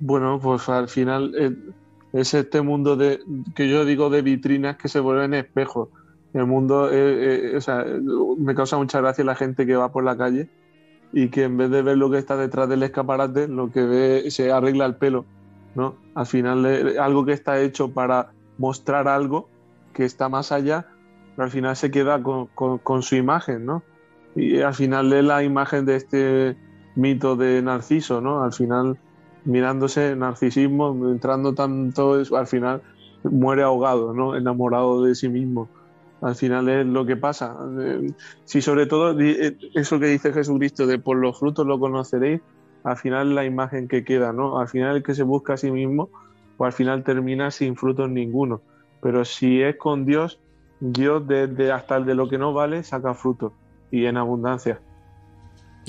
Bueno, 0.00 0.38
pues 0.40 0.68
al 0.68 0.88
final 0.88 1.34
eh, 1.38 1.54
es 2.12 2.34
este 2.34 2.62
mundo 2.62 2.96
de 2.96 3.20
que 3.54 3.68
yo 3.68 3.84
digo 3.84 4.10
de 4.10 4.22
vitrinas 4.22 4.76
que 4.76 4.88
se 4.88 5.00
vuelven 5.00 5.34
espejos. 5.34 5.88
El 6.32 6.46
mundo, 6.46 6.84
o 6.84 7.60
sea, 7.60 7.84
me 8.38 8.54
causa 8.54 8.76
mucha 8.76 9.00
gracia 9.00 9.24
la 9.24 9.34
gente 9.34 9.66
que 9.66 9.74
va 9.74 9.90
por 9.90 10.04
la 10.04 10.16
calle 10.16 10.48
y 11.12 11.28
que 11.28 11.42
en 11.42 11.56
vez 11.56 11.70
de 11.70 11.82
ver 11.82 11.98
lo 11.98 12.08
que 12.08 12.18
está 12.18 12.36
detrás 12.36 12.68
del 12.68 12.84
escaparate, 12.84 13.48
lo 13.48 13.72
que 13.72 13.82
ve 13.82 14.30
se 14.30 14.52
arregla 14.52 14.86
el 14.86 14.94
pelo, 14.94 15.24
¿no? 15.74 15.96
Al 16.14 16.26
final, 16.26 16.64
algo 17.00 17.24
que 17.24 17.32
está 17.32 17.60
hecho 17.60 17.90
para 17.90 18.30
mostrar 18.60 19.08
algo 19.08 19.48
que 19.94 20.04
está 20.04 20.28
más 20.28 20.52
allá, 20.52 20.86
pero 21.34 21.46
al 21.46 21.50
final 21.50 21.74
se 21.74 21.90
queda 21.90 22.22
con, 22.22 23.02
su 23.02 23.16
imagen, 23.16 23.64
¿no? 23.64 23.82
Y 24.36 24.60
al 24.60 24.74
final 24.74 25.12
es 25.12 25.24
la 25.24 25.42
imagen 25.42 25.86
de 25.86 25.96
este 25.96 26.56
mito 26.94 27.36
de 27.36 27.62
Narciso, 27.62 28.20
¿no? 28.20 28.44
Al 28.44 28.52
final, 28.52 28.98
mirándose, 29.44 30.14
narcisismo, 30.14 30.90
entrando 31.10 31.54
tanto, 31.54 32.22
al 32.36 32.46
final 32.46 32.82
muere 33.24 33.62
ahogado, 33.62 34.12
¿no? 34.12 34.36
Enamorado 34.36 35.02
de 35.04 35.14
sí 35.14 35.30
mismo. 35.30 35.68
Al 36.20 36.34
final 36.36 36.68
es 36.68 36.86
lo 36.86 37.06
que 37.06 37.16
pasa. 37.16 37.56
Eh, 37.80 38.12
Si 38.44 38.60
sobre 38.60 38.84
todo 38.86 39.18
eh, 39.18 39.56
eso 39.74 39.98
que 39.98 40.06
dice 40.06 40.34
Jesucristo 40.34 40.86
de 40.86 40.98
por 40.98 41.16
los 41.16 41.38
frutos 41.38 41.66
lo 41.66 41.80
conoceréis, 41.80 42.42
al 42.84 42.98
final 42.98 43.34
la 43.34 43.46
imagen 43.46 43.88
que 43.88 44.04
queda, 44.04 44.34
¿no? 44.34 44.58
Al 44.58 44.68
final 44.68 44.96
el 44.96 45.02
que 45.02 45.14
se 45.14 45.22
busca 45.22 45.54
a 45.54 45.56
sí 45.56 45.70
mismo, 45.70 46.10
pues 46.60 46.74
al 46.74 46.76
final 46.76 47.04
termina 47.04 47.50
sin 47.50 47.74
frutos 47.74 48.10
ninguno. 48.10 48.60
Pero 49.00 49.24
si 49.24 49.62
es 49.62 49.76
con 49.76 50.04
Dios, 50.04 50.42
Dios 50.78 51.26
desde 51.26 51.72
hasta 51.72 51.96
el 51.96 52.04
de 52.04 52.14
lo 52.14 52.28
que 52.28 52.36
no 52.36 52.52
vale 52.52 52.82
saca 52.82 53.14
frutos 53.14 53.54
y 53.90 54.04
en 54.04 54.18
abundancia. 54.18 54.78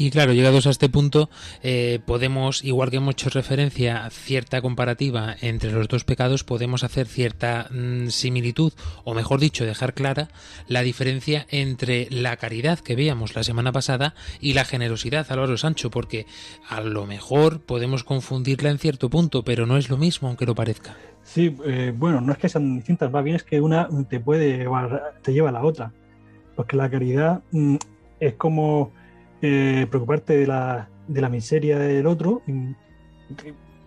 Y 0.01 0.09
claro, 0.09 0.33
llegados 0.33 0.65
a 0.65 0.71
este 0.71 0.89
punto, 0.89 1.29
eh, 1.61 1.99
podemos, 2.03 2.63
igual 2.63 2.89
que 2.89 2.95
hemos 2.95 3.13
hecho 3.13 3.29
referencia 3.29 4.03
a 4.03 4.09
cierta 4.09 4.59
comparativa 4.59 5.35
entre 5.41 5.71
los 5.71 5.87
dos 5.87 6.05
pecados, 6.05 6.43
podemos 6.43 6.83
hacer 6.83 7.05
cierta 7.05 7.67
mm, 7.69 8.07
similitud, 8.07 8.73
o 9.03 9.13
mejor 9.13 9.39
dicho, 9.39 9.63
dejar 9.63 9.93
clara 9.93 10.29
la 10.67 10.81
diferencia 10.81 11.45
entre 11.51 12.07
la 12.09 12.35
caridad 12.37 12.79
que 12.79 12.95
veíamos 12.95 13.35
la 13.35 13.43
semana 13.43 13.71
pasada 13.71 14.15
y 14.39 14.53
la 14.53 14.65
generosidad, 14.65 15.31
Álvaro 15.31 15.55
Sancho, 15.55 15.91
porque 15.91 16.25
a 16.67 16.81
lo 16.81 17.05
mejor 17.05 17.61
podemos 17.61 18.03
confundirla 18.03 18.71
en 18.71 18.79
cierto 18.79 19.07
punto, 19.07 19.43
pero 19.43 19.67
no 19.67 19.77
es 19.77 19.91
lo 19.91 19.97
mismo, 19.97 20.29
aunque 20.29 20.47
lo 20.47 20.55
parezca. 20.55 20.95
Sí, 21.21 21.55
eh, 21.63 21.93
bueno, 21.95 22.21
no 22.21 22.31
es 22.33 22.39
que 22.39 22.49
sean 22.49 22.77
distintas, 22.77 23.11
más 23.11 23.23
bien 23.23 23.35
es 23.35 23.43
que 23.43 23.61
una 23.61 23.87
te 24.09 24.19
puede 24.19 24.65
te 25.21 25.31
lleva 25.31 25.49
a 25.49 25.51
la 25.51 25.63
otra. 25.63 25.93
Porque 26.55 26.75
la 26.75 26.89
caridad 26.89 27.43
mm, 27.51 27.75
es 28.19 28.33
como 28.33 28.91
eh, 29.41 29.87
preocuparte 29.89 30.37
de 30.37 30.47
la, 30.47 30.89
de 31.07 31.21
la 31.21 31.29
miseria 31.29 31.77
del 31.79 32.05
otro, 32.07 32.41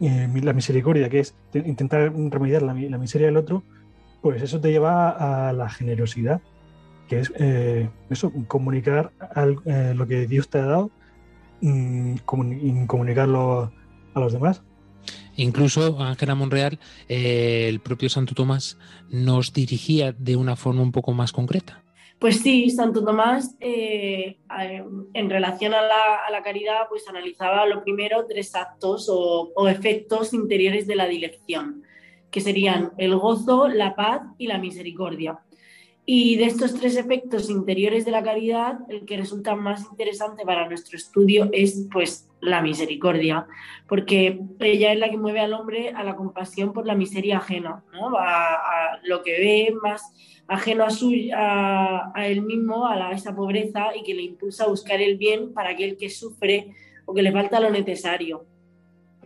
y 0.00 0.08
la 0.40 0.52
misericordia, 0.52 1.08
que 1.08 1.20
es 1.20 1.34
te- 1.50 1.60
intentar 1.60 2.12
remediar 2.12 2.62
la, 2.62 2.74
mi- 2.74 2.88
la 2.88 2.98
miseria 2.98 3.28
del 3.28 3.36
otro, 3.36 3.62
pues 4.22 4.42
eso 4.42 4.60
te 4.60 4.70
lleva 4.70 5.48
a 5.48 5.52
la 5.52 5.68
generosidad, 5.70 6.40
que 7.08 7.20
es 7.20 7.32
eh, 7.38 7.88
eso, 8.10 8.32
comunicar 8.48 9.12
al- 9.34 9.58
eh, 9.66 9.92
lo 9.94 10.06
que 10.06 10.26
Dios 10.26 10.48
te 10.48 10.58
ha 10.58 10.64
dado, 10.66 10.90
mm, 11.60 12.14
y 12.14 12.86
comunicarlo 12.86 13.72
a 14.14 14.20
los 14.20 14.32
demás. 14.32 14.62
Incluso 15.36 16.00
Ángela 16.00 16.34
Monreal, 16.34 16.78
eh, 17.08 17.66
el 17.68 17.80
propio 17.80 18.08
Santo 18.08 18.34
Tomás, 18.34 18.78
nos 19.10 19.52
dirigía 19.52 20.12
de 20.12 20.36
una 20.36 20.56
forma 20.56 20.82
un 20.82 20.92
poco 20.92 21.12
más 21.12 21.32
concreta. 21.32 21.83
Pues 22.24 22.40
sí, 22.40 22.70
Santo 22.70 23.04
Tomás, 23.04 23.54
eh, 23.60 24.38
en 25.12 25.28
relación 25.28 25.74
a 25.74 25.82
la, 25.82 26.42
caridad, 26.42 26.88
pues 26.88 27.06
analizaba 27.06 27.66
lo 27.66 27.84
primero 27.84 28.24
tres 28.26 28.54
actos 28.54 29.10
o, 29.10 29.52
o 29.54 29.68
efectos 29.68 30.32
interiores 30.32 30.86
de 30.86 30.96
la 30.96 31.06
dilección, 31.06 31.82
que 32.30 32.40
serían 32.40 32.92
el 32.96 33.14
gozo, 33.14 33.68
la 33.68 33.94
paz 33.94 34.22
y 34.38 34.46
la 34.46 34.56
misericordia. 34.56 35.38
Y 36.06 36.36
de 36.36 36.44
estos 36.44 36.74
tres 36.74 36.96
efectos 36.96 37.48
interiores 37.48 38.04
de 38.04 38.10
la 38.10 38.22
caridad, 38.22 38.80
el 38.90 39.06
que 39.06 39.16
resulta 39.16 39.56
más 39.56 39.86
interesante 39.90 40.44
para 40.44 40.68
nuestro 40.68 40.98
estudio 40.98 41.48
es 41.52 41.88
pues 41.90 42.28
la 42.42 42.60
misericordia, 42.60 43.46
porque 43.88 44.38
ella 44.60 44.92
es 44.92 44.98
la 44.98 45.08
que 45.08 45.16
mueve 45.16 45.40
al 45.40 45.54
hombre 45.54 45.90
a 45.96 46.04
la 46.04 46.14
compasión 46.14 46.74
por 46.74 46.84
la 46.86 46.94
miseria 46.94 47.38
ajena, 47.38 47.82
¿no? 47.94 48.18
a, 48.18 48.54
a 48.54 49.00
lo 49.04 49.22
que 49.22 49.32
ve 49.32 49.74
más 49.82 50.02
ajeno 50.46 50.84
a, 50.84 50.90
su, 50.90 51.10
a, 51.34 52.12
él 52.26 52.42
mismo, 52.42 52.86
a, 52.86 52.96
la- 52.96 53.08
a 53.08 53.12
esa 53.12 53.34
pobreza 53.34 53.96
y 53.96 54.02
que 54.02 54.12
le 54.12 54.22
impulsa 54.22 54.64
a 54.64 54.68
buscar 54.68 55.00
el 55.00 55.16
bien 55.16 55.54
para 55.54 55.70
aquel 55.70 55.96
que 55.96 56.10
sufre 56.10 56.74
o 57.06 57.14
que 57.14 57.22
le 57.22 57.32
falta 57.32 57.60
lo 57.60 57.70
necesario. 57.70 58.44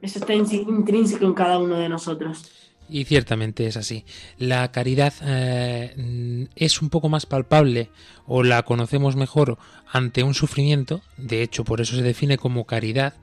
Eso 0.00 0.20
está 0.20 0.32
intrínseco 0.32 1.24
en 1.24 1.34
cada 1.34 1.58
uno 1.58 1.74
de 1.76 1.88
nosotros. 1.88 2.67
Y 2.90 3.04
ciertamente 3.04 3.66
es 3.66 3.76
así. 3.76 4.04
La 4.38 4.70
caridad 4.72 5.12
eh, 5.22 6.46
es 6.56 6.80
un 6.80 6.88
poco 6.88 7.08
más 7.08 7.26
palpable 7.26 7.90
o 8.26 8.42
la 8.42 8.62
conocemos 8.62 9.14
mejor 9.16 9.58
ante 9.92 10.22
un 10.22 10.34
sufrimiento, 10.34 11.00
de 11.16 11.42
hecho 11.42 11.64
por 11.64 11.80
eso 11.80 11.96
se 11.96 12.02
define 12.02 12.36
como 12.38 12.64
caridad, 12.64 13.14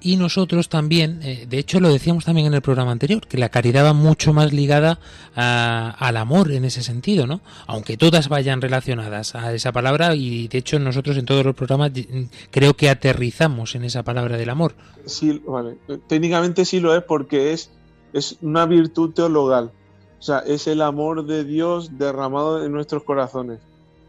y 0.00 0.16
nosotros 0.16 0.68
también, 0.68 1.20
eh, 1.22 1.46
de 1.48 1.58
hecho 1.58 1.80
lo 1.80 1.90
decíamos 1.90 2.24
también 2.26 2.46
en 2.46 2.54
el 2.54 2.60
programa 2.62 2.92
anterior, 2.92 3.26
que 3.26 3.38
la 3.38 3.48
caridad 3.48 3.84
va 3.86 3.92
mucho 3.94 4.32
más 4.34 4.52
ligada 4.52 4.98
a- 5.34 5.94
al 5.98 6.16
amor 6.18 6.52
en 6.52 6.64
ese 6.66 6.82
sentido, 6.82 7.26
¿no? 7.26 7.40
Aunque 7.66 7.96
todas 7.96 8.28
vayan 8.28 8.60
relacionadas 8.60 9.34
a 9.34 9.52
esa 9.54 9.72
palabra 9.72 10.14
y 10.14 10.48
de 10.48 10.58
hecho 10.58 10.78
nosotros 10.78 11.16
en 11.16 11.24
todos 11.24 11.44
los 11.44 11.54
programas 11.54 11.90
mm, 11.92 12.24
creo 12.50 12.74
que 12.74 12.90
aterrizamos 12.90 13.74
en 13.74 13.84
esa 13.84 14.02
palabra 14.02 14.36
del 14.36 14.50
amor. 14.50 14.74
Sí, 15.06 15.40
vale. 15.46 15.76
Técnicamente 16.08 16.64
sí 16.66 16.80
lo 16.80 16.94
es 16.94 17.02
porque 17.02 17.52
es, 17.52 17.70
es 18.16 18.38
una 18.42 18.66
virtud 18.66 19.12
teologal. 19.12 19.70
O 20.18 20.22
sea, 20.22 20.38
es 20.40 20.66
el 20.66 20.80
amor 20.82 21.26
de 21.26 21.44
Dios 21.44 21.98
derramado 21.98 22.64
en 22.64 22.72
nuestros 22.72 23.04
corazones. 23.04 23.60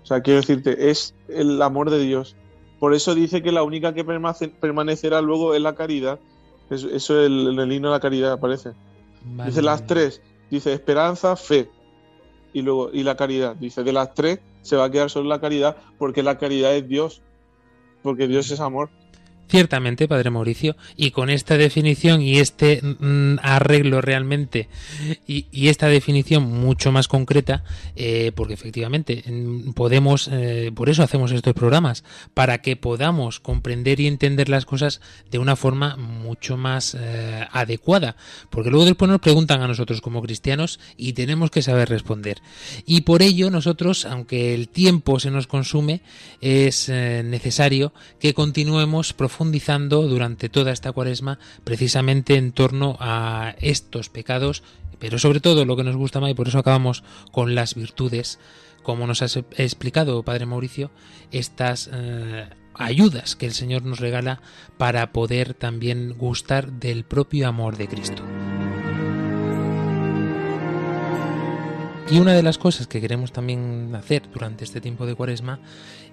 O 0.04 0.06
sea, 0.06 0.22
quiero 0.22 0.40
decirte, 0.40 0.90
es 0.90 1.14
el 1.28 1.62
amor 1.62 1.90
de 1.90 2.00
Dios. 2.00 2.36
Por 2.80 2.94
eso 2.94 3.14
dice 3.14 3.42
que 3.44 3.52
la 3.52 3.64
única 3.64 3.94
que 3.94 4.06
permanecerá 4.06 5.22
luego 5.22 5.54
es 5.54 5.62
la 5.62 5.76
caridad. 5.76 6.20
Eso, 6.70 6.90
eso 6.90 7.20
el- 7.20 7.48
en 7.50 7.60
el 7.60 7.72
himno 7.72 7.90
de 7.90 7.96
la 7.96 8.00
caridad 8.00 8.32
aparece. 8.34 8.72
Dice 9.48 9.62
las 9.62 9.86
tres. 9.86 10.22
Dice 10.50 10.72
esperanza, 10.74 11.36
fe. 11.36 11.70
Y 12.54 12.62
luego, 12.62 12.90
y 12.94 13.04
la 13.04 13.18
caridad. 13.18 13.56
Dice, 13.56 13.84
de 13.84 13.92
las 13.92 14.14
tres 14.14 14.40
se 14.62 14.76
va 14.78 14.86
a 14.86 14.90
quedar 14.92 15.10
solo 15.10 15.28
la 15.28 15.42
caridad 15.42 15.76
porque 15.98 16.24
la 16.24 16.38
caridad 16.38 16.74
es 16.76 16.88
Dios. 16.88 17.22
Porque 18.02 18.28
Dios 18.28 18.50
es 18.52 18.60
amor. 18.62 18.90
Ciertamente, 19.50 20.10
Padre 20.10 20.30
Mauricio, 20.30 20.76
y 20.98 21.12
con 21.12 21.30
esta 21.30 21.58
definición 21.58 22.22
y 22.22 22.40
este 22.40 22.82
mm, 22.82 23.40
arreglo 23.42 24.02
realmente 24.02 24.68
y, 25.26 25.46
esta 25.70 25.88
definición 25.88 26.44
mucho 26.44 26.92
más 26.92 27.08
concreta, 27.08 27.64
eh, 27.96 28.34
porque 28.36 28.56
efectivamente 28.56 29.24
mm, 29.26 29.72
podemos, 29.72 30.30
eh, 30.32 30.72
por 30.76 30.90
eso 30.90 31.02
hacemos 31.02 31.32
estos 31.32 31.54
programas, 31.54 32.04
para 32.34 32.58
que 32.62 32.76
podamos 32.76 33.40
comprender 33.40 34.02
y 34.02 34.08
entender 34.08 34.50
las 34.50 34.66
cosas 34.66 35.00
de 35.32 35.40
una 35.40 35.56
forma 35.56 35.96
mucho 35.96 36.58
más 36.58 36.98
eh, 37.00 37.48
adecuada, 37.52 38.18
porque 38.50 38.70
luego 38.70 38.86
después 38.86 39.10
nos 39.10 39.22
preguntan 39.22 39.62
a 39.62 39.68
nosotros 39.68 40.02
como 40.02 40.22
cristianos 40.22 40.78
y 40.98 41.14
tenemos 41.14 41.52
que 41.52 41.62
saber 41.62 41.88
responder. 41.88 42.42
Y 42.86 43.02
por 43.02 43.22
ello 43.22 43.50
nosotros, 43.50 44.06
aunque 44.06 44.54
el 44.54 44.68
tiempo 44.68 45.22
se 45.22 45.32
nos 45.32 45.48
consume, 45.48 46.02
es 46.42 46.90
necesario 46.90 47.94
que 48.20 48.34
continuemos 48.34 49.14
profundizando 49.14 49.37
durante 50.08 50.50
toda 50.50 50.72
esta 50.72 50.92
cuaresma 50.92 51.40
precisamente 51.64 52.36
en 52.36 52.52
torno 52.52 52.98
a 53.00 53.56
estos 53.60 54.10
pecados, 54.10 54.64
pero 55.00 55.20
sobre 55.20 55.40
todo 55.40 55.66
lo 55.66 55.76
que 55.76 55.84
nos 55.84 55.96
gusta 55.96 56.20
más 56.20 56.32
y 56.32 56.34
por 56.34 56.48
eso 56.48 56.60
acabamos 56.60 57.04
con 57.32 57.56
las 57.56 57.76
virtudes, 57.76 58.40
como 58.84 59.06
nos 59.06 59.22
ha 59.22 59.28
explicado 59.58 60.24
Padre 60.24 60.46
Mauricio, 60.46 60.92
estas 61.32 61.90
eh, 61.94 62.50
ayudas 62.74 63.36
que 63.36 63.46
el 63.46 63.54
Señor 63.54 63.84
nos 63.84 64.00
regala 64.00 64.42
para 64.78 65.12
poder 65.12 65.54
también 65.54 66.16
gustar 66.18 66.72
del 66.72 67.04
propio 67.04 67.48
amor 67.48 67.78
de 67.78 67.88
Cristo. 67.88 68.24
Y 72.10 72.20
una 72.20 72.32
de 72.32 72.42
las 72.42 72.58
cosas 72.58 72.88
que 72.88 73.02
queremos 73.02 73.34
también 73.34 73.94
hacer 73.94 74.24
durante 74.32 74.64
este 74.64 74.80
tiempo 74.80 75.06
de 75.06 75.14
cuaresma 75.14 75.60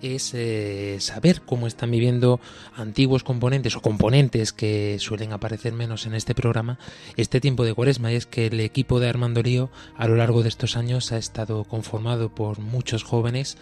es 0.03 0.34
eh, 0.34 0.97
saber 0.99 1.42
cómo 1.42 1.68
están 1.68 1.92
viviendo 1.92 2.40
antiguos 2.74 3.22
componentes 3.22 3.76
o 3.76 3.80
componentes 3.80 4.53
que 4.53 4.97
suelen 4.99 5.32
aparecer 5.32 5.72
menos 5.72 6.07
en 6.07 6.14
este 6.14 6.34
programa 6.34 6.80
este 7.16 7.40
tiempo 7.40 7.64
de 7.64 7.74
cuaresma. 7.74 8.12
Y 8.12 8.16
es 8.16 8.26
que 8.26 8.47
el 8.47 8.59
equipo 8.59 8.99
de 8.99 9.09
Armando 9.09 9.40
Lío 9.40 9.70
a 9.97 10.09
lo 10.09 10.16
largo 10.16 10.42
de 10.42 10.49
estos 10.49 10.76
años 10.76 11.12
ha 11.12 11.16
estado 11.16 11.62
conformado 11.62 12.34
por 12.34 12.59
muchos 12.59 13.05
jóvenes 13.05 13.57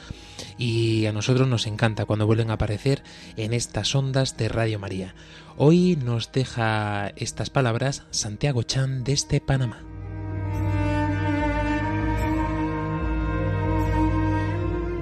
y 0.56 1.04
a 1.04 1.12
nosotros 1.12 1.46
nos 1.48 1.66
encanta 1.66 2.06
cuando 2.06 2.26
vuelven 2.26 2.50
a 2.50 2.54
aparecer 2.54 3.02
en 3.36 3.52
estas 3.52 3.94
ondas 3.94 4.38
de 4.38 4.48
Radio 4.48 4.78
María. 4.78 5.14
Hoy 5.58 5.96
nos 6.02 6.32
deja 6.32 7.12
estas 7.16 7.50
palabras 7.50 8.04
Santiago 8.10 8.62
Chan 8.62 9.04
desde 9.04 9.42
Panamá. 9.42 9.91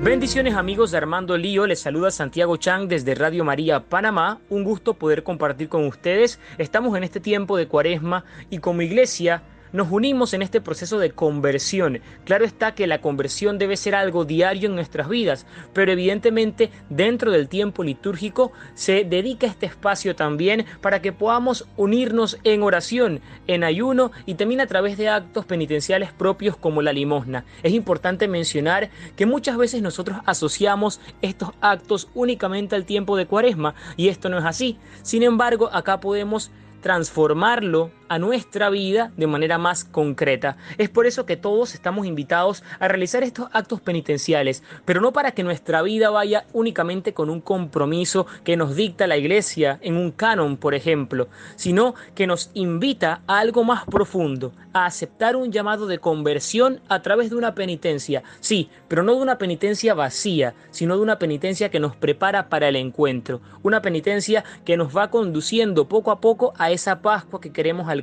Bendiciones 0.03 0.55
amigos 0.55 0.93
de 0.93 0.97
Armando 0.97 1.37
Lío, 1.37 1.67
les 1.67 1.81
saluda 1.81 2.11
Santiago 2.11 2.57
Chang 2.57 2.89
desde 2.89 3.15
Radio 3.15 3.45
María 3.45 3.81
Panamá. 3.81 4.41
Un 4.49 4.65
gusto 4.65 4.95
poder 4.95 5.23
compartir 5.23 5.69
con 5.69 5.87
ustedes. 5.87 6.41
Estamos 6.57 6.97
en 6.97 7.05
este 7.05 7.21
tiempo 7.21 7.59
de 7.59 7.69
cuaresma 7.69 8.25
y 8.49 8.61
como 8.61 8.81
iglesia 8.81 9.43
nos 9.73 9.91
unimos 9.91 10.35
en 10.35 10.43
este 10.43 10.61
proceso 10.61 10.99
de 10.99 11.11
conversión. 11.13 12.01
Claro 12.25 12.45
está 12.45 12.75
que 12.75 12.87
la 12.87 13.01
conversión 13.01 13.59
debe 13.59 13.77
ser 13.77 13.95
algo 13.95 14.25
diario 14.25 14.69
en 14.69 14.75
nuestras 14.75 15.09
vidas, 15.09 15.47
pero 15.73 15.93
evidentemente 15.93 16.71
dentro 16.89 17.31
del 17.31 17.49
tiempo 17.49 17.85
litúrgico 17.85 18.53
se 18.75 19.05
dedica 19.05 19.47
este 19.47 19.67
espacio 19.67 20.17
también 20.17 20.67
para 20.81 21.03
que 21.03 21.13
podamos 21.13 21.67
unirnos 21.77 22.39
en 22.45 22.63
oración, 22.63 23.21
en 23.47 23.65
ayuno 23.65 24.13
y 24.27 24.35
también 24.35 24.61
a 24.61 24.67
través 24.67 24.99
de 24.99 25.09
actos 25.09 25.45
penitenciales 25.45 26.13
propios 26.13 26.57
como 26.57 26.83
la 26.83 26.93
limosna. 26.93 27.45
Es 27.63 27.73
importante 27.73 28.29
mencionar 28.29 28.91
que 29.17 29.27
muchas 29.27 29.57
veces 29.57 29.83
nosotros 29.83 30.19
asociamos 30.27 31.01
estos 31.23 31.51
actos 31.61 32.09
únicamente 32.15 32.77
al 32.77 32.85
tiempo 32.85 33.17
de 33.17 33.27
cuaresma 33.27 33.75
y 33.97 34.09
esto 34.09 34.29
no 34.29 34.39
es 34.39 34.45
así. 34.45 34.79
Sin 35.03 35.23
embargo, 35.23 35.71
acá 35.73 36.01
podemos 36.01 36.51
transformarlo 36.81 37.91
a 38.11 38.19
nuestra 38.19 38.71
vida 38.71 39.13
de 39.17 39.29
manera 39.29 39.57
más 39.57 39.85
concreta. 39.85 40.57
Es 40.79 40.89
por 40.89 41.07
eso 41.07 41.27
que 41.27 41.37
todos 41.37 41.75
estamos 41.75 42.09
invitados 42.09 42.65
a 42.81 42.89
realizar 42.89 43.23
estos 43.23 43.49
actos 43.53 43.81
penitenciales, 43.81 44.65
pero 44.85 45.01
no 45.01 45.13
para 45.13 45.31
que 45.31 45.45
nuestra 45.45 45.81
vida 45.81 46.11
vaya 46.11 46.45
únicamente 46.53 47.15
con 47.15 47.31
un 47.31 47.41
compromiso 47.41 48.27
que 48.43 48.57
nos 48.57 48.75
dicta 48.75 49.07
la 49.07 49.17
iglesia 49.17 49.79
en 49.81 49.97
un 49.97 50.11
canon, 50.11 50.57
por 50.57 50.75
ejemplo, 50.75 51.29
sino 51.55 51.95
que 52.17 52.27
nos 52.27 52.51
invita 52.55 53.23
a 53.29 53.39
algo 53.39 53.63
más 53.63 53.85
profundo, 53.85 54.53
a 54.73 54.87
aceptar 54.87 55.37
un 55.37 55.53
llamado 55.53 55.87
de 55.87 55.99
conversión 55.99 56.81
a 56.89 57.03
través 57.03 57.31
de 57.31 57.37
una 57.37 57.55
penitencia, 57.55 58.25
sí, 58.41 58.71
pero 58.89 59.05
no 59.05 59.15
de 59.15 59.23
una 59.23 59.39
penitencia 59.39 59.95
vacía, 59.95 60.55
sino 60.73 60.97
de 60.97 61.03
una 61.03 61.21
penitencia 61.21 61.71
que 61.71 61.79
nos 61.79 61.95
prepara 61.95 62.49
para 62.49 62.69
el 62.69 62.75
encuentro, 62.75 63.41
una 63.63 63.83
penitencia 63.83 64.43
que 64.65 64.77
nos 64.77 64.97
va 64.97 65.11
conduciendo 65.11 65.87
poco 65.87 66.11
a 66.11 66.21
poco 66.21 66.55
a 66.59 66.73
esa 66.73 67.03
Pascua 67.03 67.41
que 67.41 67.53
queremos 67.53 67.89
alcanzar 67.89 68.00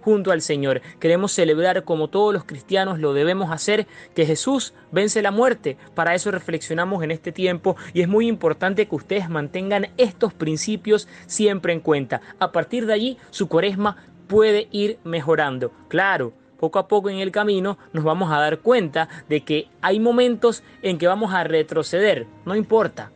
junto 0.00 0.32
al 0.32 0.42
Señor. 0.42 0.80
Queremos 1.00 1.32
celebrar 1.32 1.84
como 1.84 2.08
todos 2.08 2.32
los 2.32 2.44
cristianos 2.44 2.98
lo 2.98 3.12
debemos 3.12 3.50
hacer, 3.50 3.86
que 4.14 4.26
Jesús 4.26 4.74
vence 4.92 5.22
la 5.22 5.30
muerte. 5.30 5.76
Para 5.94 6.14
eso 6.14 6.30
reflexionamos 6.30 7.02
en 7.02 7.10
este 7.10 7.32
tiempo 7.32 7.76
y 7.92 8.02
es 8.02 8.08
muy 8.08 8.28
importante 8.28 8.86
que 8.86 8.94
ustedes 8.94 9.28
mantengan 9.28 9.88
estos 9.96 10.32
principios 10.34 11.08
siempre 11.26 11.72
en 11.72 11.80
cuenta. 11.80 12.20
A 12.38 12.52
partir 12.52 12.86
de 12.86 12.92
allí, 12.92 13.18
su 13.30 13.48
cuaresma 13.48 13.96
puede 14.26 14.68
ir 14.70 14.98
mejorando. 15.04 15.72
Claro, 15.88 16.32
poco 16.58 16.78
a 16.78 16.88
poco 16.88 17.10
en 17.10 17.18
el 17.18 17.30
camino 17.30 17.78
nos 17.92 18.04
vamos 18.04 18.32
a 18.32 18.40
dar 18.40 18.58
cuenta 18.60 19.08
de 19.28 19.42
que 19.42 19.68
hay 19.82 20.00
momentos 20.00 20.62
en 20.82 20.98
que 20.98 21.06
vamos 21.06 21.34
a 21.34 21.44
retroceder. 21.44 22.26
No 22.44 22.56
importa. 22.56 23.10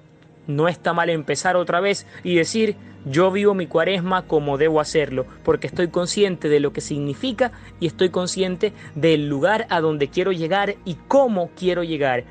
No 0.49 0.67
está 0.67 0.93
mal 0.93 1.11
empezar 1.11 1.57
otra 1.57 1.79
vez 1.79 2.07
y 2.25 2.35
decir, 2.35 2.77
yo 3.05 3.31
vivo 3.31 3.55
mi 3.55 3.67
cuaresma 3.67 4.27
como 4.27 4.59
debo 4.59 4.81
hacerlo, 4.81 5.27
porque 5.45 5.67
estoy 5.67 5.89
consciente 5.89 6.49
de 6.49 6.59
lo 6.59 6.73
que 6.73 6.81
significa 6.81 7.53
y 7.81 7.87
estoy 7.87 8.09
consciente 8.09 8.73
del 8.95 9.29
lugar 9.29 9.67
a 9.71 9.81
donde 9.81 10.09
quiero 10.09 10.33
llegar 10.33 10.75
y 10.85 10.97
cómo 11.07 11.51
quiero 11.55 11.85
llegar. 11.85 12.25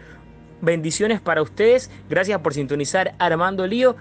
Bendiciones 0.62 1.22
para 1.22 1.44
ustedes, 1.44 1.92
gracias 2.10 2.42
por 2.42 2.54
sintonizar 2.54 3.14
Armando 3.20 3.68
Lío. 3.68 3.96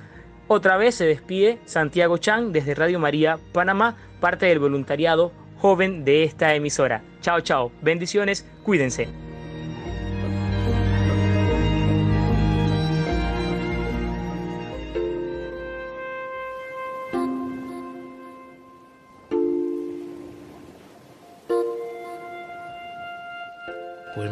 Otra 0.49 0.77
vez 0.77 0.95
se 0.95 1.07
despide 1.07 1.59
Santiago 1.67 2.19
Chan 2.19 2.53
desde 2.53 2.75
Radio 2.75 2.99
María 2.99 3.39
Panamá, 3.53 3.97
parte 4.21 4.47
del 4.47 4.59
voluntariado 4.59 5.33
joven 5.59 6.05
de 6.05 6.25
esta 6.25 6.55
emisora. 6.55 7.03
Chao, 7.21 7.41
chao, 7.41 7.71
bendiciones, 7.83 8.47
cuídense. 8.63 9.26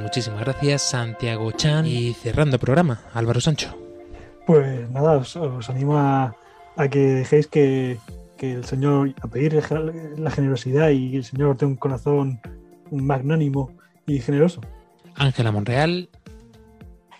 Muchísimas 0.04 0.40
gracias, 0.40 0.82
Santiago 0.82 1.50
Chan. 1.52 1.86
Y 1.86 2.12
cerrando 2.12 2.56
el 2.56 2.60
programa, 2.60 3.00
Álvaro 3.14 3.40
Sancho. 3.40 3.74
Pues 4.46 4.88
nada, 4.90 5.16
os, 5.16 5.34
os 5.34 5.70
animo 5.70 5.96
a, 5.96 6.36
a, 6.76 6.88
que 6.88 6.98
dejéis 6.98 7.46
que, 7.46 7.96
que, 8.36 8.52
el 8.52 8.64
Señor, 8.64 9.14
a 9.22 9.28
pedir 9.28 9.54
la 10.18 10.30
generosidad 10.30 10.90
y 10.90 11.16
el 11.16 11.24
Señor 11.24 11.56
tenga 11.56 11.70
un 11.72 11.76
corazón 11.76 12.40
magnánimo 12.92 13.70
y 14.06 14.20
generoso. 14.20 14.60
Ángela 15.16 15.50
Monreal. 15.50 16.10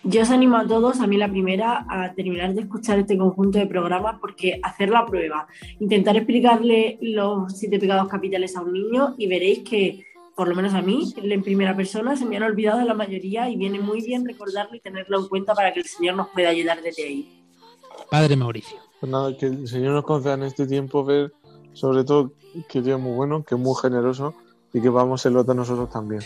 Yo 0.03 0.21
os 0.21 0.29
animo 0.29 0.57
a 0.57 0.67
todos, 0.67 0.99
a 0.99 1.07
mí 1.07 1.17
la 1.17 1.31
primera, 1.31 1.87
a 1.89 2.13
terminar 2.13 2.53
de 2.53 2.61
escuchar 2.61 2.99
este 2.99 3.17
conjunto 3.17 3.57
de 3.57 3.65
programas 3.65 4.17
porque 4.21 4.59
hacer 4.61 4.89
la 4.89 5.03
prueba, 5.07 5.47
intentar 5.79 6.15
explicarle 6.15 6.99
los 7.01 7.57
siete 7.57 7.79
pecados 7.79 8.07
capitales 8.07 8.55
a 8.55 8.61
un 8.61 8.73
niño 8.73 9.15
y 9.17 9.25
veréis 9.25 9.67
que 9.67 10.05
por 10.35 10.49
lo 10.49 10.55
menos 10.55 10.73
a 10.73 10.81
mí, 10.81 11.13
en 11.15 11.43
primera 11.43 11.75
persona, 11.75 12.15
se 12.15 12.25
me 12.25 12.37
han 12.37 12.43
olvidado 12.43 12.81
la 12.81 12.93
mayoría 12.93 13.49
y 13.49 13.55
viene 13.55 13.79
muy 13.79 14.01
bien 14.01 14.25
recordarlo 14.25 14.75
y 14.75 14.81
tenerlo 14.81 15.19
en 15.19 15.27
cuenta 15.27 15.55
para 15.55 15.73
que 15.73 15.79
el 15.79 15.85
Señor 15.85 16.15
nos 16.15 16.27
pueda 16.29 16.49
ayudar 16.49 16.81
desde 16.81 17.03
ahí. 17.03 17.43
Padre 18.11 18.35
Mauricio. 18.35 18.77
Pues 18.99 19.11
nada, 19.11 19.35
que 19.37 19.45
el 19.45 19.67
Señor 19.67 19.93
nos 19.93 20.03
conceda 20.03 20.33
en 20.33 20.43
este 20.43 20.67
tiempo 20.67 21.05
ver, 21.05 21.33
sobre 21.73 22.03
todo, 22.03 22.33
que 22.67 22.81
Dios 22.81 22.97
es 22.97 23.03
muy 23.03 23.13
bueno, 23.13 23.43
que 23.43 23.55
es 23.55 23.61
muy 23.61 23.75
generoso 23.81 24.35
y 24.73 24.81
que 24.81 24.89
vamos 24.89 25.21
a 25.21 25.23
serlo 25.23 25.43
nosotros 25.43 25.89
también. 25.89 26.21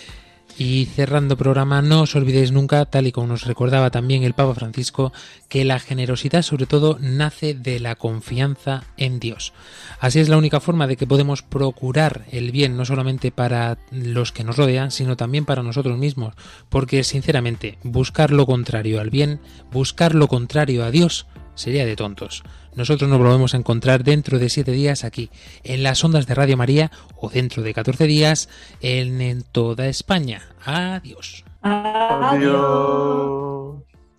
Y 0.57 0.87
cerrando 0.87 1.37
programa, 1.37 1.81
no 1.81 2.01
os 2.01 2.15
olvidéis 2.15 2.51
nunca, 2.51 2.83
tal 2.85 3.07
y 3.07 3.11
como 3.13 3.27
nos 3.27 3.45
recordaba 3.45 3.91
también 3.91 4.23
el 4.23 4.33
Papa 4.33 4.55
Francisco, 4.55 5.13
que 5.47 5.63
la 5.63 5.79
generosidad 5.79 6.41
sobre 6.41 6.65
todo 6.65 6.97
nace 6.99 7.53
de 7.53 7.79
la 7.79 7.95
confianza 7.95 8.83
en 8.97 9.19
Dios. 9.19 9.53
Así 9.99 10.19
es 10.19 10.27
la 10.27 10.37
única 10.37 10.59
forma 10.59 10.87
de 10.87 10.97
que 10.97 11.07
podemos 11.07 11.43
procurar 11.43 12.25
el 12.31 12.51
bien 12.51 12.75
no 12.75 12.83
solamente 12.85 13.31
para 13.31 13.77
los 13.91 14.31
que 14.31 14.43
nos 14.43 14.57
rodean, 14.57 14.91
sino 14.91 15.15
también 15.15 15.45
para 15.45 15.63
nosotros 15.63 15.97
mismos, 15.97 16.33
porque 16.67 17.03
sinceramente 17.03 17.77
buscar 17.83 18.31
lo 18.31 18.45
contrario 18.45 18.99
al 18.99 19.09
bien, 19.09 19.39
buscar 19.71 20.13
lo 20.13 20.27
contrario 20.27 20.83
a 20.83 20.91
Dios, 20.91 21.25
sería 21.59 21.85
de 21.85 21.95
tontos. 21.95 22.43
Nosotros 22.75 23.09
nos 23.09 23.19
volvemos 23.19 23.53
a 23.53 23.57
encontrar 23.57 24.03
dentro 24.03 24.39
de 24.39 24.49
siete 24.49 24.71
días 24.71 25.03
aquí, 25.03 25.29
en 25.63 25.83
las 25.83 26.03
ondas 26.03 26.27
de 26.27 26.35
Radio 26.35 26.57
María, 26.57 26.91
o 27.15 27.29
dentro 27.29 27.61
de 27.63 27.73
14 27.73 28.05
días 28.05 28.49
en, 28.81 29.21
en 29.21 29.43
toda 29.43 29.87
España. 29.87 30.41
Adiós. 30.63 31.43
Adiós. 31.61 32.99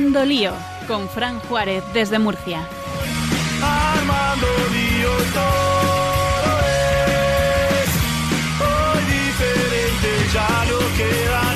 Armando 0.00 0.24
Lío, 0.24 0.52
con 0.88 1.10
Fran 1.10 1.40
Juárez 1.40 1.84
desde 1.92 2.18
Murcia. 2.18 2.66
Armando 3.62 4.46
Lío, 4.72 5.10
todo 5.34 6.58
es 6.64 7.90
hoy 8.62 9.02
diferente, 9.04 10.08
ya 10.32 10.64
no 10.70 10.78
queda. 10.96 11.49